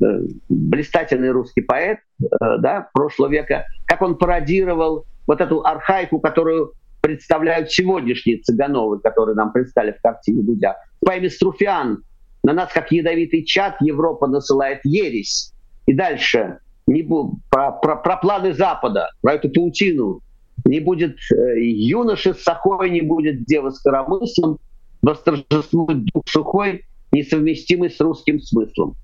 э, 0.01 0.05
блистательный 0.49 1.32
русский 1.32 1.61
поэт 1.61 1.99
э, 2.21 2.26
да, 2.59 2.89
прошлого 2.93 3.32
века, 3.32 3.65
как 3.86 4.01
он 4.01 4.17
пародировал 4.17 5.05
вот 5.28 5.41
эту 5.41 5.65
архаику, 5.65 6.19
которую 6.19 6.73
представляют 7.06 7.72
сегодняшние 7.72 8.39
цыгановы, 8.39 8.99
которые 8.99 9.36
нам 9.36 9.51
представили 9.51 9.91
в 9.91 10.01
картине 10.01 10.41
Дудя. 10.41 10.76
В 10.99 11.06
поэме 11.06 11.30
«Струфиан» 11.30 12.01
на 12.43 12.53
нас, 12.53 12.74
как 12.74 12.91
ядовитый 12.91 13.43
чад, 13.43 13.76
Европа 13.80 14.26
насылает 14.26 14.80
ересь. 14.84 15.53
И 15.86 15.93
дальше 15.93 16.58
не, 16.88 17.08
про, 17.51 17.74
про, 17.74 17.97
про 17.97 18.18
планы 18.18 18.53
Запада, 18.53 19.10
про 19.22 19.34
эту 19.34 19.49
паутину 19.49 20.22
не 20.66 20.80
будет 20.80 21.18
э, 21.32 21.60
юноши 21.62 22.34
с 22.34 22.41
сахой, 22.41 22.89
не 22.89 23.01
будет 23.01 23.45
девы 23.45 23.70
с 23.70 23.80
коромыслом, 23.82 24.58
восторжествует 25.03 26.06
дух 26.06 26.24
сухой, 26.28 26.86
несовместимый 27.12 27.91
с 27.91 27.99
русским 27.99 28.39
смыслом. 28.39 28.95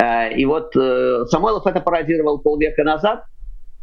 Э, 0.00 0.32
и 0.32 0.44
вот 0.44 0.76
э, 0.76 1.24
Самойлов 1.26 1.66
это 1.66 1.80
пародировал 1.80 2.38
полвека 2.38 2.84
назад, 2.84 3.24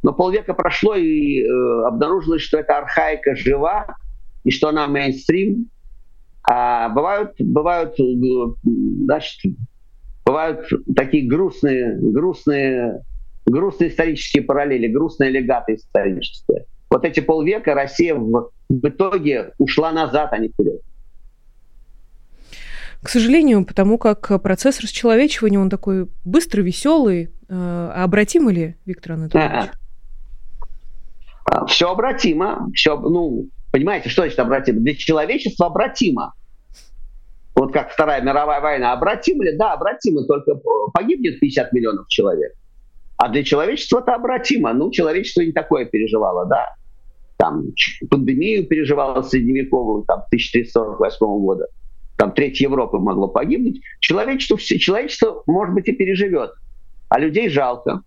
но 0.04 0.14
полвека 0.14 0.54
прошло 0.54 0.96
и 0.96 1.44
обнаружилось, 1.86 2.42
что 2.42 2.58
эта 2.58 2.78
архаика 2.78 3.36
жива, 3.36 3.96
и 4.44 4.52
что 4.52 4.70
она 4.70 4.88
мейнстрим. 4.88 5.70
А 6.50 6.90
бывают, 6.90 7.34
бывают, 7.40 7.96
значит, 9.04 9.54
бывают 10.26 10.68
такие 10.96 11.28
грустные, 11.28 11.98
грустные 12.00 13.02
грустные 13.46 13.90
исторические 13.90 14.44
параллели, 14.44 14.88
грустные 14.88 15.30
легаты 15.30 15.76
исторические. 15.76 16.66
Вот 16.90 17.06
эти 17.06 17.20
полвека 17.20 17.74
Россия 17.74 18.16
в, 18.16 18.52
в 18.70 18.88
итоге 18.88 19.54
ушла 19.58 19.92
назад, 19.92 20.30
а 20.32 20.38
не 20.38 20.50
вперед. 20.50 20.82
К 23.02 23.10
сожалению, 23.10 23.66
потому 23.66 23.98
как 23.98 24.42
процесс 24.44 24.80
расчеловечивания, 24.80 25.60
он 25.60 25.70
такой 25.70 26.08
быстрый, 26.24 26.62
веселый. 26.62 27.32
А 27.50 28.04
обратим 28.04 28.50
ли, 28.50 28.76
Виктор 28.86 29.14
Анатольевич? 29.14 29.52
А, 29.52 29.72
все 31.68 31.92
обратимо. 31.92 32.70
Все, 32.74 32.98
ну, 33.00 33.48
понимаете, 33.72 34.10
что 34.10 34.22
значит 34.24 34.40
обратимо? 34.40 34.80
Для 34.82 34.96
человечества 34.96 35.68
обратимо. 35.68 36.34
Вот 37.56 37.74
как 37.74 37.92
Вторая 37.92 38.22
мировая 38.22 38.62
война. 38.62 38.94
Обратимо 38.94 39.44
ли? 39.44 39.58
Да, 39.58 39.74
обратимо, 39.74 40.24
только 40.24 40.56
погибнет 40.94 41.40
50 41.40 41.74
миллионов 41.74 42.08
человек. 42.08 42.54
А 43.18 43.30
для 43.30 43.44
человечества 43.44 44.00
это 44.00 44.16
обратимо. 44.16 44.74
Ну, 44.74 44.90
человечество 44.92 45.42
не 45.42 45.52
такое 45.52 45.86
переживало, 45.86 46.46
да. 46.46 46.76
Там 47.38 47.66
пандемию 48.10 48.68
переживало 48.68 49.22
средневековую, 49.22 50.04
там, 50.04 50.22
1348 50.28 51.18
года. 51.20 51.68
Там 52.18 52.34
треть 52.34 52.62
Европы 52.62 53.00
могло 53.00 53.28
погибнуть. 53.28 53.82
Человечество, 54.00 54.58
все, 54.58 54.78
человечество, 54.78 55.44
может 55.48 55.74
быть, 55.76 55.88
и 55.88 55.92
переживет. 55.92 56.52
А 57.10 57.20
людей 57.20 57.50
жалко. 57.50 58.02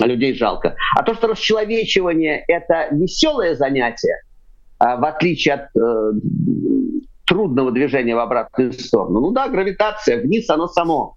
А 0.00 0.06
людей 0.06 0.34
жалко. 0.34 0.76
А 0.96 1.02
то, 1.02 1.14
что 1.14 1.28
расчеловечивание— 1.28 2.44
это 2.48 2.88
веселое 2.94 3.54
занятие, 3.54 4.20
а, 4.78 4.96
в 4.96 5.04
отличие 5.04 5.54
от 5.54 5.68
э, 5.74 6.12
трудного 7.24 7.72
движения 7.72 8.14
в 8.14 8.18
обратную 8.18 8.72
сторону. 8.72 9.20
Ну 9.20 9.30
да, 9.32 9.48
гравитация, 9.48 10.20
вниз 10.20 10.50
оно 10.50 10.68
само 10.68 11.16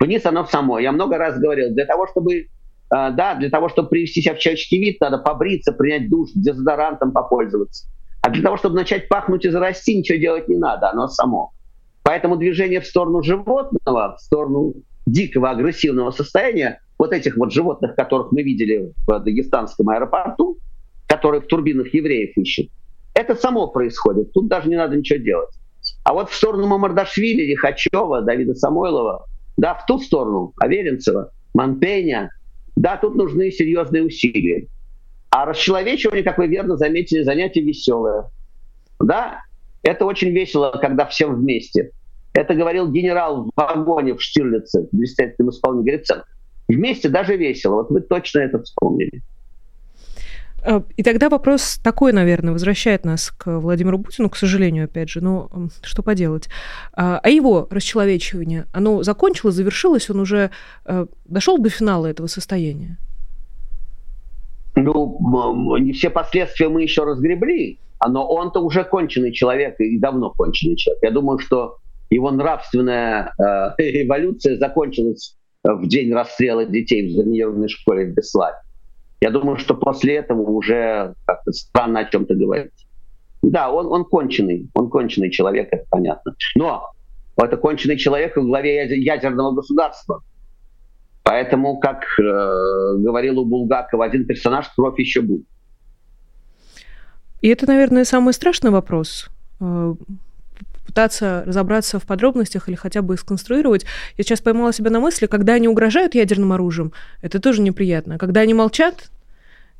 вниз 0.00 0.24
оно 0.26 0.46
само. 0.46 0.78
Я 0.78 0.92
много 0.92 1.18
раз 1.18 1.38
говорил, 1.38 1.70
для 1.70 1.86
того, 1.86 2.06
чтобы 2.08 2.34
э, 2.34 2.46
да, 2.88 3.34
для 3.34 3.50
того, 3.50 3.68
чтобы 3.68 3.88
привести 3.90 4.22
себя 4.22 4.34
в 4.34 4.38
человеческий 4.38 4.78
вид, 4.78 5.00
надо 5.00 5.18
побриться, 5.18 5.72
принять 5.72 6.08
душ, 6.08 6.30
дезодорантом 6.34 7.12
попользоваться. 7.12 7.86
А 8.22 8.30
для 8.30 8.42
того, 8.42 8.56
чтобы 8.56 8.74
начать 8.74 9.08
пахнуть 9.08 9.44
и 9.44 9.50
зарасти, 9.50 9.96
ничего 9.96 10.18
делать 10.18 10.48
не 10.48 10.56
надо, 10.56 10.90
оно 10.90 11.06
само. 11.06 11.52
Поэтому 12.02 12.36
движение 12.36 12.80
в 12.80 12.86
сторону 12.86 13.22
животного, 13.22 14.16
в 14.16 14.20
сторону 14.20 14.74
дикого 15.06 15.50
агрессивного 15.50 16.10
состояния, 16.10 16.80
вот 17.00 17.14
этих 17.14 17.38
вот 17.38 17.50
животных, 17.50 17.96
которых 17.96 18.30
мы 18.30 18.42
видели 18.42 18.92
в 19.06 19.18
Дагестанском 19.20 19.88
аэропорту, 19.88 20.58
которые 21.06 21.40
в 21.40 21.46
турбинах 21.46 21.94
евреев 21.94 22.36
ищут, 22.36 22.68
это 23.14 23.34
само 23.34 23.68
происходит. 23.68 24.34
Тут 24.34 24.48
даже 24.48 24.68
не 24.68 24.76
надо 24.76 24.96
ничего 24.96 25.18
делать. 25.18 25.48
А 26.04 26.12
вот 26.12 26.28
в 26.28 26.34
сторону 26.34 26.66
Мамардашвили, 26.66 27.46
Лихачева, 27.46 28.20
Давида 28.20 28.54
Самойлова, 28.54 29.24
да, 29.56 29.72
в 29.72 29.86
ту 29.86 29.98
сторону, 29.98 30.52
Аверинцева, 30.60 31.32
Монпеня, 31.54 32.32
да, 32.76 32.98
тут 32.98 33.14
нужны 33.14 33.50
серьезные 33.50 34.04
усилия. 34.04 34.66
А 35.30 35.46
расчеловечивание, 35.46 36.22
как 36.22 36.36
вы 36.36 36.48
верно 36.48 36.76
заметили, 36.76 37.22
занятие 37.22 37.62
веселое. 37.62 38.26
Да, 39.00 39.40
это 39.82 40.04
очень 40.04 40.32
весело, 40.32 40.78
когда 40.78 41.06
все 41.06 41.28
вместе. 41.28 41.92
Это 42.34 42.54
говорил 42.54 42.92
генерал 42.92 43.44
в 43.46 43.50
вагоне 43.56 44.16
в 44.16 44.20
Штирлице, 44.20 44.86
в 44.92 44.94
блистательном 44.94 45.48
исполнении 45.50 45.92
Гриценко. 45.92 46.26
Вместе 46.74 47.08
даже 47.08 47.36
весело. 47.36 47.76
Вот 47.76 47.90
вы 47.90 48.00
точно 48.00 48.40
это 48.40 48.62
вспомнили. 48.62 49.22
Э, 50.64 50.80
и 50.96 51.02
тогда 51.02 51.28
вопрос 51.28 51.80
такой, 51.82 52.12
наверное, 52.12 52.52
возвращает 52.52 53.04
нас 53.04 53.30
к 53.30 53.58
Владимиру 53.58 53.98
Путину, 53.98 54.30
к 54.30 54.36
сожалению, 54.36 54.84
опять 54.84 55.10
же, 55.10 55.20
но 55.20 55.50
что 55.82 56.02
поделать. 56.02 56.48
А, 56.92 57.18
а 57.22 57.28
его 57.28 57.66
расчеловечивание, 57.70 58.66
оно 58.72 59.02
закончилось, 59.02 59.54
завершилось, 59.54 60.10
он 60.10 60.20
уже 60.20 60.50
э, 60.84 61.06
дошел 61.24 61.58
до 61.58 61.70
финала 61.70 62.06
этого 62.06 62.28
состояния? 62.28 62.98
Ну, 64.76 65.76
не 65.78 65.92
все 65.92 66.10
последствия 66.10 66.68
мы 66.68 66.82
еще 66.82 67.04
разгребли, 67.04 67.80
но 68.06 68.26
он-то 68.26 68.60
уже 68.60 68.84
конченый 68.84 69.32
человек 69.32 69.80
и 69.80 69.98
давно 69.98 70.30
конченый 70.30 70.76
человек. 70.76 71.02
Я 71.02 71.10
думаю, 71.10 71.38
что 71.40 71.78
его 72.10 72.30
нравственная 72.30 73.32
э, 73.38 73.42
эволюция 74.04 74.56
закончилась 74.56 75.36
в 75.64 75.86
день 75.86 76.12
расстрела 76.12 76.64
детей 76.64 77.08
в 77.08 77.12
заминированной 77.12 77.68
школе 77.68 78.06
в 78.06 78.14
Беславе. 78.14 78.56
Я 79.20 79.30
думаю, 79.30 79.58
что 79.58 79.74
после 79.74 80.16
этого 80.16 80.42
уже 80.42 81.14
как-то 81.26 81.52
странно 81.52 82.00
о 82.00 82.04
чем-то 82.04 82.34
говорить. 82.34 82.72
Да, 83.42 83.70
он, 83.70 83.86
он 83.86 84.04
конченый, 84.04 84.68
он 84.74 84.88
конченый 84.88 85.30
человек, 85.30 85.68
это 85.70 85.84
понятно. 85.90 86.34
Но 86.54 86.90
это 87.36 87.56
конченый 87.56 87.96
человек 87.96 88.36
в 88.36 88.46
главе 88.46 88.86
ядерного 88.98 89.52
государства. 89.52 90.22
Поэтому, 91.22 91.78
как 91.78 92.04
э, 92.18 92.22
говорил 92.96 93.40
у 93.40 93.44
Булгакова, 93.44 94.06
один 94.06 94.26
персонаж, 94.26 94.68
кровь 94.74 94.98
еще 94.98 95.20
будет. 95.20 95.44
И 97.42 97.48
это, 97.48 97.66
наверное, 97.66 98.04
самый 98.04 98.32
страшный 98.32 98.70
вопрос 98.70 99.30
э, 99.60 99.94
пытаться 100.90 101.44
разобраться 101.46 102.00
в 102.00 102.02
подробностях 102.02 102.68
или 102.68 102.74
хотя 102.74 103.00
бы 103.00 103.16
сконструировать. 103.16 103.86
Я 104.18 104.24
сейчас 104.24 104.40
поймала 104.40 104.72
себя 104.72 104.90
на 104.90 104.98
мысли, 104.98 105.26
когда 105.26 105.54
они 105.54 105.68
угрожают 105.68 106.16
ядерным 106.16 106.52
оружием, 106.52 106.92
это 107.22 107.40
тоже 107.40 107.62
неприятно. 107.62 108.18
Когда 108.18 108.40
они 108.40 108.54
молчат, 108.54 109.10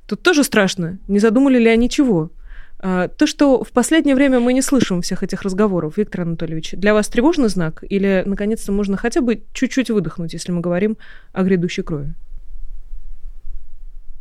тут 0.07 0.23
тоже 0.23 0.45
страшно. 0.45 0.99
Не 1.09 1.19
задумали 1.19 1.59
ли 1.59 1.69
они 1.69 1.91
чего? 1.91 2.31
А, 2.79 3.09
то, 3.09 3.27
что 3.27 3.65
в 3.65 3.73
последнее 3.73 4.15
время 4.15 4.39
мы 4.39 4.53
не 4.53 4.63
слышим 4.63 5.03
всех 5.03 5.25
этих 5.25 5.43
разговоров, 5.43 5.97
Виктор 5.97 6.21
Анатольевич, 6.21 6.73
для 6.73 6.95
вас 6.95 7.09
тревожный 7.09 7.49
знак? 7.49 7.83
Или, 7.89 8.23
наконец-то, 8.25 8.71
можно 8.71 8.97
хотя 8.97 9.21
бы 9.21 9.43
чуть-чуть 9.53 9.91
выдохнуть, 9.91 10.33
если 10.33 10.53
мы 10.53 10.61
говорим 10.61 10.97
о 11.33 11.43
грядущей 11.43 11.83
крови? 11.83 12.15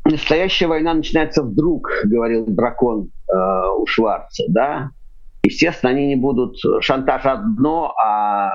Настоящая 0.06 0.66
война 0.66 0.96
начинается 0.96 1.44
вдруг, 1.44 1.88
говорил 2.04 2.48
дракон 2.48 3.12
э, 3.32 3.34
у 3.78 3.86
Шварца, 3.86 4.44
да? 4.48 4.90
Естественно, 5.44 5.92
они 5.92 6.08
не 6.08 6.16
будут 6.16 6.58
шантаж 6.82 7.26
одно, 7.26 7.94
а 7.98 8.52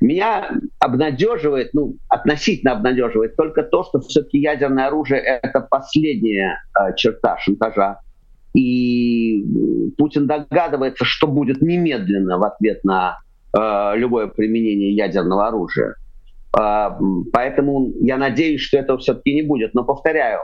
меня 0.00 0.50
обнадеживает, 0.78 1.74
ну, 1.74 1.96
относительно 2.08 2.72
обнадеживает 2.72 3.36
только 3.36 3.62
то, 3.62 3.84
что 3.84 4.00
все-таки 4.00 4.38
ядерное 4.38 4.86
оружие— 4.86 5.20
это 5.42 5.60
последняя 5.60 6.58
э, 6.78 6.94
черта 6.96 7.36
шантажа. 7.38 7.98
И 8.54 9.44
Путин 9.98 10.26
догадывается, 10.26 11.04
что 11.04 11.26
будет 11.26 11.60
немедленно 11.60 12.38
в 12.38 12.44
ответ 12.44 12.82
на 12.82 13.18
э, 13.56 13.92
любое 13.96 14.28
применение 14.28 14.94
ядерного 14.94 15.48
оружия. 15.48 15.96
Э, 16.58 16.88
поэтому 17.32 17.92
я 18.00 18.16
надеюсь, 18.16 18.62
что 18.62 18.78
этого 18.78 18.98
все-таки 18.98 19.34
не 19.34 19.42
будет. 19.42 19.74
Но 19.74 19.84
повторяю, 19.84 20.40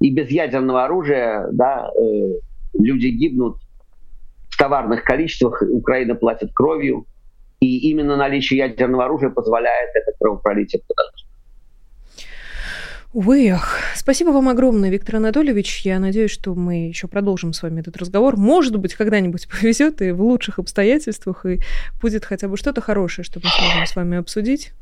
и 0.00 0.14
без 0.14 0.30
ядерного 0.30 0.84
оружия 0.84 1.48
да, 1.52 1.90
э, 2.00 2.38
люди 2.78 3.08
гибнут 3.08 3.56
в 4.54 4.56
товарных 4.56 5.02
количествах, 5.02 5.62
Украина 5.68 6.14
платит 6.14 6.52
кровью, 6.54 7.06
и 7.58 7.90
именно 7.90 8.16
наличие 8.16 8.58
ядерного 8.58 9.06
оружия 9.06 9.30
позволяет 9.30 9.90
это 9.94 10.12
кровопролитие 10.18 10.80
продолжать. 10.86 11.26
Увы, 13.12 13.48
ах. 13.50 13.80
Спасибо 13.96 14.30
вам 14.30 14.48
огромное, 14.48 14.90
Виктор 14.90 15.16
Анатольевич. 15.16 15.82
Я 15.84 15.98
надеюсь, 15.98 16.30
что 16.30 16.54
мы 16.54 16.88
еще 16.88 17.08
продолжим 17.08 17.52
с 17.52 17.62
вами 17.62 17.80
этот 17.80 17.96
разговор. 17.96 18.36
Может 18.36 18.76
быть, 18.76 18.94
когда-нибудь 18.94 19.48
повезет 19.60 20.02
и 20.02 20.12
в 20.12 20.22
лучших 20.22 20.60
обстоятельствах, 20.60 21.46
и 21.46 21.60
будет 22.00 22.24
хотя 22.24 22.46
бы 22.46 22.56
что-то 22.56 22.80
хорошее, 22.80 23.24
что 23.24 23.40
мы 23.42 23.48
сможем 23.50 23.86
с 23.86 23.96
вами 23.96 24.18
обсудить. 24.18 24.72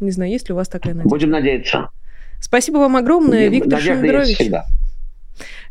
Не 0.00 0.10
знаю, 0.10 0.32
есть 0.32 0.48
ли 0.48 0.52
у 0.52 0.56
вас 0.56 0.68
такая 0.68 0.94
надежда? 0.94 1.10
Будем 1.10 1.30
надеяться. 1.30 1.90
Спасибо 2.40 2.78
вам 2.78 2.96
огромное, 2.96 3.48
Будем, 3.48 3.62
Виктор 3.62 3.80
Шендерович. 3.80 4.38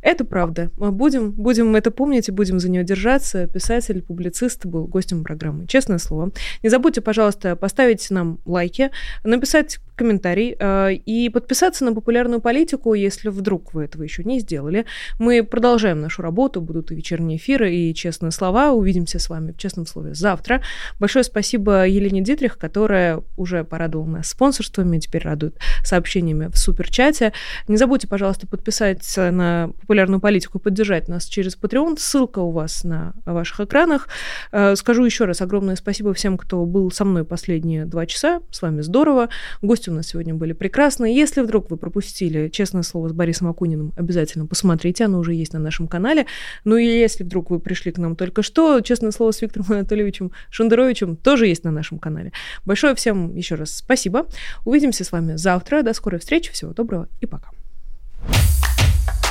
Это 0.02 0.26
правда. 0.26 0.72
Будем, 0.78 1.32
будем 1.32 1.76
это 1.76 1.92
помнить 1.92 2.30
и 2.30 2.32
будем 2.32 2.60
за 2.60 2.70
нее 2.70 2.84
держаться. 2.84 3.48
Писатель, 3.48 4.02
публицист 4.02 4.66
был 4.66 4.86
гостем 4.86 5.24
программы. 5.24 5.68
Честное 5.68 5.98
слово. 5.98 6.32
Не 6.64 6.70
забудьте, 6.70 7.02
пожалуйста, 7.02 7.56
поставить 7.56 8.10
нам 8.10 8.40
лайки, 8.46 8.92
написать 9.24 9.80
комментарий 9.98 10.56
э, 10.58 10.94
и 10.94 11.30
подписаться 11.30 11.84
на 11.84 11.94
популярную 11.94 12.40
политику, 12.40 12.94
если 12.94 13.30
вдруг 13.30 13.74
вы 13.74 13.84
этого 13.84 14.04
еще 14.04 14.24
не 14.24 14.40
сделали. 14.40 14.86
Мы 15.20 15.44
продолжаем 15.44 16.00
нашу 16.00 16.22
работу, 16.22 16.62
будут 16.62 16.92
и 16.92 16.96
вечерние 16.96 17.38
эфиры, 17.38 17.74
и 17.74 17.94
честные 17.94 18.32
слова. 18.32 18.72
Увидимся 18.72 19.20
с 19.20 19.30
вами 19.30 19.52
в 19.52 19.58
честном 19.58 19.86
слове 19.86 20.14
завтра. 20.14 20.62
Большое 21.00 21.24
спасибо 21.24 21.88
Елене 21.88 22.22
Дитрих, 22.22 22.58
которая 22.58 23.22
уже 23.36 23.64
порадовала 23.64 24.08
нас 24.08 24.30
спонсорствами, 24.30 25.00
теперь 25.00 25.24
радует 25.24 25.58
сообщениями 25.84 26.50
в 26.52 26.58
суперчате. 26.58 27.34
Не 27.68 27.78
забудьте, 27.78 28.08
пожалуйста, 28.08 28.48
подписаться 28.48 29.32
на 29.32 29.72
популярную 29.82 30.22
политику 30.22 30.60
и 30.60 30.62
поддержать 30.62 31.08
нас 31.08 31.26
через 31.26 31.58
Patreon. 31.58 31.98
Ссылка 31.98 32.40
у 32.40 32.52
вас 32.52 32.84
на 32.84 33.14
ваших 33.26 33.62
экранах. 33.62 34.08
Э, 34.52 34.76
скажу 34.76 35.04
еще 35.04 35.26
раз 35.26 35.42
огромное 35.42 35.76
спасибо 35.76 36.14
всем, 36.14 36.38
кто 36.38 36.66
был 36.66 36.92
со 36.92 37.04
мной 37.04 37.26
последние 37.26 37.86
два 37.86 38.06
часа. 38.06 38.42
С 38.52 38.62
вами 38.62 38.82
здорово. 38.82 39.30
Гости 39.62 39.87
у 39.92 39.94
нас 39.94 40.08
сегодня 40.08 40.34
были 40.34 40.54
прекрасные. 40.54 41.16
Если 41.16 41.42
вдруг 41.42 41.70
вы 41.70 41.78
пропустили 41.78 42.50
«Честное 42.50 42.84
слово» 42.84 43.10
с 43.10 43.14
Борисом 43.14 43.48
Акуниным, 43.48 43.94
обязательно 43.96 44.46
посмотрите. 44.46 45.06
Оно 45.06 45.20
уже 45.20 45.34
есть 45.34 45.54
на 45.54 45.60
нашем 45.60 45.88
канале. 45.88 46.26
Ну 46.64 46.78
и 46.78 46.86
если 46.86 47.24
вдруг 47.24 47.50
вы 47.50 47.60
пришли 47.60 47.92
к 47.92 47.98
нам 47.98 48.16
только 48.16 48.42
что, 48.42 48.82
«Честное 48.82 49.12
слово» 49.12 49.32
с 49.32 49.42
Виктором 49.42 49.68
Анатольевичем 49.72 50.32
Шендеровичем 50.50 51.16
тоже 51.16 51.48
есть 51.48 51.64
на 51.64 51.72
нашем 51.72 52.00
канале. 52.00 52.32
Большое 52.66 52.96
всем 52.96 53.36
еще 53.36 53.56
раз 53.56 53.76
спасибо. 53.76 54.28
Увидимся 54.66 55.04
с 55.04 55.12
вами 55.12 55.36
завтра. 55.36 55.82
До 55.84 55.94
скорой 55.94 56.20
встречи. 56.20 56.52
Всего 56.52 56.74
доброго 56.74 57.08
и 57.22 57.26
пока. 57.26 57.50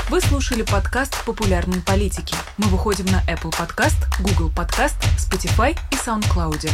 Вы 0.08 0.20
слушали 0.20 0.62
подкаст 0.62 1.24
«Популярные 1.24 1.82
политики». 1.82 2.36
Мы 2.58 2.68
выходим 2.68 3.06
на 3.06 3.22
Apple 3.28 3.50
Podcast, 3.50 3.96
Google 4.20 4.52
Podcast, 4.54 4.94
Spotify 5.18 5.76
и 5.90 5.96
SoundCloud. 5.96 6.70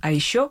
А 0.00 0.12
еще 0.12 0.50